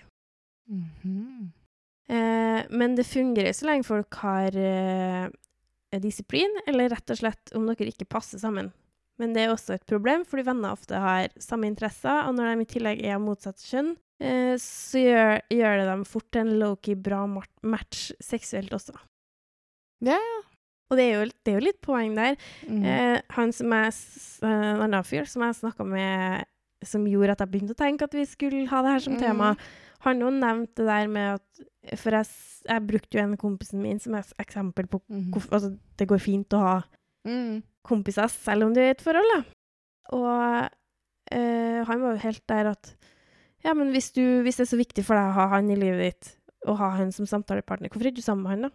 Mhm. 0.72 1.52
Eh, 2.10 2.60
men 2.70 2.94
det 2.98 3.06
fungerer 3.08 3.54
så 3.56 3.66
lenge 3.70 3.86
folk 3.88 4.14
har 4.20 4.56
eh, 4.58 5.28
disiplin, 6.02 6.50
eller 6.66 6.90
rett 6.92 7.10
og 7.14 7.20
slett 7.20 7.52
om 7.56 7.66
dere 7.70 7.90
ikke 7.92 8.08
passer 8.10 8.38
sammen. 8.42 8.72
Men 9.20 9.32
det 9.32 9.44
er 9.44 9.52
også 9.54 9.76
et 9.76 9.84
problem, 9.86 10.24
fordi 10.26 10.42
venner 10.48 10.74
ofte 10.74 10.98
har 10.98 11.30
samme 11.38 11.68
interesser, 11.70 12.24
og 12.26 12.34
når 12.34 12.50
de 12.56 12.64
i 12.64 12.70
tillegg 12.72 13.02
er 13.06 13.14
av 13.14 13.22
motsatt 13.22 13.62
kjønn, 13.62 13.92
eh, 14.20 14.56
så 14.58 14.98
gjør, 15.04 15.36
gjør 15.54 15.76
det 15.80 15.84
dem 15.92 16.02
fort 16.08 16.40
en 16.40 16.50
low-key 16.58 16.96
bra 16.98 17.20
match 17.30 18.08
seksuelt 18.22 18.74
også. 18.74 18.96
Ja, 20.04 20.18
Og 20.92 20.98
det 20.98 21.04
er 21.06 21.14
jo, 21.14 21.28
det 21.46 21.50
er 21.52 21.54
jo 21.56 21.64
litt 21.64 21.78
poeng 21.80 22.12
der. 22.18 22.34
Mm. 22.68 22.82
Eh, 22.84 23.20
han 23.38 23.54
som 23.56 23.72
jeg, 23.72 23.94
eh, 24.44 24.50
en 24.74 24.82
annen 24.84 25.06
fyr 25.06 25.24
som 25.30 25.42
jeg 25.46 25.56
snakka 25.62 25.86
med, 25.88 26.44
som 26.84 27.06
gjorde 27.08 27.32
at 27.32 27.40
jeg 27.40 27.50
begynte 27.54 27.72
å 27.72 27.80
tenke 27.80 28.04
at 28.04 28.12
vi 28.14 28.26
skulle 28.28 28.66
ha 28.68 28.82
det 28.84 28.92
her 28.92 29.04
som 29.06 29.14
Mm. 29.16 29.22
tema, 29.22 29.54
han 30.04 30.20
jo 30.22 30.30
nevnte 30.30 30.82
det 30.82 30.86
der 30.88 31.08
med 31.08 31.40
at 31.40 31.98
For 32.00 32.10
jeg, 32.16 32.26
jeg 32.68 32.86
brukte 32.88 33.18
jo 33.18 33.22
en 33.24 33.36
kompisen 33.40 33.82
min 33.82 33.98
som 34.00 34.14
et 34.18 34.32
eksempel 34.40 34.86
på 34.88 35.02
mm 35.08 35.30
hvorfor 35.34 35.54
altså, 35.58 35.70
det 35.98 36.08
går 36.08 36.22
fint 36.22 36.56
å 36.56 36.62
ha 36.62 36.76
Mm. 37.24 37.62
kompiser 37.82 38.28
selv 38.28 38.66
om 38.66 38.74
du 38.74 38.80
er 38.82 38.90
i 38.90 38.94
et 38.94 39.00
forhold, 39.00 39.24
da. 39.32 39.38
Og 40.12 40.68
øh, 41.32 41.80
han 41.88 42.02
var 42.02 42.10
jo 42.12 42.20
helt 42.24 42.42
der 42.48 42.66
at 42.74 42.90
Ja, 43.64 43.72
men 43.72 43.90
hvis, 43.94 44.10
du, 44.12 44.20
hvis 44.44 44.56
det 44.60 44.66
er 44.66 44.72
så 44.74 44.76
viktig 44.76 45.04
for 45.06 45.16
deg 45.16 45.30
å 45.30 45.36
ha 45.38 45.46
han 45.54 45.70
i 45.72 45.76
livet 45.80 46.02
ditt, 46.04 46.32
og 46.68 46.76
ha 46.82 46.90
han 46.98 47.12
som 47.16 47.24
samtalepartner, 47.24 47.88
hvorfor 47.88 48.10
er 48.10 48.12
du 48.12 48.20
sammen 48.20 48.42
med 48.44 48.50
han, 48.52 48.66
da? 48.68 48.70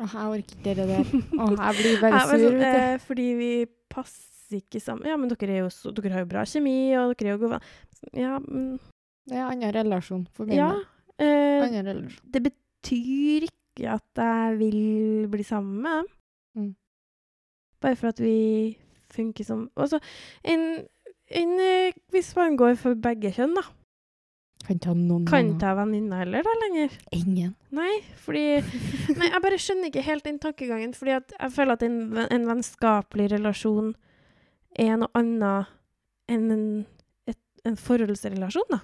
Åh, 0.00 0.14
jeg 0.14 0.32
orker 0.38 0.56
ikke 0.56 0.74
det 0.78 0.86
der. 0.88 1.12
Åh, 1.36 1.52
jeg 1.58 1.76
blir 1.82 2.00
bare 2.06 2.16
Ja, 2.16 2.24
men 2.30 2.40
sur, 2.40 2.56
vet 2.56 2.72
du. 2.72 2.80
eh, 2.80 2.98
fordi 3.04 3.26
vi 3.36 3.50
passer 3.92 4.62
ikke 4.62 4.80
sammen. 4.80 5.10
Ja, 5.10 5.16
men 5.20 5.28
dere, 5.28 5.50
er 5.52 5.60
jo 5.66 5.68
så, 5.74 5.92
dere 5.92 6.14
har 6.14 6.24
jo 6.24 6.30
bra 6.32 6.46
kjemi, 6.48 6.76
og 6.96 7.12
dere 7.20 7.28
er 7.28 7.36
jo 7.36 7.42
gode 7.44 7.58
venner. 7.58 7.76
Ja, 8.16 8.38
men 8.48 8.78
Det 9.28 9.36
er 9.36 9.44
en 9.44 9.52
annen 9.52 9.74
relasjon 9.76 10.26
for 10.34 10.48
min 10.48 10.56
Ja. 10.58 10.70
eh, 11.18 11.62
Annen 11.66 11.86
relasjon. 11.86 12.30
det 12.32 12.42
betyr 12.48 13.48
ikke 13.50 13.92
at 13.94 14.02
jeg 14.24 14.58
vil 14.58 15.28
bli 15.30 15.44
sammen 15.46 15.82
med 15.82 15.98
dem. 16.02 16.06
Mm. 16.56 16.74
Bare 17.80 17.96
for 17.96 18.08
at 18.08 18.18
vi 18.20 18.76
funker 19.12 19.44
som 19.46 19.70
Altså, 19.76 20.00
en, 20.44 20.64
en, 21.30 21.52
eh, 21.60 21.92
hvis 22.10 22.34
man 22.36 22.56
går 22.58 22.74
for 22.80 22.94
begge 22.94 23.30
kjønn, 23.36 23.54
da, 23.54 23.62
Kan 24.66 24.76
ikke 24.80 24.90
ha 24.90 24.94
noen 24.98 25.24
kan 25.30 25.46
ikke 25.54 25.68
ha 25.70 25.74
venninne 25.78 26.16
heller, 26.18 26.42
da, 26.42 26.50
lenger. 26.64 26.90
Ingen. 27.14 27.52
Nei, 27.72 28.00
fordi 28.24 28.42
Nei, 29.16 29.28
jeg 29.30 29.42
bare 29.44 29.58
skjønner 29.62 29.88
ikke 29.92 30.02
helt 30.04 30.24
den 30.26 30.38
tankegangen. 30.42 30.92
Fordi 30.98 31.14
jeg 31.14 31.52
føler 31.54 31.72
at 31.78 31.84
en, 31.86 32.00
en 32.18 32.46
vennskapelig 32.50 33.30
relasjon 33.36 33.94
er 34.76 34.96
noe 34.98 35.08
annet 35.16 35.70
enn 36.28 36.50
en, 36.52 36.66
et, 37.30 37.38
en 37.64 37.76
forholdsrelasjon, 37.80 38.66
da. 38.74 38.80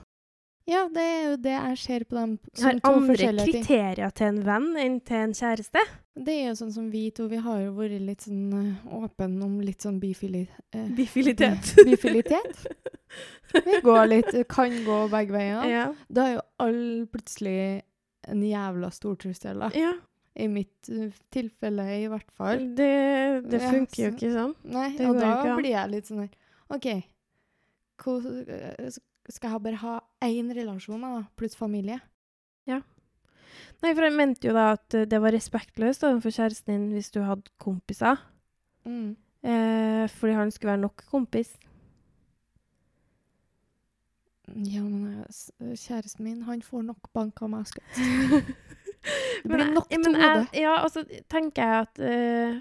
Ja, 0.66 0.86
det 0.88 1.02
er 1.04 1.22
jo 1.28 1.32
det 1.44 1.52
jeg 1.52 1.78
ser 1.82 2.04
på 2.08 2.16
dem 2.16 2.30
har 2.56 2.60
som 2.62 2.78
to 2.80 2.92
andre 2.94 3.32
kriterier 3.44 4.12
til 4.16 4.30
en 4.30 4.38
venn 4.46 4.70
enn 4.80 4.94
til 5.04 5.18
en 5.26 5.34
kjæreste. 5.36 5.82
Det 6.16 6.36
er 6.40 6.46
jo 6.48 6.54
sånn 6.62 6.70
som 6.72 6.86
vi 6.92 7.02
to, 7.12 7.26
vi 7.28 7.36
har 7.42 7.58
jo 7.66 7.74
vært 7.76 7.98
litt 8.00 8.24
sånn 8.24 8.70
åpne 8.96 9.44
om 9.44 9.58
litt 9.66 9.84
sånn 9.84 9.98
bifili... 10.00 10.46
eh, 10.72 10.86
Bifilitet. 10.96 11.74
Bifilitet? 11.84 12.64
Vi 13.54 13.76
går 13.84 14.08
litt, 14.10 14.32
kan 14.50 14.72
gå 14.86 14.94
begge 15.12 15.30
veier. 15.36 15.66
ja. 15.70 15.82
Da 16.10 16.22
er 16.26 16.32
jo 16.32 16.40
alle 16.64 17.04
plutselig 17.12 17.52
en 18.26 18.40
jævla 18.42 18.88
stor 18.90 19.14
trussel, 19.20 19.60
da. 19.62 19.68
ja. 19.78 19.92
I 20.34 20.48
mitt 20.50 20.88
eh, 20.90 21.12
tilfelle 21.30 21.84
i 22.00 22.08
hvert 22.10 22.32
fall. 22.34 22.64
Det, 22.74 22.88
det 23.46 23.60
Ja, 23.62 23.68
funker 23.70 24.00
jo 24.00 24.08
ikke 24.16 24.32
sånn. 24.34 24.54
Nei, 24.74 24.88
Det 24.98 25.06
og 25.06 25.20
da 25.20 25.28
ikke 25.36 25.52
blir 25.60 25.70
jeg 25.76 25.92
litt 25.92 26.08
sånn 26.10 26.24
her 26.24 26.32
OK, 26.74 26.88
hvor, 28.02 28.26
eh, 28.48 28.88
skal 29.32 29.54
jeg 29.54 29.64
bare 29.64 29.80
ha 29.80 29.94
én 30.26 30.50
relasjon, 30.52 31.00
da, 31.00 31.24
pluss 31.38 31.56
familie? 31.56 32.00
Ja. 32.68 32.80
Nei, 33.82 33.92
for 33.92 34.04
jeg 34.04 34.16
mente 34.16 34.48
jo 34.48 34.54
da 34.56 34.72
at 34.74 34.96
eh, 34.96 35.06
det 35.08 35.20
var 35.22 35.34
respektløst 35.34 36.04
overfor 36.06 36.34
kjæresten 36.34 36.72
din 36.72 36.88
hvis 36.96 37.12
du 37.14 37.22
hadde 37.24 37.52
kompiser. 37.62 38.20
Mm. 38.84 39.14
Eh, 39.44 40.04
fordi 40.08 40.36
han 40.36 40.50
skulle 40.50 40.74
være 40.74 40.84
nok 40.84 41.04
kompis. 41.10 41.54
Ja, 44.48 44.82
men 44.82 45.24
kjæresten 45.76 46.24
min, 46.24 46.42
han 46.42 46.62
får 46.62 46.82
nok 46.82 47.08
bank 47.16 47.42
av 47.42 47.50
meg. 47.50 47.66
Det 49.44 49.50
blir 49.50 49.72
nok 49.72 49.88
til 49.90 50.16
hodet. 50.16 50.46
Ja, 50.56 50.78
og 50.80 50.90
så 50.92 51.02
tenker 51.28 51.62
jeg 51.62 51.80
at 51.84 51.98
eh, 52.00 52.60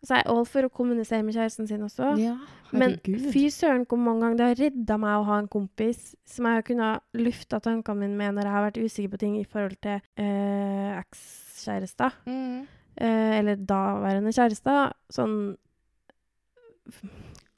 Altså, 0.00 0.14
jeg 0.14 0.22
er 0.24 0.30
all 0.32 0.46
for 0.48 0.64
å 0.64 0.72
kommunisere 0.72 1.24
med 1.26 1.36
kjæresten 1.36 1.66
sin 1.68 1.82
også. 1.84 2.14
Ja, 2.16 2.38
Men 2.72 2.94
fy 3.04 3.42
søren 3.52 3.84
hvor 3.84 4.00
mange 4.00 4.24
ganger 4.24 4.38
det 4.38 4.46
har 4.46 4.60
redda 4.62 4.96
meg 5.02 5.16
å 5.18 5.26
ha 5.28 5.40
en 5.42 5.50
kompis 5.52 6.14
som 6.24 6.48
jeg 6.48 6.56
har 6.56 6.64
kunnet 6.64 7.20
lufta 7.20 7.60
tankene 7.60 8.06
mine 8.06 8.16
med 8.16 8.38
når 8.38 8.48
jeg 8.48 8.54
har 8.54 8.64
vært 8.64 8.80
usikker 8.80 9.12
på 9.12 9.20
ting 9.20 9.34
i 9.36 9.44
forhold 9.44 9.76
til 9.84 10.00
øh, 10.24 10.94
ekskjærester. 11.02 12.16
Mm. 12.24 12.62
Øh, 12.96 13.34
eller 13.42 13.66
daværende 13.68 14.32
kjærester. 14.32 14.94
Sånn 15.12 15.36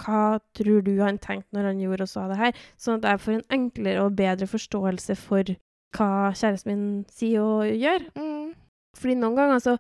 Hva 0.03 0.41
tror 0.59 0.83
du 0.83 0.97
han 0.99 1.23
tenkte 1.23 1.55
når 1.55 1.71
han 1.71 1.85
gjorde 1.85 2.09
og 2.09 2.11
sa 2.11 2.27
det 2.27 2.41
her? 2.43 2.65
Sånn 2.75 2.99
at 2.99 3.13
jeg 3.13 3.23
får 3.23 3.39
en 3.39 3.47
enklere 3.61 4.03
og 4.09 4.19
bedre 4.19 4.51
forståelse 4.51 5.15
for 5.21 5.55
hva 5.95 6.11
kjæresten 6.35 6.73
min 6.73 6.87
sier 7.13 7.47
og 7.47 7.71
gjør. 7.71 8.11
Mm. 8.19 8.51
Fordi 8.99 9.15
noen 9.17 9.39
ganger 9.39 9.63
så 9.63 9.77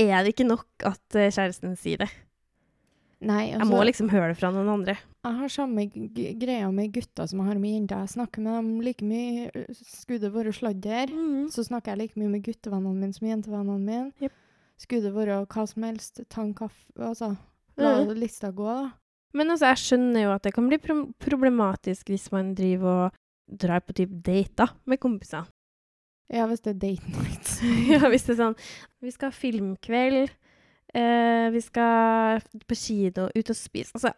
er 0.00 0.22
det 0.22 0.34
ikke 0.34 0.46
nok 0.48 0.86
at 0.86 1.18
eh, 1.18 1.32
kjæresten 1.32 1.76
sier 1.78 2.04
det. 2.04 2.10
Nei, 3.24 3.54
Jeg 3.54 3.66
må 3.70 3.80
liksom 3.86 4.10
høre 4.12 4.32
det 4.32 4.36
fra 4.36 4.50
noen 4.52 4.68
andre. 4.68 4.98
Jeg 5.24 5.36
har 5.38 5.52
samme 5.52 5.86
greia 5.88 6.68
med 6.74 6.90
gutter 6.92 7.28
som 7.30 7.40
jeg 7.40 7.48
har 7.48 7.60
med 7.62 7.72
jenter. 7.72 8.02
Jeg 8.04 8.12
snakker 8.18 8.44
med 8.44 8.58
dem 8.58 8.72
like 8.84 9.06
mye. 9.06 9.46
øh, 9.54 9.70
Skulle 9.72 10.20
det 10.20 10.32
være 10.34 10.52
sladder, 10.52 11.14
så 11.54 11.64
snakker 11.64 11.94
jeg 11.94 12.02
like 12.02 12.20
mye 12.20 12.32
med 12.34 12.44
guttevennene 12.44 12.98
mine 12.98 13.16
som 13.16 13.28
jentevennene 13.30 13.78
mine. 13.80 14.12
Yep. 14.20 14.34
Skulle 14.76 15.06
det 15.06 15.14
være 15.14 15.40
hva 15.46 15.66
som 15.70 15.86
helst, 15.86 16.20
ta 16.28 16.42
en 16.42 16.54
kaffe 16.58 16.90
Altså, 16.98 17.34
la 17.78 17.94
mm. 18.02 18.14
lista 18.18 18.50
gå, 18.50 18.66
da. 18.66 18.90
Men 19.34 19.50
altså, 19.50 19.72
jeg 19.72 19.82
skjønner 19.82 20.26
jo 20.26 20.32
at 20.34 20.44
det 20.44 20.54
kan 20.54 20.68
bli 20.68 20.78
pro 20.82 21.00
problematisk 21.22 22.10
hvis 22.12 22.28
man 22.34 22.52
driver 22.58 23.06
og 23.06 23.20
drar 23.48 23.80
på 23.80 23.94
type 23.96 24.20
dater 24.26 24.74
med 24.84 25.00
kompiser. 25.00 25.48
Ja, 26.32 26.46
hvis 26.48 26.62
det 26.64 26.74
er 26.74 26.78
date 26.80 27.10
night. 27.12 27.50
ja, 27.92 28.00
hvis 28.08 28.24
det 28.24 28.34
er 28.34 28.40
sånn 28.40 28.56
Vi 29.04 29.10
skal 29.12 29.28
ha 29.30 29.36
filmkveld. 29.36 30.30
eh, 30.94 31.48
vi 31.52 31.60
skal 31.60 32.40
på 32.68 32.76
kino, 32.78 33.28
ut 33.34 33.50
og 33.50 33.56
spise. 33.58 33.92
Altså, 33.98 34.12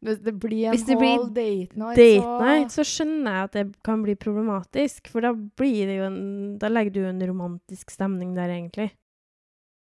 Hvis 0.00 0.22
det 0.24 0.32
blir 0.40 0.70
en 0.70 0.78
det 0.78 0.96
blir 0.96 1.18
whole 1.18 1.30
date 1.36 1.76
night, 1.76 1.98
date 1.98 2.22
så 2.24 2.38
night, 2.40 2.72
så 2.72 2.84
skjønner 2.88 3.36
jeg 3.36 3.48
at 3.50 3.52
det 3.58 3.64
kan 3.84 4.02
bli 4.02 4.14
problematisk. 4.16 5.10
For 5.12 5.20
da 5.20 5.34
blir 5.34 5.86
det 5.90 5.98
jo 5.98 6.06
en 6.08 6.20
Da 6.58 6.68
legger 6.72 6.94
du 6.94 7.00
jo 7.02 7.10
en 7.10 7.20
romantisk 7.28 7.90
stemning 7.92 8.32
der, 8.34 8.48
egentlig. 8.48 8.90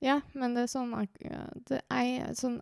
Ja, 0.01 0.21
men 0.33 0.55
det 0.55 0.63
er 0.65 0.71
sånn 0.71 0.93
det 1.67 1.81
er 1.91 2.33
sånn 2.33 2.61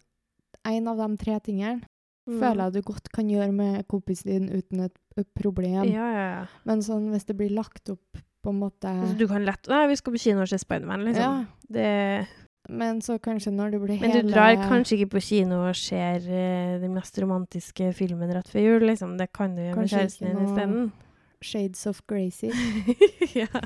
En 0.66 0.88
av 0.90 0.98
de 0.98 1.18
tre 1.22 1.40
tingene 1.40 1.84
Mm. 2.28 2.42
føler 2.42 2.66
jeg 2.66 2.74
du 2.74 2.82
godt 2.92 3.06
kan 3.16 3.30
gjøre 3.32 3.54
med 3.56 3.86
kompisen 3.88 4.28
din 4.28 4.50
uten 4.52 4.82
et 4.84 5.30
problem. 5.40 5.86
Ja, 5.88 6.08
ja, 6.12 6.26
ja. 6.28 6.48
Men 6.68 6.82
sånn 6.84 7.06
hvis 7.14 7.24
det 7.24 7.38
blir 7.40 7.54
lagt 7.56 7.88
opp 7.88 8.20
på 8.48 8.56
en 8.56 8.60
måte 8.64 8.92
Så 9.04 9.14
du 9.20 9.28
kan 9.30 9.46
lett 9.48 9.68
Nei, 9.72 9.86
vi 9.92 9.98
skal 10.00 10.16
på 10.16 10.24
kino 10.24 10.44
og 10.46 10.52
se 10.52 10.60
Spiderman, 10.62 11.04
liksom. 11.08 11.42
Ja, 11.44 11.72
Det, 11.78 11.88
men 12.70 13.02
så 13.04 13.18
kanskje 13.24 13.52
når 13.56 13.76
det 13.76 13.82
blir 13.84 14.00
men 14.02 14.16
du 14.16 14.32
drar 14.32 14.56
kanskje 14.68 14.98
ikke 14.98 15.18
på 15.18 15.24
kino 15.24 15.62
og 15.68 15.76
ser 15.80 16.24
uh, 16.24 16.78
den 16.82 16.96
mest 16.96 17.20
romantiske 17.20 17.92
filmen 17.96 18.32
rett 18.36 18.50
før 18.52 18.66
jul, 18.66 18.88
liksom. 18.92 19.18
Det 19.20 19.30
kan 19.36 19.56
du 19.56 19.64
gjøre 19.66 19.84
med 19.84 19.92
kjæresten 19.94 20.32
din 20.32 20.48
isteden. 20.48 20.88
Shades 21.42 21.86
of 21.88 22.02
Gracie. 22.10 22.52
ja. 23.42 23.62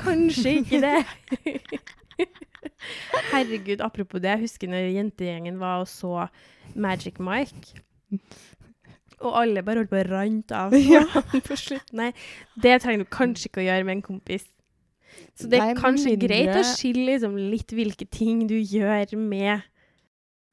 Kanskje 0.00 0.58
ikke 0.58 0.80
det. 0.82 0.96
Herregud, 3.32 3.80
apropos 3.80 4.20
det. 4.20 4.32
Jeg 4.34 4.44
husker 4.48 4.72
når 4.72 4.90
jentegjengen 4.96 5.60
var 5.60 5.84
og 5.84 5.88
så 5.88 6.26
Magic 6.74 7.20
Mike. 7.22 7.84
Og 9.20 9.34
alle 9.40 9.62
bare 9.66 9.80
holdt 9.82 9.90
på 9.90 9.98
å 9.98 10.06
rante 10.08 10.54
av 10.54 10.72
Ja. 10.94 11.02
på 11.46 11.56
slutt. 11.58 11.92
Nei, 11.92 12.12
det 12.62 12.76
trenger 12.84 13.02
du 13.04 13.10
kanskje 13.10 13.48
ikke 13.50 13.62
å 13.64 13.66
gjøre 13.66 13.84
med 13.88 13.96
en 13.96 14.02
kompis. 14.02 14.44
Så 15.34 15.48
det 15.50 15.58
er 15.58 15.72
Nei, 15.72 15.74
kanskje 15.80 16.12
mindre- 16.12 16.28
greit 16.28 16.56
å 16.60 16.62
skille 16.68 17.06
liksom 17.08 17.34
litt 17.50 17.72
hvilke 17.74 18.06
ting 18.10 18.46
du 18.46 18.54
gjør 18.58 19.16
med 19.18 19.62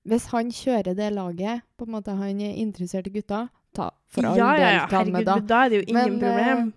Hvis 0.07 0.27
han 0.31 0.49
kjører 0.53 0.95
det 0.97 1.11
laget, 1.13 1.61
på 1.77 1.85
en 1.85 1.91
måte 1.97 2.13
han 2.17 2.39
er 2.41 2.55
interessert 2.61 3.07
i 3.09 3.13
gutta, 3.13 3.47
ta 3.73 3.89
for 4.07 4.25
all 4.29 4.37
Ja, 4.37 4.51
del 4.53 4.73
ja. 4.79 4.87
ta 4.89 5.03
med, 5.03 5.25
da. 5.25 5.37
da 5.39 5.63
er 5.65 5.69
det 5.69 5.79
jo 5.81 5.85
ingen 5.89 6.17
Men, 6.19 6.23
eh, 6.23 6.25
problem. 6.25 6.73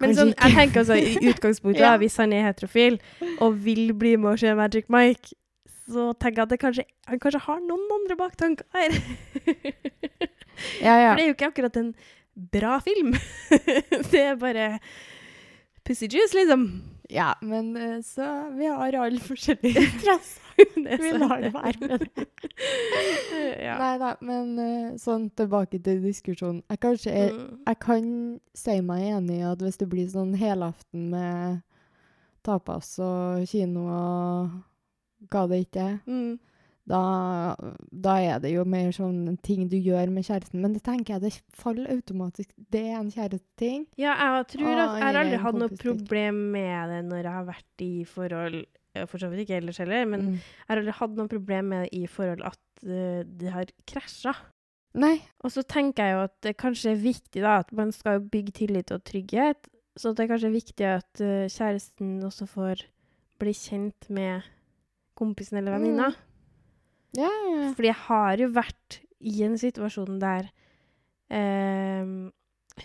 Men 0.00 0.14
sånn, 0.14 0.32
jeg 0.36 0.54
tenker 0.54 0.80
altså, 0.84 0.94
i 0.98 1.16
utgangspunktet, 1.32 1.82
Ja. 1.82 1.92
da, 1.96 1.98
hvis 2.02 2.16
han 2.22 2.32
er 2.32 2.44
heterofil 2.52 2.98
og 3.40 3.56
vil 3.64 3.92
bli 3.98 4.16
med 4.16 4.30
og 4.36 4.38
se 4.42 4.54
Magic 4.54 4.86
Mike, 4.90 5.34
så 5.88 6.10
tenker 6.20 6.42
jeg 6.42 6.52
at 6.52 6.60
kanskje, 6.62 6.84
han 7.08 7.20
kanskje 7.22 7.40
har 7.46 7.60
noen 7.64 7.94
andre 7.96 8.16
baktanker 8.20 8.66
her. 8.76 8.96
ja, 10.86 10.94
ja. 11.00 11.10
For 11.10 11.16
det 11.16 11.24
er 11.24 11.30
jo 11.30 11.36
ikke 11.36 11.50
akkurat 11.52 11.78
en 11.80 11.94
bra 12.52 12.78
film. 12.84 13.14
det 14.12 14.20
er 14.20 14.36
bare 14.40 14.68
pussy 15.88 16.08
juice, 16.12 16.36
liksom. 16.36 16.66
ja, 17.10 17.30
men 17.40 17.72
eh, 17.76 18.00
så 18.04 18.50
Vi 18.58 18.66
har 18.68 18.92
alle 19.00 19.20
forskjellige 19.24 19.80
interesser. 19.88 20.44
Er 20.58 20.98
Vi 20.98 21.12
lar 21.14 21.38
det 21.40 21.52
være 21.54 21.78
med 21.86 21.98
det. 22.02 22.24
ja. 23.62 23.76
Nei 23.78 23.92
da, 24.02 24.12
men 24.26 24.48
eh, 24.58 24.96
sånn 24.98 25.28
tilbake 25.38 25.78
til 25.78 26.00
diskusjonen. 26.02 26.62
Jeg 26.68 26.80
kanskje 26.82 27.14
er 27.14 27.30
Mm. 27.32 27.60
Jeg 27.68 27.78
kan 27.84 28.06
si 28.56 28.80
meg 28.82 29.04
enig 29.12 29.38
i 29.38 29.44
at 29.46 29.62
hvis 29.62 29.78
det 29.78 29.88
blir 29.92 30.08
sånn 30.10 30.32
helaften 30.40 31.08
med 31.12 31.60
tapas 32.46 32.94
og 33.04 33.44
kino 33.50 33.84
og 33.92 34.50
hva 35.30 35.46
det 35.50 35.66
ikke 35.66 36.00
Mm. 36.06 36.38
da, 36.88 37.00
da 37.92 38.14
er 38.24 38.38
det 38.40 38.52
jo 38.54 38.64
mer 38.64 38.90
sånn 38.96 39.36
ting 39.44 39.66
du 39.68 39.76
gjør 39.76 40.08
med 40.10 40.24
kjæresten. 40.24 40.60
Men 40.62 40.72
det 40.72 40.82
tenker 40.86 41.14
jeg 41.18 41.20
det 41.26 41.42
faller 41.52 41.90
automatisk. 41.92 42.48
Det 42.70 42.80
er 42.88 42.96
en 43.00 43.10
kjæresteting. 43.12 43.86
Ja, 44.00 44.14
jeg 44.38 44.46
tror 44.54 44.72
at 44.72 44.94
jeg 44.96 45.04
har 45.04 45.18
aldri 45.20 45.36
hatt 45.42 45.54
noe 45.60 45.76
problem 45.76 46.40
med 46.54 46.88
det 46.94 47.02
når 47.10 47.22
jeg 47.24 47.32
har 47.34 47.48
vært 47.50 47.84
i 47.84 48.04
forhold 48.08 48.64
For 49.06 49.18
så 49.20 49.28
vidt 49.30 49.44
ikke 49.44 49.58
ellers 49.60 49.76
heller, 49.78 50.06
men 50.10 50.20
Mm. 50.20 50.32
jeg 50.40 50.66
har 50.68 50.76
aldri 50.80 50.92
hatt 50.96 51.10
noe 51.14 51.28
problem 51.28 51.68
med 51.68 51.82
det 51.84 51.98
i 52.00 52.06
forhold 52.10 52.40
at 52.42 52.58
uh, 52.82 53.22
det 53.22 53.52
har 53.52 53.66
krasja. 53.86 54.32
Nei. 54.94 55.20
Og 55.44 55.52
så 55.52 55.62
tenker 55.62 56.02
jeg 56.02 56.14
jo 56.16 56.22
at 56.24 56.34
det 56.42 56.56
kanskje 56.56 56.90
er 56.96 57.02
viktig 57.04 57.42
da, 57.44 57.58
at 57.60 57.70
man 57.70 57.92
skal 57.92 58.18
bygge 58.18 58.52
tillit 58.56 58.90
og 58.90 59.04
trygghet. 59.04 59.68
Så 59.94 60.14
det 60.16 60.24
er 60.24 60.32
kanskje 60.32 60.50
viktig 60.50 60.86
at 60.88 61.20
uh, 61.20 61.46
kjæresten 61.46 62.16
også 62.24 62.48
får 62.48 62.82
bli 63.38 63.52
kjent 63.54 64.08
med 64.10 64.42
kompisen 65.18 65.60
eller 65.60 65.76
venninna. 65.76 66.08
Mm. 66.14 66.24
Ja, 67.18 67.28
ja, 67.28 67.52
ja. 67.64 67.68
Fordi 67.76 67.90
jeg 67.90 68.00
har 68.06 68.42
jo 68.42 68.48
vært 68.54 68.98
i 69.18 69.34
en 69.46 69.56
situasjon 69.58 70.18
der 70.22 70.50
eh, 71.34 72.10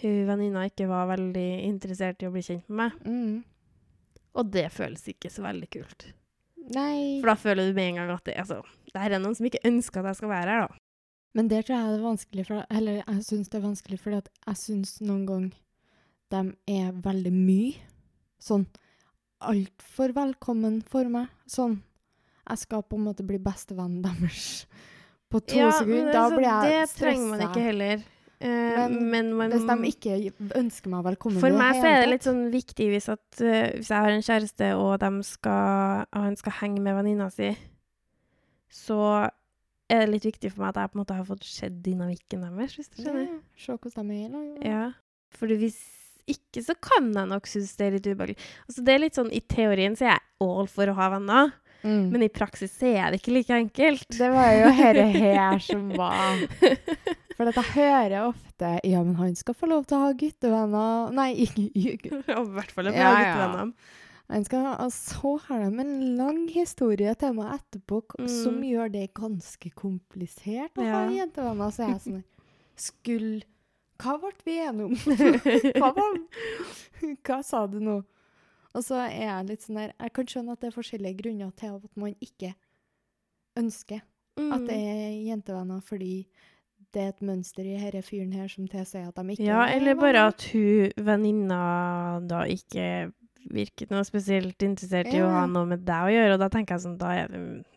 hun 0.01 0.21
venninna 0.27 0.65
ikke 0.69 0.89
var 0.89 1.11
veldig 1.11 1.49
interessert 1.67 2.23
i 2.23 2.29
å 2.29 2.33
bli 2.33 2.43
kjent 2.45 2.69
med 2.69 2.79
meg. 2.79 3.01
Mm. 3.05 3.41
Og 4.33 4.53
det 4.53 4.67
føles 4.73 5.03
ikke 5.11 5.29
så 5.29 5.45
veldig 5.45 5.69
kult. 5.75 6.07
Nei. 6.73 7.19
For 7.19 7.29
da 7.29 7.35
føler 7.37 7.69
du 7.69 7.77
med 7.77 7.91
en 7.91 7.99
gang 8.01 8.13
at 8.15 8.25
det, 8.25 8.37
altså, 8.39 8.61
det 8.89 9.03
er 9.03 9.19
noen 9.19 9.35
som 9.37 9.47
ikke 9.49 9.65
ønsker 9.67 10.01
at 10.01 10.13
jeg 10.13 10.21
skal 10.21 10.31
være 10.31 10.55
her, 10.55 10.65
da. 10.71 10.79
Men 11.33 11.49
det 11.49 11.63
tror 11.65 11.75
jeg 11.75 11.93
er 11.93 12.03
vanskelig, 12.03 12.45
for, 12.45 12.65
eller 12.69 12.99
jeg 12.99 13.25
syns 13.25 13.49
det 13.49 13.57
er 13.57 13.65
vanskelig 13.65 13.97
fordi 14.03 14.19
at 14.21 14.27
jeg 14.45 14.59
syns 14.61 14.91
noen 15.01 15.23
ganger 15.25 15.55
de 16.33 16.41
er 16.77 16.91
veldig 17.05 17.33
mye. 17.33 17.73
Sånn 18.41 18.67
altfor 19.43 20.13
velkommen 20.15 20.79
for 20.87 21.09
meg. 21.11 21.31
Sånn 21.49 21.81
jeg 22.49 22.63
skal 22.63 22.83
på 22.83 22.99
en 22.99 23.05
måte 23.07 23.25
bli 23.27 23.39
bestevennen 23.41 24.03
deres 24.03 24.65
på 25.31 25.41
to 25.43 25.61
Ja, 25.61 25.71
sekunder. 25.75 26.11
Da 26.13 26.25
så 26.29 26.39
blir 26.39 26.49
jeg 26.49 26.73
Det 26.73 26.97
trenger 26.99 27.29
man 27.31 27.45
ikke 27.47 27.67
heller. 27.69 28.03
Uh, 28.43 28.49
Men 28.91 28.97
men, 29.07 29.29
man, 29.39 29.53
Hvis 29.53 29.63
de 29.69 29.87
ikke 29.87 30.49
ønsker 30.59 30.91
meg 30.91 31.05
velkommen 31.05 31.39
For 31.39 31.55
meg 31.55 31.77
så 31.77 31.85
er 31.87 32.01
det 32.01 32.09
litt 32.11 32.25
sånn 32.27 32.41
viktig 32.51 32.89
hvis, 32.91 33.07
at, 33.13 33.23
uh, 33.39 33.69
hvis 33.77 33.87
jeg 33.93 34.03
har 34.03 34.11
en 34.11 34.25
kjæreste, 34.25 34.71
og 34.75 35.05
skal, 35.23 36.03
han 36.11 36.35
skal 36.35 36.57
henge 36.59 36.83
med 36.83 36.97
venninna 36.97 37.29
si, 37.31 37.53
så 38.67 39.29
er 39.93 40.03
det 40.03 40.11
litt 40.11 40.27
viktig 40.27 40.51
for 40.51 40.65
meg 40.65 40.73
at 40.73 40.81
jeg 40.81 40.91
på 40.91 40.97
en 40.97 41.03
måte 41.05 41.17
har 41.17 41.27
fått 41.27 41.47
sett 41.47 41.79
dynamikken 41.85 42.43
deres, 42.43 42.75
hvis 42.75 42.91
du 42.91 43.03
skjønner. 43.03 43.27
Ja, 43.29 43.39
Se 43.63 43.77
hvordan 43.77 44.11
de 44.11 44.17
er 44.17 44.25
i 44.25 44.31
lag. 44.33 44.65
Ja. 44.67 44.85
Fordi 45.39 45.57
hvis 45.61 45.79
ikke, 46.29 46.63
så 46.63 46.75
kan 46.79 47.11
jeg 47.13 47.29
nok 47.29 47.47
synes 47.51 47.75
det 47.79 47.85
er 47.87 47.97
litt 47.97 48.07
ubehagelig. 48.07 48.37
Altså, 48.67 48.85
det 48.85 48.93
er 48.93 49.01
litt 49.03 49.17
sånn, 49.19 49.31
I 49.31 49.41
teorien 49.51 49.97
så 49.99 50.07
er 50.07 50.13
jeg 50.13 50.25
all 50.45 50.69
for 50.71 50.89
å 50.89 50.95
ha 50.97 51.09
venner, 51.15 51.53
Mm. 51.83 52.05
men 52.13 52.23
i 52.23 52.29
praksis 52.31 52.77
er 52.87 53.11
det 53.11 53.19
ikke 53.19 53.33
like 53.35 53.55
enkelt. 53.57 54.07
Det 54.15 54.29
var 54.31 54.53
jo 54.55 54.69
dette 54.77 55.07
her 55.19 55.59
som 55.59 55.89
var 55.99 56.39
For 57.37 57.49
at 57.49 57.57
jeg 57.75 58.21
ofte 58.21 58.69
Ja, 58.85 59.01
men 59.03 59.15
han 59.17 59.35
skal 59.35 59.55
få 59.57 59.67
lov 59.67 59.87
til 59.89 59.97
å 59.97 60.05
ha 60.05 60.13
guttevenner 60.15 61.11
Nei, 61.17 61.31
ikke 61.43 62.21
Og 62.37 62.45
I 62.45 62.55
hvert 62.59 62.71
fall 62.75 62.91
Ja, 62.91 62.93
ja, 62.93 63.09
ja. 63.09 63.23
guttevenner. 63.25 63.73
Han 64.33 64.45
skal 64.47 64.63
ha, 64.65 64.73
og 64.85 64.93
så 64.95 65.33
har 65.49 65.65
de 65.65 65.81
en 65.83 65.95
lang 66.17 66.45
historie 66.53 67.11
til 67.19 67.35
meg 67.37 67.57
etterpå 67.57 67.99
mm. 68.15 68.29
som 68.31 68.61
gjør 68.63 68.93
det 68.93 69.09
ganske 69.19 69.73
komplisert 69.77 70.79
å 70.79 70.85
Ja. 70.87 70.93
ha 70.95 71.01
jentevenner. 71.11 71.73
Så 71.75 71.83
jeg 71.83 71.97
er 71.97 72.03
sånn 72.05 72.23
Skulle 72.79 73.43
Hva 74.01 74.15
ble 74.21 74.31
vi 74.47 74.55
enige 74.63 74.87
om? 74.87 74.95
Hva, 75.77 75.91
var, 75.99 76.17
hva 77.27 77.41
sa 77.45 77.65
du 77.69 77.77
nå? 77.83 77.99
Og 78.73 78.81
så 78.83 78.95
er 79.05 79.11
jeg 79.27 79.45
litt 79.51 79.61
sånn 79.67 79.77
der 79.77 79.91
Jeg 80.01 80.13
kan 80.13 80.25
skjønne 80.31 80.51
at 80.55 80.61
det 80.63 80.67
er 80.71 80.75
forskjellige 80.77 81.19
grunner 81.21 81.51
til 81.59 81.75
at 81.77 81.97
man 82.01 82.15
ikke 82.21 82.53
ønsker 83.59 84.01
at 84.01 84.63
det 84.65 84.73
Mm. 84.73 84.89
er 84.89 85.11
jentevenner 85.29 85.81
fordi 85.85 86.25
det 86.93 87.01
er 87.03 87.07
et 87.09 87.21
mønster 87.21 87.61
i 87.65 87.75
denne 87.77 88.01
fyren 88.05 88.31
her 88.33 88.47
som 88.49 88.67
tilsier 88.67 89.07
at 89.07 89.15
de 89.15 89.33
ikke 89.35 89.45
Ja, 89.45 89.59
er 89.67 89.75
eller 89.77 89.93
bare 89.95 90.23
at 90.31 90.41
hun 90.53 90.89
venninna 90.97 92.19
da 92.27 92.43
ikke 92.49 93.11
virket 93.51 93.91
noe 93.91 94.01
spesielt 94.07 94.57
interessert 94.65 95.13
i 95.13 95.19
å 95.21 95.29
ha 95.29 95.45
noe 95.45 95.65
med 95.69 95.85
deg 95.85 96.07
å 96.07 96.11
gjøre, 96.13 96.33
og 96.33 96.39
da 96.39 96.49
tenker 96.49 96.75
jeg 96.75 96.81
sånn, 96.85 96.97
da, 96.97 97.11
er 97.13 97.27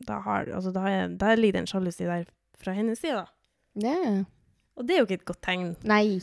da, 0.06 0.20
har, 0.20 0.46
altså, 0.54 0.72
da, 0.72 0.84
er, 0.88 1.08
da 1.18 1.34
ligger 1.34 1.52
det 1.58 1.62
en 1.64 1.66
sjalusi 1.72 2.04
der 2.06 2.24
fra 2.56 2.72
hennes 2.72 3.00
side, 3.02 3.24
da. 3.24 3.26
Ja. 3.74 4.24
Og 4.76 4.86
det 4.86 4.94
er 4.94 5.00
jo 5.00 5.06
ikke 5.08 5.18
et 5.20 5.24
godt 5.28 5.42
tegn. 5.42 5.74
Nei. 5.84 6.20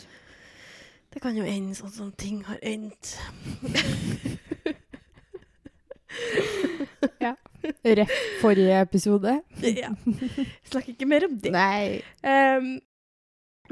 Det 1.13 1.21
kan 1.21 1.35
jo 1.37 1.43
ende 1.43 1.75
sånn 1.77 1.91
som 1.93 2.11
ting 2.17 2.41
har 2.47 2.57
endt. 2.63 3.17
Rett 7.83 8.15
forrige 8.41 8.79
episode. 8.83 9.37
ja. 9.63 9.91
Snakk 10.69 10.89
ikke 10.93 11.07
mer 11.09 11.27
om 11.27 11.37
det. 11.39 11.53
Nei. 11.53 12.01
Um, 12.23 12.73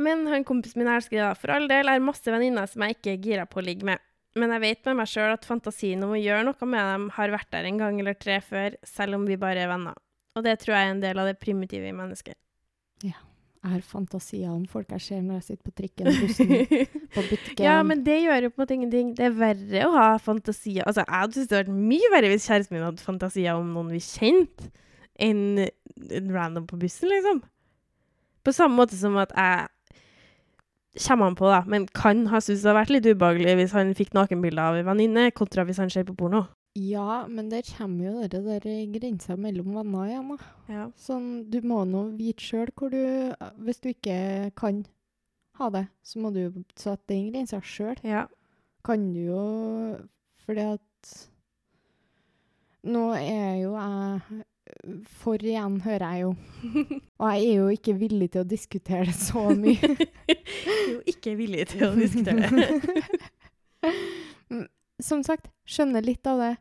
men 0.02 0.24
han 0.32 0.46
kompisen 0.48 0.82
min 0.82 0.90
det, 0.92 1.20
da. 1.20 1.34
For 1.36 1.52
all 1.54 1.68
del 1.72 1.92
er 1.92 2.04
masse 2.04 2.32
venninner 2.32 2.70
som 2.70 2.86
jeg 2.86 2.98
ikke 2.98 3.16
er 3.16 3.26
gira 3.26 3.48
på 3.50 3.60
å 3.60 3.66
ligge 3.66 3.88
med. 3.88 4.02
Men 4.40 4.54
jeg 4.56 4.64
vet 4.64 4.88
med 4.88 5.02
meg 5.02 5.10
sjøl 5.12 5.34
at 5.34 5.48
fantasien 5.48 6.04
om 6.06 6.14
å 6.16 6.20
gjøre 6.20 6.46
noe 6.48 6.70
med 6.70 6.88
dem 6.94 7.10
har 7.18 7.34
vært 7.34 7.52
der 7.52 7.68
en 7.68 7.82
gang 7.82 8.00
eller 8.00 8.16
tre 8.16 8.40
før, 8.46 8.78
selv 8.88 9.20
om 9.20 9.28
vi 9.28 9.40
bare 9.40 9.66
er 9.66 9.72
venner. 9.72 9.98
Og 10.40 10.46
det 10.48 10.62
tror 10.62 10.78
jeg 10.78 10.88
er 10.88 10.94
en 10.94 11.04
del 11.04 11.20
av 11.20 11.28
det 11.28 11.42
primitive 11.42 11.90
i 11.90 11.96
mennesket. 11.96 12.40
Jeg 13.62 13.76
har 13.76 13.82
fantasier 13.86 14.50
om 14.50 14.64
folk 14.66 14.90
jeg 14.90 15.04
ser 15.06 15.20
når 15.22 15.36
jeg 15.38 15.44
sitter 15.52 15.68
på 15.68 15.74
trikken, 15.78 16.08
bussen, 16.10 16.54
på 17.16 17.24
butikken. 17.30 17.62
ja, 17.62 17.76
men 17.86 18.00
det 18.06 18.16
gjør 18.24 18.48
jo 18.48 18.50
på 18.50 18.58
en 18.58 18.64
måte 18.64 18.74
ingenting. 18.74 19.12
Det 19.18 19.28
er 19.28 19.36
verre 19.38 19.84
å 19.86 19.92
ha 19.94 20.06
fantasier 20.22 20.88
Altså, 20.90 21.04
jeg 21.04 21.20
hadde 21.20 21.38
syntes 21.38 21.52
det 21.52 21.60
hadde 21.60 21.70
vært 21.70 21.92
mye 21.92 22.10
verre 22.16 22.32
hvis 22.32 22.48
kjæresten 22.50 22.78
min 22.78 22.88
hadde 22.88 23.06
fantasier 23.06 23.60
om 23.60 23.70
noen 23.76 23.92
vi 23.94 24.02
kjente, 24.02 24.72
enn 25.22 25.44
en 25.62 26.34
random 26.34 26.66
på 26.66 26.80
bussen, 26.82 27.12
liksom. 27.12 27.44
På 28.42 28.56
samme 28.58 28.80
måte 28.80 28.98
som 28.98 29.20
at 29.22 29.36
jeg 29.38 29.70
Kommer 31.06 31.30
han 31.30 31.38
på, 31.40 31.48
da, 31.48 31.62
men 31.72 31.86
kan 31.96 32.26
ha 32.28 32.42
syntes 32.44 32.66
det 32.66 32.68
hadde 32.68 32.80
vært 32.82 32.90
litt 32.92 33.06
ubehagelig 33.08 33.54
hvis 33.62 33.76
han 33.78 33.94
fikk 33.96 34.10
nakenbilder 34.18 34.74
av 34.74 34.80
en 34.82 34.90
venninne, 34.90 35.30
kontra 35.32 35.64
hvis 35.64 35.80
han 35.80 35.88
ser 35.94 36.04
på 36.04 36.18
porno. 36.20 36.42
Ja, 36.80 37.28
men 37.28 37.50
der 37.52 37.66
kommer 37.78 38.06
jo 38.06 38.28
det 38.32 38.44
der 38.46 38.66
grensa 38.94 39.36
mellom 39.36 39.74
venner 39.76 40.08
igjen, 40.08 40.30
da. 40.32 40.52
Ja. 40.72 40.86
Sånn, 40.96 41.26
du 41.52 41.60
må 41.68 41.82
nå 41.84 42.06
vite 42.16 42.46
sjøl 42.46 42.72
hvor 42.80 42.94
du 42.94 43.02
Hvis 43.60 43.82
du 43.84 43.90
ikke 43.92 44.52
kan 44.56 44.86
ha 45.60 45.68
det, 45.74 45.86
så 46.04 46.22
må 46.24 46.32
du 46.32 46.40
jo 46.46 46.52
sette 46.80 47.12
den 47.12 47.28
grensa 47.34 47.60
sjøl. 47.60 48.00
ja. 48.08 48.28
Kan 48.88 49.12
du 49.14 49.20
jo 49.20 49.42
Fordi 50.46 50.64
at 50.74 51.12
Nå 52.88 53.12
er 53.20 53.60
jo 53.62 53.76
jeg 53.76 54.46
for 55.06 55.42
igjen, 55.44 55.82
hører 55.84 56.14
jeg 56.14 56.22
jo. 56.22 56.36
Og 57.22 57.34
jeg 57.34 57.48
er 57.48 57.56
jo 57.58 57.68
ikke 57.76 57.94
villig 58.00 58.30
til 58.32 58.42
å 58.42 58.48
diskutere 58.48 59.10
det 59.10 59.16
så 59.18 59.50
mye. 59.58 59.90
jo 60.94 61.02
ikke 61.12 61.36
villig 61.38 61.68
til 61.74 61.90
å 61.90 61.96
diskutere 61.98 62.48
det. 62.56 62.70
Som 65.02 65.24
sagt, 65.26 65.50
skjønner 65.66 66.06
litt 66.06 66.28
av 66.30 66.42
det, 66.42 66.54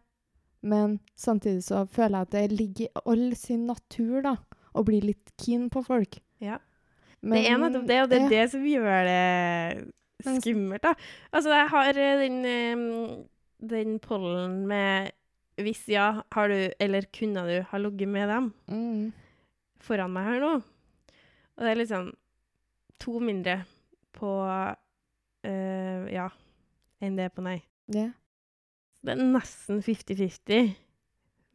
men 0.61 0.98
samtidig 1.16 1.64
så 1.66 1.85
føler 1.88 2.18
jeg 2.18 2.29
at 2.29 2.35
det 2.35 2.59
ligger 2.59 2.85
i 2.87 3.05
all 3.12 3.24
sin 3.38 3.66
natur, 3.68 4.20
da, 4.24 4.35
å 4.76 4.85
bli 4.87 5.00
litt 5.05 5.33
keen 5.40 5.68
på 5.72 5.83
folk. 5.85 6.20
Ja. 6.40 6.59
Men, 7.20 7.37
det 7.37 7.50
er 7.50 7.61
nettopp 7.61 7.88
det, 7.88 7.98
og 8.03 8.11
det 8.11 8.18
er 8.18 8.22
ja. 8.24 8.31
det 8.33 8.44
som 8.55 8.64
gjør 8.64 9.09
det 9.09 10.40
skummelt, 10.40 10.85
da. 10.85 10.94
Altså, 11.33 11.53
jeg 11.53 11.68
har 11.72 12.00
eh, 12.00 12.22
den, 12.24 13.24
den 13.70 13.98
pollen 14.05 14.62
med 14.68 15.16
Hvis 15.61 15.83
ja, 15.92 16.22
har 16.33 16.48
du, 16.48 16.70
eller 16.81 17.05
kunne 17.12 17.42
du 17.44 17.59
ha 17.68 17.79
ligget 17.79 18.09
med 18.09 18.31
dem 18.33 18.53
Mm. 18.70 19.12
foran 19.81 20.12
meg 20.14 20.24
her 20.24 20.40
nå? 20.40 20.53
Og 21.57 21.64
det 21.64 21.70
er 21.70 21.76
liksom 21.76 22.07
to 23.00 23.18
mindre 23.20 23.59
på 24.16 24.31
eh, 25.44 26.07
ja 26.14 26.31
enn 27.00 27.16
det 27.16 27.26
er 27.29 27.35
på 27.35 27.44
nei. 27.44 27.59
Ja. 27.92 28.09
Det 29.00 29.14
er 29.14 29.22
nesten 29.22 29.80
50-50 29.84 30.74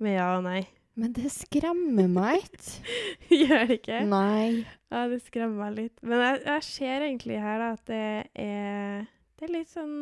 med 0.01 0.17
ja 0.17 0.31
og 0.37 0.45
nei. 0.47 0.63
Men 0.95 1.11
det 1.15 1.27
skremmer 1.33 2.07
meg 2.07 2.45
ikke. 2.45 2.93
Gjør 3.41 3.65
det 3.67 3.79
ikke? 3.81 3.99
Nei. 4.07 4.63
Ja, 4.93 5.03
det 5.11 5.19
skremmer 5.25 5.65
meg 5.65 5.75
litt. 5.81 5.97
Men 6.05 6.23
jeg, 6.23 6.39
jeg 6.47 6.65
ser 6.69 7.05
egentlig 7.09 7.41
her 7.43 7.59
da, 7.61 7.73
at 7.75 7.83
det 7.89 8.05
er 8.45 9.03
Det 9.35 9.49
er 9.49 9.51
litt 9.57 9.71
sånn 9.73 9.97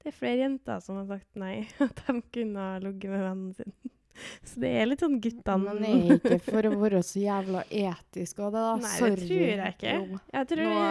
Det 0.00 0.08
er 0.08 0.16
flere 0.16 0.40
jenter 0.40 0.80
som 0.84 1.02
har 1.02 1.10
sagt 1.12 1.28
nei. 1.40 1.66
At 1.84 2.00
de 2.06 2.16
kunne 2.32 2.70
ha 2.70 2.80
ligget 2.82 3.12
med 3.12 3.26
vennen 3.28 3.52
sin. 3.58 3.76
Så 4.48 4.60
det 4.62 4.70
er 4.80 4.86
litt 4.86 5.00
sånn 5.02 5.16
guttene 5.24 5.74
Men 5.74 5.80
det 5.82 5.90
er 5.90 6.18
ikke 6.18 6.38
for 6.52 6.68
å 6.68 6.72
være 6.84 7.00
så 7.06 7.18
jævla 7.24 7.64
etisk 7.70 8.38
av 8.44 8.52
det, 8.54 8.62
da. 8.66 8.76
Nei, 8.84 8.92
Sorry. 8.98 9.14
det 9.16 9.26
tror 9.26 9.44
jeg 9.64 9.74
ikke. 9.74 10.20
Jeg 10.38 10.48
tror 10.52 10.62
Nå, 10.70 10.84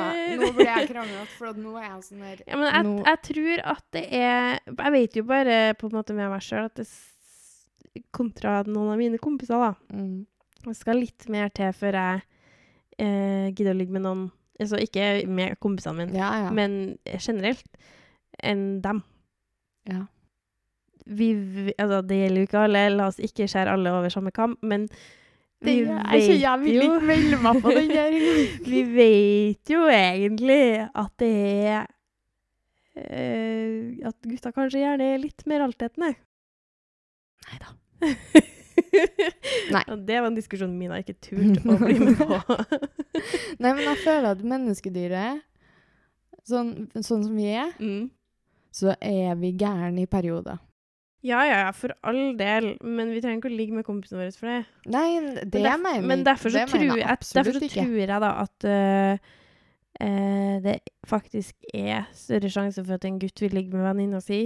nå 0.44 0.52
blir 0.58 0.70
jeg 0.72 0.90
kranglete, 0.92 1.32
for 1.38 1.62
nå 1.64 1.74
er 1.80 1.88
jeg 1.88 2.04
sånn 2.10 2.26
der 2.28 2.44
ja, 2.48 2.60
men 2.60 2.68
jeg, 2.70 2.84
nå- 2.90 3.08
jeg 3.08 3.22
tror 3.30 3.64
at 3.74 3.86
det 3.96 4.04
er 4.20 4.60
Jeg 4.74 4.94
vet 4.98 5.18
jo 5.22 5.26
bare 5.32 5.58
på 5.80 5.90
en 5.92 5.98
måte 6.00 6.18
med 6.18 6.32
meg 6.34 6.44
sjøl 6.46 6.68
at 6.70 6.76
det 6.82 6.88
Kontra 8.14 8.64
noen 8.66 8.90
av 8.96 8.98
mine 8.98 9.20
kompiser, 9.22 9.60
da. 9.62 9.74
mm. 9.94 10.26
Det 10.64 10.74
skal 10.80 10.98
litt 10.98 11.26
mer 11.30 11.52
til 11.54 11.70
før 11.76 11.98
jeg 12.00 12.22
eh, 13.04 13.50
gidder 13.54 13.74
å 13.76 13.78
ligge 13.78 13.94
med 13.94 14.06
noen 14.08 14.24
Altså 14.62 14.78
ikke 14.82 15.26
med 15.28 15.58
kompisene 15.62 15.98
mine, 16.06 16.16
Ja, 16.18 16.30
ja. 16.46 16.52
men 16.54 16.98
generelt 17.20 17.66
enn 18.42 18.80
dem. 18.86 19.02
ja. 19.90 20.04
Vi, 21.06 21.30
altså, 21.78 22.02
det 22.08 22.22
gjelder 22.22 22.42
jo 22.42 22.48
ikke 22.48 22.64
alle, 22.68 22.86
la 22.96 23.10
oss 23.12 23.20
ikke 23.20 23.48
skjære 23.52 23.74
alle 23.76 23.92
over 23.92 24.14
samme 24.14 24.32
kam, 24.32 24.58
men 24.62 24.88
vi 25.64 25.80
Det- 25.80 25.88
jeg, 25.88 26.24
så 26.24 26.40
jeg 26.40 26.60
vil 26.60 26.82
ikke 26.82 27.08
melde 27.08 27.38
meg 27.42 27.62
på 27.64 27.70
den 27.72 27.90
der. 27.90 28.12
Vi 28.74 28.82
vet 28.96 29.70
jo 29.70 29.88
egentlig 29.88 30.90
at 30.96 31.12
det 31.20 31.36
er 31.68 31.86
uh, 32.98 34.08
At 34.10 34.18
gutta 34.28 34.52
kanskje 34.52 34.84
gjerne 34.84 35.14
er 35.14 35.22
litt 35.24 35.46
mer 35.48 35.64
altetende. 35.64 36.16
Nei 37.48 37.60
da. 37.62 37.72
Nei. 39.74 39.84
Og 39.88 40.04
det 40.08 40.20
var 40.20 40.28
en 40.28 40.36
diskusjon 40.36 40.76
Mina 40.78 41.00
ikke 41.02 41.16
turte 41.22 41.64
å 41.64 41.78
bli 41.80 41.96
med 42.02 42.20
på. 42.20 42.40
Nei, 43.62 43.72
men 43.72 43.84
jeg 43.86 44.02
føler 44.04 44.30
at 44.34 44.44
menneskedyret, 44.44 45.44
sånn, 46.50 46.74
sånn 47.00 47.24
som 47.24 47.34
vi 47.38 47.48
er, 47.56 47.72
mm. 47.80 48.08
så 48.74 48.96
er 49.00 49.36
vi 49.40 49.54
gærne 49.60 50.04
i 50.04 50.10
perioder. 50.10 50.60
Ja, 51.24 51.40
ja, 51.48 51.60
ja, 51.64 51.70
for 51.72 51.94
all 52.04 52.34
del, 52.36 52.74
men 52.84 53.14
vi 53.16 53.22
trenger 53.24 53.40
ikke 53.40 53.52
å 53.52 53.56
ligge 53.56 53.78
med 53.78 53.86
kompisene 53.88 54.20
våre 54.20 54.34
for 54.36 54.50
det. 54.52 54.58
Nei, 54.92 55.06
det 55.40 55.62
men 55.62 55.64
derf- 55.64 55.84
mener 55.86 56.08
Men 56.10 56.24
derfor 56.28 56.52
så, 56.52 56.66
tror 56.68 56.84
jeg, 56.84 57.00
derfor 57.38 57.56
så 57.56 57.70
tror 57.72 57.96
jeg 58.02 58.10
da 58.12 58.32
at 58.42 58.66
uh, 58.68 59.30
uh, 60.04 60.56
det 60.66 60.76
faktisk 61.08 61.56
er 61.74 62.10
større 62.18 62.52
sjanse 62.52 62.84
for 62.84 62.98
at 62.98 63.08
en 63.08 63.20
gutt 63.22 63.40
vil 63.44 63.56
ligge 63.56 63.72
med 63.78 63.86
venninna 63.88 64.20
si, 64.24 64.42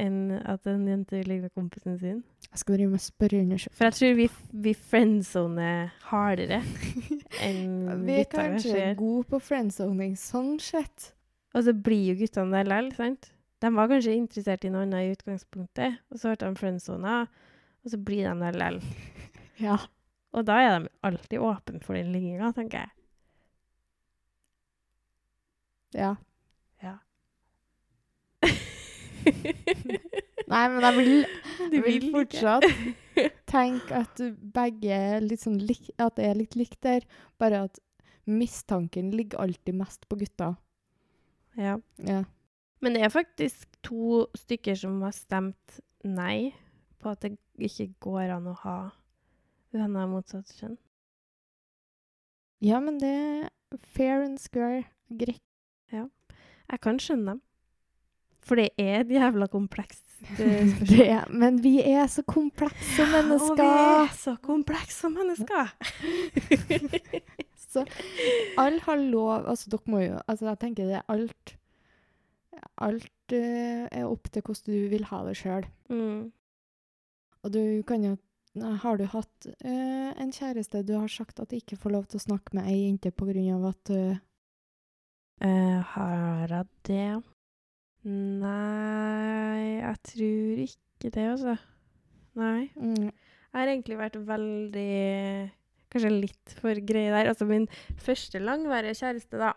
enn 0.00 0.32
at 0.48 0.66
en 0.72 0.86
jente 0.88 1.18
vil 1.20 1.28
ligge 1.28 1.46
med 1.46 1.54
kompisen 1.54 1.98
sin. 2.00 2.22
Jeg 2.50 2.60
skal 2.64 2.76
drive 2.78 2.90
med 2.96 3.02
spørreundersøkelse. 3.04 3.76
For 3.78 3.84
jeg 3.88 3.96
tror 3.98 4.14
vi, 4.18 4.26
vi 4.66 4.72
friendzoner 4.74 5.92
hardere 6.10 6.58
enn 7.46 8.06
Vi 8.08 8.16
er 8.22 8.26
kanskje. 8.32 8.88
gode 8.98 9.28
på 9.30 9.38
friendzoning 9.40 10.16
sånn 10.18 10.56
sett. 10.60 11.12
Og 11.54 11.66
så 11.68 11.74
blir 11.76 12.10
jo 12.10 12.18
guttene 12.24 12.56
der 12.58 12.68
likevel, 12.72 12.90
sant? 12.96 13.30
De 13.62 13.70
var 13.76 13.90
kanskje 13.90 14.16
interessert 14.18 14.64
i 14.66 14.70
noe 14.74 14.82
annet 14.86 15.06
i 15.06 15.12
utgangspunktet, 15.14 16.00
og 16.10 16.18
så 16.18 16.32
ble 16.32 16.38
de 16.42 16.58
friendzona, 16.58 17.18
og 17.82 17.92
så 17.92 17.98
blir 17.98 18.26
de 18.26 18.34
der 18.42 18.58
likevel. 18.58 18.82
Ja. 19.62 19.76
Og 20.32 20.46
da 20.48 20.54
er 20.58 20.70
de 20.80 20.88
alltid 21.06 21.38
åpne 21.44 21.78
for 21.84 21.94
den 21.94 22.08
ligginga, 22.10 22.48
tenker 22.56 22.86
jeg. 22.86 22.92
ja. 25.94 26.14
Ja. 26.82 26.96
Nei, 30.50 30.64
men 30.72 30.82
jeg 30.82 30.96
vil, 30.96 31.12
jeg 31.76 31.82
vil 31.84 32.08
fortsatt 32.16 32.66
tenke 33.52 34.00
at 34.02 34.22
begge 34.56 34.96
er 34.96 35.22
litt 35.22 35.44
sånn 35.44 35.60
lik, 35.60 35.92
At 36.00 36.16
det 36.18 36.26
er 36.30 36.40
litt 36.40 36.56
likt 36.58 36.80
der, 36.82 37.06
bare 37.38 37.66
at 37.68 37.78
mistanken 38.26 39.12
ligger 39.14 39.44
alltid 39.44 39.76
mest 39.78 40.08
på 40.08 40.18
gutta. 40.24 40.54
Ja. 41.60 41.76
Ja. 42.08 42.24
Men 42.82 42.96
det 42.96 43.04
er 43.06 43.14
faktisk 43.14 43.68
to 43.86 44.24
stykker 44.38 44.74
som 44.78 44.98
har 45.06 45.14
stemt 45.14 45.80
nei 46.02 46.52
på 47.02 47.12
at 47.14 47.22
det 47.22 47.36
ikke 47.62 47.92
går 48.02 48.34
an 48.36 48.48
å 48.50 48.56
ha 48.64 48.76
venner 49.72 50.04
av 50.04 50.10
motsatt 50.12 50.50
kjønn. 50.58 50.76
ja, 52.62 52.80
men 52.82 52.98
det 53.00 53.12
er 53.12 53.48
fair 53.94 54.22
and 54.22 54.38
square. 54.38 54.84
Greit. 55.08 55.42
Jeg 55.92 56.80
kan 56.80 56.98
skjønne 57.02 57.34
dem. 57.34 57.40
For 58.42 58.58
det 58.58 58.70
er 58.80 59.02
et 59.04 59.10
jævla 59.12 59.46
komplekst 59.46 60.02
eh, 60.40 60.66
spørsmål. 60.72 60.98
Det, 60.98 61.38
men 61.38 61.62
vi 61.62 61.74
er 61.84 62.06
så 62.10 62.24
komplekse 62.26 63.06
mennesker. 63.12 63.52
Og 63.52 63.58
vi 63.60 63.68
er 64.02 64.14
så 64.18 64.36
komplekse 64.42 65.10
mennesker. 65.12 65.72
Så 67.72 67.86
alle 68.60 68.82
har 68.84 68.98
lov 69.00 69.46
Altså, 69.48 69.70
dere 69.72 69.88
må 69.88 70.02
jo 70.02 70.18
Altså, 70.28 70.44
jeg 70.50 70.58
tenker 70.60 70.90
det 70.90 70.98
er 70.98 71.06
alt 71.08 71.54
Alt 72.82 73.34
uh, 73.36 73.86
er 73.90 74.08
opp 74.08 74.28
til 74.32 74.42
hvordan 74.44 74.68
du 74.68 74.90
vil 74.92 75.08
ha 75.10 75.22
det 75.28 75.36
sjøl. 75.40 75.66
mm. 75.88 76.20
Og 77.42 77.50
du 77.50 77.82
kan 77.82 78.04
jo 78.06 78.16
Har 78.82 78.98
du 79.00 79.06
hatt 79.08 79.46
uh, 79.64 80.10
en 80.20 80.30
kjæreste 80.30 80.82
du 80.86 80.92
har 80.98 81.08
sagt 81.08 81.40
at 81.40 81.50
du 81.50 81.56
ikke 81.56 81.78
får 81.80 81.90
lov 81.96 82.04
til 82.06 82.20
å 82.20 82.26
snakke 82.26 82.54
med 82.54 82.68
ei 82.68 82.82
jente 82.84 83.10
på 83.10 83.26
grunn 83.30 83.48
av 83.56 83.70
at 83.72 83.88
du 83.88 84.18
Eh, 85.42 85.78
har 85.94 86.52
jeg 86.52 86.66
det? 86.86 87.22
Nei, 88.06 89.62
jeg 89.80 89.96
tror 90.06 90.60
ikke 90.66 91.10
det, 91.10 91.24
altså. 91.32 91.56
Nei. 92.38 92.68
mm, 92.76 93.08
Jeg 93.08 93.58
har 93.58 93.70
egentlig 93.72 93.98
vært 93.98 94.20
veldig 94.28 95.50
Kanskje 95.92 96.12
litt 96.14 96.54
for 96.56 96.78
grei 96.88 97.08
der. 97.10 97.28
Altså 97.32 97.44
min 97.48 97.66
første 98.00 98.38
langvarige 98.40 98.94
kjæreste, 99.02 99.40
da. 99.40 99.50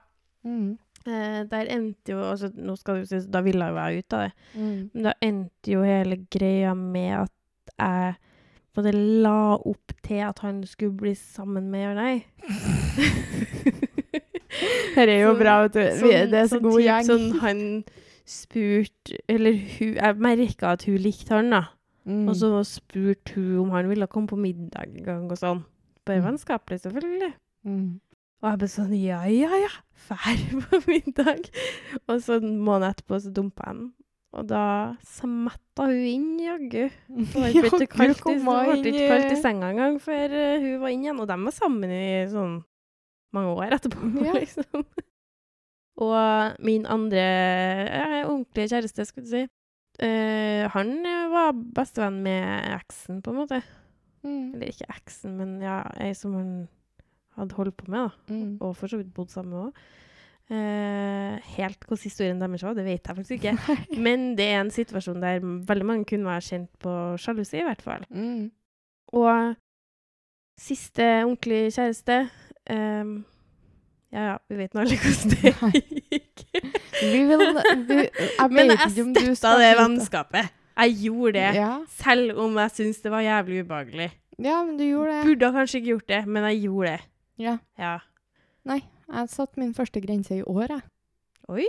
mm, 0.44 0.74
Eh, 1.06 1.44
der 1.52 1.68
endte 1.70 2.12
jo 2.16 2.20
altså, 2.32 2.50
Nå 2.58 2.74
skal 2.80 3.02
du 3.04 3.06
si, 3.06 3.20
da 3.30 3.42
ville 3.46 3.62
jeg 3.66 3.74
jo 3.76 3.78
være 3.78 3.98
ute 4.02 4.16
av 4.18 4.22
det. 4.26 4.32
mm. 4.56 4.78
Men 4.94 5.04
da 5.04 5.14
endte 5.22 5.72
jo 5.76 5.84
hele 5.86 6.18
greia 6.34 6.74
med 6.74 7.12
at 7.24 7.32
jeg 7.80 8.16
på 8.76 8.82
en 8.82 8.86
måte 8.88 9.22
la 9.24 9.36
opp 9.56 9.94
til 10.04 10.20
at 10.26 10.40
han 10.44 10.64
skulle 10.68 10.98
bli 11.00 11.14
sammen 11.16 11.70
med 11.72 11.86
Jørnøy. 11.86 12.18
Dette 14.96 15.12
er 15.12 15.22
jo 15.26 15.34
bra, 15.38 15.56
vet 15.66 15.76
du. 15.76 15.82
Vi, 16.06 16.12
det 16.32 16.40
er 16.42 16.50
så 16.52 16.60
god 16.64 16.78
typ 16.80 16.86
gjeng. 16.86 17.08
Sånn 17.10 17.26
han 17.44 17.62
spurte 18.26 19.20
Eller 19.30 19.58
hun, 19.78 19.92
jeg 20.00 20.18
merka 20.24 20.72
at 20.76 20.86
hun 20.88 20.98
likte 21.04 21.36
han, 21.36 21.52
da. 21.54 21.64
Mm. 22.06 22.28
Og 22.32 22.36
så 22.40 22.50
spurte 22.68 23.36
hun 23.38 23.64
om 23.66 23.74
han 23.76 23.90
ville 23.90 24.08
komme 24.12 24.30
på 24.32 24.38
middag 24.40 24.92
en 24.92 25.06
gang 25.08 25.26
og 25.32 25.38
sånn. 25.42 25.64
Bare 26.06 26.20
Mm. 26.22 26.26
vennskapelig, 26.32 26.80
selvfølgelig. 26.84 27.32
mm. 27.66 28.00
Og 28.44 28.50
jeg 28.52 28.60
ble 28.62 28.68
sånn 28.70 28.92
ja, 29.00 29.24
ja, 29.32 29.50
ja, 29.58 29.72
fær 30.08 30.42
på 30.70 30.80
middag. 30.88 31.48
Og 32.08 32.20
så 32.26 32.40
en 32.42 32.58
måned 32.64 32.90
etterpå 32.94 33.20
så 33.24 33.32
dumpa 33.36 33.70
jeg 33.72 33.80
den. 33.82 33.92
Og 34.36 34.48
da 34.50 34.62
smetta 35.08 35.86
hun 35.88 36.02
inn, 36.10 36.32
jaggu. 36.44 36.90
Det 37.08 37.28
var 37.40 37.54
ikke 37.54 37.88
kaldt, 37.94 38.24
i- 38.28 38.40
ble 38.44 38.92
ikke 38.92 39.08
kaldt 39.08 39.30
i 39.32 39.36
eh. 39.38 39.42
senga 39.42 39.70
engang 39.72 40.00
før 40.04 40.34
hun 40.60 40.80
var 40.82 40.92
inne 40.92 41.08
igjen. 41.08 41.22
Og 41.24 41.30
de 41.32 41.38
var 41.46 41.56
sammen 41.56 41.94
i 41.96 42.06
sånn 42.32 42.58
mange 43.36 43.54
år 43.56 43.78
etterpå, 43.78 44.10
Ja. 44.26 44.34
liksom. 44.42 44.84
Og 46.04 46.58
min 46.68 46.84
andre 46.92 47.24
eh, 47.88 48.22
ordentlige 48.28 48.68
kjæreste, 48.74 49.06
skulle 49.08 49.26
du 49.30 49.32
si, 49.32 49.44
eh, 50.04 50.66
han 50.74 50.92
var 51.32 51.54
bestevenn 51.56 52.18
med 52.26 52.74
eksen, 52.76 53.22
på 53.24 53.32
en 53.32 53.40
måte. 53.40 53.62
Mm. 54.26 54.56
Eller 54.58 54.72
ikke 54.74 54.90
eksen, 54.92 55.38
men 55.40 55.54
ja, 55.64 55.78
ei 56.04 56.12
som 56.18 56.34
han 56.36 56.50
hadde 57.36 57.56
holdt 57.58 57.78
på 57.78 57.92
med, 57.92 58.08
da. 58.10 58.34
Mm. 58.34 58.58
Og 58.62 58.76
for 58.78 58.88
så 58.92 58.98
vidt 59.02 59.14
bodd 59.16 59.30
sammen 59.34 59.54
med 59.54 59.68
òg. 59.68 59.86
Eh, 60.46 61.38
helt 61.56 61.80
hvordan 61.88 62.04
historien 62.06 62.42
deres 62.42 62.64
var, 62.64 62.76
det 62.78 62.86
vet 62.86 63.08
jeg 63.08 63.18
faktisk 63.18 63.32
ikke. 63.40 63.78
Men 64.06 64.36
det 64.38 64.46
er 64.54 64.60
en 64.62 64.74
situasjon 64.74 65.22
der 65.24 65.40
veldig 65.42 65.88
mange 65.90 66.06
kunne 66.10 66.28
være 66.30 66.46
kjent 66.52 66.70
på 66.84 66.92
sjalusi, 67.22 67.58
i 67.62 67.66
hvert 67.66 67.82
fall. 67.82 68.06
Mm. 68.14 68.52
Og 69.18 69.56
siste 70.60 71.08
ordentlige 71.26 71.72
kjæreste 71.76 72.20
ehm, 72.72 73.16
Ja, 74.14 74.22
ja, 74.30 74.36
vi 74.48 74.56
vet 74.62 74.76
nå 74.78 74.84
alle 74.86 74.96
hvordan 75.02 75.34
det 75.34 75.82
gikk. 76.14 76.44
Vi 77.02 77.18
vil 77.28 77.42
vi, 77.90 77.96
Jeg 78.06 78.52
Men 78.56 78.70
jeg 78.72 78.94
støtta 78.96 79.58
det 79.60 79.74
vennskapet. 79.76 80.54
Jeg 80.76 80.94
gjorde 81.02 81.34
det, 81.36 81.50
Ja. 81.58 81.72
selv 81.92 82.38
om 82.40 82.56
jeg 82.62 82.72
syntes 82.72 83.02
det 83.04 83.12
var 83.12 83.22
jævlig 83.26 83.66
ubehagelig. 83.66 84.08
ja, 84.40 84.64
men 84.64 84.78
du 84.78 84.84
gjorde 84.84 85.12
det. 85.12 85.26
Burde 85.28 85.52
kanskje 85.58 85.78
ikke 85.82 85.90
gjort 85.92 86.08
det, 86.08 86.22
men 86.28 86.44
jeg 86.44 86.62
gjorde 86.62 86.94
det. 86.94 87.02
Ja. 87.42 87.58
Ja. 87.80 88.00
Jeg 88.66 89.30
satte 89.30 89.60
min 89.62 89.74
første 89.78 90.02
grense 90.02 90.38
i 90.40 90.44
år, 90.44 90.72
jeg. 90.72 90.82
Oi. 91.52 91.66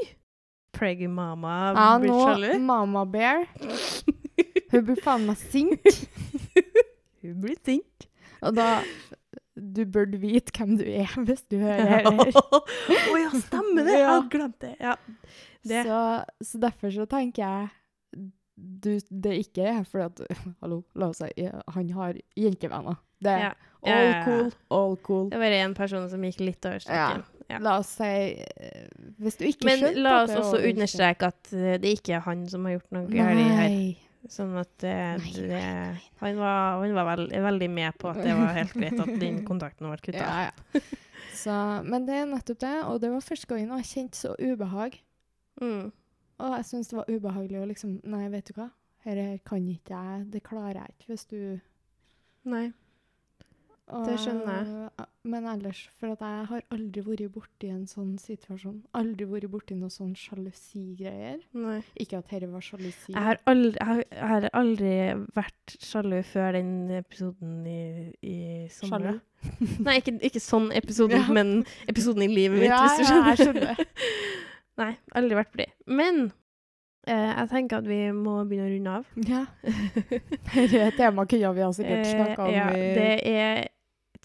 Preggy 0.76 1.08
mama 1.08 1.72
Ja, 1.76 1.86
blir 2.00 2.10
nå 2.12 2.20
sjalu. 2.24 2.48
Mama 2.64 3.04
Bear. 3.08 3.44
Hun 4.72 4.84
blir 4.88 4.98
faen 5.04 5.26
meg 5.28 5.38
sint. 5.40 5.86
Hun 7.22 7.38
blir 7.42 7.56
sint. 7.64 8.08
Og 8.44 8.56
da 8.56 8.82
Du 9.56 9.82
burde 9.88 10.18
vite 10.20 10.52
hvem 10.52 10.74
du 10.76 10.84
er 10.84 11.08
hvis 11.24 11.46
du 11.48 11.56
hører 11.64 12.04
Å 12.12 12.42
oh, 12.60 13.16
ja, 13.16 13.30
stemmer 13.40 13.86
det! 13.86 13.94
Jeg 13.96 14.02
Ja. 14.04 14.10
hadde 14.12 14.32
glemt 14.34 14.58
det. 14.60 14.74
Ja. 14.80 14.96
Det. 15.66 15.82
Så, 15.88 16.00
så 16.50 16.60
derfor 16.62 16.92
så 16.94 17.06
tenker 17.10 17.42
jeg 17.42 18.30
du, 18.56 18.94
det 19.10 19.32
ikke 19.42 19.64
er 19.68 19.82
fordi 19.84 20.04
at 20.06 20.44
Hallo, 20.62 20.82
la 20.96 21.10
oss 21.12 21.18
si 21.20 21.48
han 21.74 21.90
har 21.96 22.16
jentevenner. 22.40 22.96
Det 23.22 23.38
Ja. 23.40 23.52
all 23.86 24.24
cool, 24.24 24.52
all 24.70 24.96
cool. 25.06 25.30
Det 25.30 25.38
var 25.38 25.54
en 25.60 25.74
person 25.74 26.08
som 26.10 26.22
gikk 26.26 26.40
litt 26.40 26.66
over 26.66 26.78
streken. 26.82 27.24
Ja. 27.48 27.58
La 27.62 27.76
oss 27.78 27.92
si 27.94 28.04
eh, 28.42 28.88
Hvis 29.22 29.36
du 29.38 29.44
ikke 29.46 29.68
Men 29.68 30.00
la 30.02 30.24
oss 30.24 30.32
også 30.34 30.58
understreke 30.66 31.28
at 31.30 31.52
eh, 31.54 31.76
det 31.78 31.92
ikke 32.00 32.16
er 32.18 32.24
han 32.24 32.40
som 32.50 32.64
har 32.66 32.74
gjort 32.74 32.96
noe 32.96 33.06
galt 33.06 33.42
her. 33.60 33.76
Sånn 34.26 34.56
at 34.58 34.72
det, 34.82 34.94
Nei, 35.22 35.32
nei, 35.46 35.58
nei, 35.62 36.00
Han 36.18 36.40
var, 36.40 36.80
han 36.82 36.94
var 36.96 37.06
veld, 37.12 37.34
veldig 37.44 37.68
med 37.70 37.98
på 38.00 38.10
at 38.10 38.18
det 38.24 38.32
var 38.34 38.56
helt 38.56 38.72
greit 38.74 38.98
at 39.04 39.12
den 39.20 39.38
kontakten 39.50 39.86
ble 39.86 40.00
kutta. 40.02 40.24
Ja, 40.24 40.48
ja. 40.50 40.80
Så, 41.36 41.54
men 41.86 42.08
det 42.08 42.16
er 42.18 42.26
nettopp 42.26 42.58
det, 42.64 42.74
og 42.88 42.98
det 43.04 43.12
var 43.12 43.22
første 43.22 43.46
gangen 43.52 43.70
jeg 43.76 43.88
kjente 43.92 44.18
så 44.18 44.32
ubehag. 44.40 44.98
Mm. 45.62 45.92
Og 46.42 46.56
jeg 46.56 46.66
syns 46.72 46.90
det 46.90 46.98
var 46.98 47.12
ubehagelig 47.12 47.60
å 47.62 47.68
liksom 47.70 48.00
Nei, 48.10 48.24
vet 48.32 48.50
du 48.50 48.58
hva, 48.58 48.66
dette 49.06 49.28
kan 49.46 49.68
ikke 49.70 50.00
jeg, 50.02 50.26
det 50.34 50.42
klarer 50.44 50.82
jeg 50.82 50.96
ikke 50.96 51.12
hvis 51.12 51.28
du 51.30 51.38
Nei. 52.50 52.66
Og, 53.88 54.04
Det 54.08 54.16
skjønner 54.18 54.56
jeg. 54.56 54.66
jeg. 54.98 55.06
Men 55.26 55.44
ellers, 55.50 55.80
for 55.98 56.12
at 56.14 56.20
jeg 56.22 56.46
har 56.50 56.62
aldri 56.74 57.02
vært 57.06 57.32
borti 57.34 57.68
en 57.70 57.84
sånn 57.90 58.12
situasjon. 58.18 58.80
Aldri 58.98 59.26
vært 59.30 59.48
borti 59.50 59.74
noe 59.78 59.90
sånn 59.90 60.12
sjalusigreier. 60.18 61.40
Ikke 61.98 62.18
at 62.20 62.30
dette 62.30 62.48
var 62.50 62.62
sjalusi. 62.66 63.12
Jeg 63.14 63.22
har 63.26 63.38
aldri, 63.50 63.72
jeg 63.78 63.86
har, 63.90 64.02
jeg 64.10 64.30
har 64.32 64.48
aldri 64.58 64.92
vært 65.34 65.76
sjalu 65.82 66.20
før 66.30 66.52
den 66.58 66.72
episoden 66.98 67.66
i, 67.66 67.78
i 68.22 68.36
sommer. 68.74 69.06
Sjalu? 69.06 69.20
Nei, 69.86 69.98
ikke, 70.00 70.16
ikke 70.30 70.42
sånn 70.42 70.70
episoden, 70.74 71.20
Ja. 71.22 71.28
men 71.34 71.52
episoden 71.90 72.22
i 72.26 72.30
livet 72.32 72.58
mitt, 72.62 72.70
Ja, 72.70 72.82
hvis 72.86 72.98
du 72.98 73.04
skjønner. 73.10 73.22
ja, 73.22 73.34
jeg 73.34 73.46
skjønner. 73.46 73.86
Nei, 74.82 74.90
aldri 75.16 75.38
vært 75.38 75.52
på 75.54 75.60
det. 75.62 75.68
Men 75.86 76.24
eh, 77.06 77.30
jeg 77.34 77.48
tenker 77.54 77.78
at 77.82 77.86
vi 77.88 78.00
må 78.14 78.40
begynne 78.48 78.66
å 78.66 78.74
runde 78.74 78.96
av. 78.98 79.06
Ja. 79.30 79.44
Dette 80.54 80.76
er 80.82 80.90
et 80.90 80.98
tema 80.98 81.24
kunne 81.30 81.54
vi 81.56 81.64
ha 81.64 81.70
sikkert 81.74 82.10
snakka 82.14 82.46
om 82.46 82.50
Eh, 82.50 82.58
ja, 82.58 82.68
det 82.74 83.10
er 83.30 83.64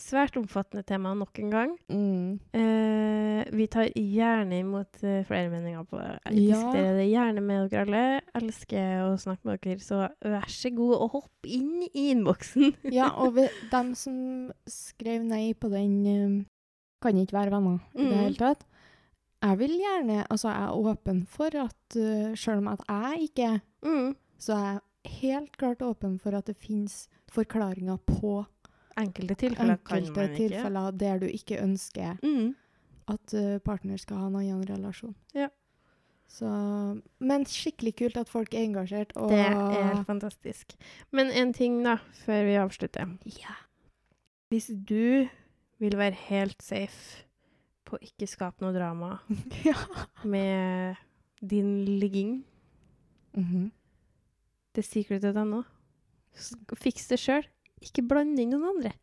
svært 0.02 0.36
omfattende 0.40 0.84
tema 0.88 1.14
nok 1.16 1.40
en 1.40 1.52
gang. 1.54 1.72
mm. 1.90 2.40
Eh, 2.58 3.46
vi 3.52 3.66
tar 3.68 3.88
gjerne 3.96 4.60
imot 4.62 5.00
uh, 5.04 5.24
flere 5.28 5.50
meninger 5.50 5.84
på 5.90 5.98
det. 5.98 6.20
Jeg 6.26 6.50
Ja. 6.50 6.72
det 6.72 7.08
gjerne 7.10 7.42
med 7.42 7.70
dere 7.72 7.82
alle. 7.86 8.22
Elsker 8.38 9.02
å 9.08 9.18
snakke 9.20 9.46
med 9.46 9.62
dere, 9.62 9.80
så 9.80 10.10
vær 10.24 10.48
så 10.48 10.70
god 10.76 10.94
og 11.02 11.10
hopp 11.16 11.46
inn 11.50 11.84
i 11.94 12.12
innboksen. 12.12 12.76
Ja, 12.98 13.10
og 13.18 13.36
vi, 13.36 13.48
dem 13.72 13.94
som 13.96 14.52
skrev 14.70 15.24
nei 15.26 15.54
på 15.54 15.70
den, 15.74 15.96
um, 16.06 16.46
kan 17.02 17.18
ikke 17.18 17.34
være 17.40 17.52
venner 17.56 17.80
i 17.96 18.04
det 18.04 18.12
Mm. 18.12 18.22
hele 18.24 18.36
tatt. 18.38 18.66
Jeg 19.42 19.58
vil 19.58 19.72
gjerne 19.80 20.26
Altså, 20.30 20.50
jeg 20.54 20.64
er 20.70 20.92
åpen 20.94 21.26
for 21.26 21.50
at 21.58 21.96
uh, 21.98 22.36
Selv 22.38 22.58
om 22.62 22.68
at 22.68 22.84
jeg 22.88 23.30
ikke 23.32 23.44
er, 23.56 23.60
Mm. 23.84 24.16
så 24.38 24.54
er 24.54 24.68
jeg 24.74 24.82
helt 25.22 25.58
klart 25.58 25.82
åpen 25.82 26.20
for 26.22 26.36
at 26.38 26.46
det 26.46 26.56
finnes 26.58 27.08
forklaringer 27.32 27.98
på 28.06 28.46
Enkelte 28.98 29.36
tilfeller 29.36 29.78
kan 29.86 29.98
enkelte 29.98 30.20
man 30.22 30.30
ikke. 30.30 30.50
tilfeller 30.50 30.92
der 30.92 31.20
du 31.20 31.26
ikke 31.28 31.62
ønsker 31.64 32.18
Mm. 32.24 32.56
at 33.08 33.34
uh, 33.34 33.58
partner 33.60 33.98
skal 33.98 34.18
ha 34.18 34.28
en 34.28 34.36
annen 34.36 34.64
relasjon. 34.70 35.16
Ja. 35.34 35.48
Så, 36.32 36.48
men 37.20 37.44
skikkelig 37.46 37.96
kult 38.00 38.18
at 38.18 38.30
folk 38.30 38.54
er 38.54 38.64
engasjert. 38.64 39.12
Og, 39.18 39.30
Det 39.30 39.40
er 39.40 39.84
helt 39.94 40.06
fantastisk. 40.08 40.76
Men 41.12 41.28
en 41.32 41.52
ting, 41.54 41.84
da, 41.84 41.98
før 42.26 42.46
vi 42.48 42.54
avslutter. 42.56 43.18
Ja. 43.26 43.56
Hvis 44.50 44.68
du 44.88 45.28
vil 45.80 45.98
være 45.98 46.16
helt 46.30 46.62
safe 46.64 47.26
på 47.86 47.98
å 47.98 48.04
ikke 48.06 48.28
skape 48.28 48.62
noe 48.64 48.72
drama 48.76 49.18
ja. 49.68 49.76
med 50.24 50.96
din 51.42 51.86
ligging, 52.00 52.44
Mhm. 53.34 53.72
thesecret.no, 54.76 55.44
nå? 55.44 55.64
fiks 56.80 57.08
det 57.12 57.20
sjøl. 57.20 57.46
Ikke 57.82 58.06
blande 58.06 58.44
inn 58.44 58.54
noen 58.54 58.70
andre. 58.76 58.94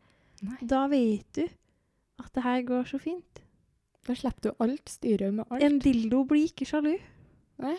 Nei. 0.47 0.59
Da 0.71 0.85
vet 0.91 1.27
du 1.35 1.45
at 2.19 2.33
det 2.35 2.45
her 2.45 2.65
går 2.67 2.89
så 2.91 3.01
fint. 3.03 3.43
Da 4.07 4.15
slipper 4.17 4.49
du 4.49 4.65
alt 4.65 4.91
styret 4.91 5.35
med 5.35 5.47
alt. 5.51 5.63
En 5.63 5.79
dildo 5.83 6.23
blir 6.29 6.49
ikke 6.49 6.67
sjalu. 6.69 6.95
Nei. 7.63 7.77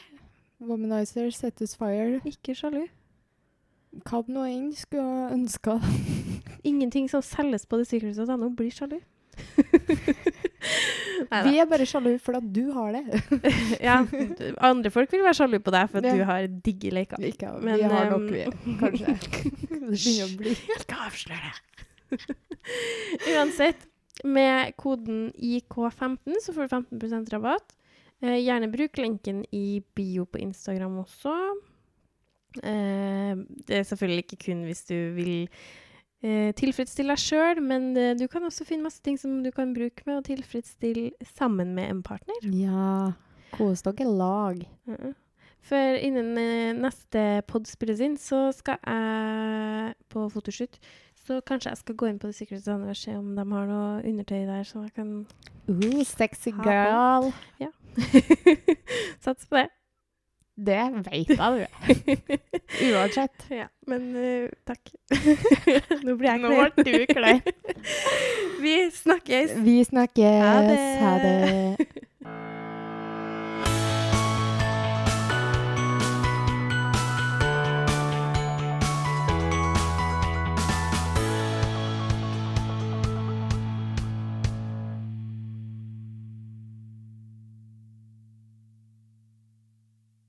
Womanizer 0.60 1.32
satisfier. 1.34 2.20
Ikke 2.28 2.56
sjalu. 2.58 2.84
Hva 4.06 4.22
det 4.26 4.36
nå 4.36 4.44
enn 4.46 4.68
skulle 4.78 5.32
ønska. 5.34 5.80
Ingenting 6.68 7.08
som 7.10 7.24
selges 7.26 7.66
på 7.66 7.80
thesecret.no 7.80 8.52
blir 8.54 8.76
sjalu. 8.76 9.00
Vi 11.46 11.58
er 11.60 11.68
bare 11.70 11.86
sjalu 11.88 12.14
for 12.24 12.38
at 12.40 12.46
du 12.56 12.72
har 12.76 12.96
det. 12.96 13.04
ja, 13.88 13.98
andre 14.66 14.92
folk 14.94 15.12
vil 15.14 15.24
være 15.26 15.38
sjalu 15.38 15.58
på 15.64 15.74
deg 15.76 15.90
for 15.92 16.02
at 16.02 16.08
Ja. 16.10 16.16
du 16.18 16.24
har 16.28 16.48
digge 16.66 16.92
leker. 16.96 17.22
Ikke, 17.30 17.52
Men, 17.64 17.78
vi 17.78 17.90
har 17.92 18.10
nok, 18.14 18.28
vi. 18.32 18.46
Kanskje. 18.82 19.18
Ikke 20.80 21.00
avslør 21.06 21.42
det! 21.48 21.56
Uansett, 23.36 23.86
med 24.26 24.74
koden 24.80 25.30
IK15 25.38 26.40
så 26.44 26.56
får 26.56 26.68
du 26.68 27.08
15 27.08 27.30
rabatt. 27.36 27.76
Eh, 28.22 28.40
gjerne 28.44 28.68
bruk 28.74 28.98
lenken 29.00 29.44
i 29.56 29.80
bio 29.96 30.26
på 30.28 30.42
Instagram 30.44 30.98
også. 31.06 31.36
Eh, 32.64 33.36
det 33.70 33.78
er 33.80 33.86
selvfølgelig 33.88 34.26
ikke 34.26 34.42
kun 34.50 34.66
hvis 34.68 34.84
du 34.90 34.96
vil 35.16 35.36
eh, 36.24 36.52
tilfredsstille 36.58 37.16
deg 37.16 37.24
sjøl, 37.24 37.62
men 37.64 37.90
eh, 37.98 38.14
du 38.20 38.28
kan 38.32 38.46
også 38.48 38.68
finne 38.68 38.88
masse 38.88 39.02
ting 39.06 39.18
som 39.20 39.40
du 39.46 39.52
kan 39.56 39.74
bruke 39.76 40.06
med 40.08 40.20
å 40.20 40.26
tilfredsstille 40.28 41.12
sammen 41.36 41.74
med 41.78 41.94
en 41.94 42.04
partner. 42.06 42.46
Ja. 42.54 43.16
Kos 43.56 43.84
dere 43.88 44.08
lag. 44.10 44.64
Mhm. 44.90 45.18
For 45.70 45.98
innen 46.00 46.38
eh, 46.40 46.72
neste 46.78 47.44
pod 47.50 47.68
spilles 47.68 48.00
inn, 48.04 48.16
så 48.18 48.48
skal 48.56 48.80
jeg 48.80 49.96
på 50.10 50.24
fotoshoot. 50.32 50.80
Så 51.20 51.42
kanskje 51.46 51.74
jeg 51.74 51.82
skal 51.84 51.98
gå 52.00 52.08
inn 52.10 52.20
på 52.22 52.30
det 52.32 52.38
Secret 52.38 52.68
og 52.72 52.88
se 52.98 53.14
om 53.14 53.34
de 53.36 53.44
har 53.52 53.68
noe 53.70 54.00
undertøy 54.08 54.48
der, 54.48 54.64
så 54.66 54.86
jeg 54.88 54.96
kan 54.96 55.12
Ooh, 55.70 56.00
sexy 56.08 56.56
Ha 56.58 56.64
på. 56.64 57.34
Ja. 57.62 57.70
Sats 59.26 59.46
på 59.46 59.60
det. 59.60 59.68
Det 60.60 60.82
vet 61.06 61.30
jeg, 61.30 61.38
du. 61.40 61.66
Uansett. 62.96 63.46
ja, 63.50 63.68
men 63.88 64.10
uh, 64.16 64.50
takk. 64.68 64.92
Nå 66.06 66.18
blir 66.20 66.30
jeg 66.34 66.42
Nå 66.44 66.52
ble 66.52 66.84
du 66.84 67.06
klein. 67.14 67.42
Vi 68.64 68.76
snakkes. 68.92 69.56
Vi 69.64 69.80
snakkes. 69.88 70.44
Ha 70.44 70.56
det. 70.68 70.80
Ha 71.00 71.16
det. 71.24 72.59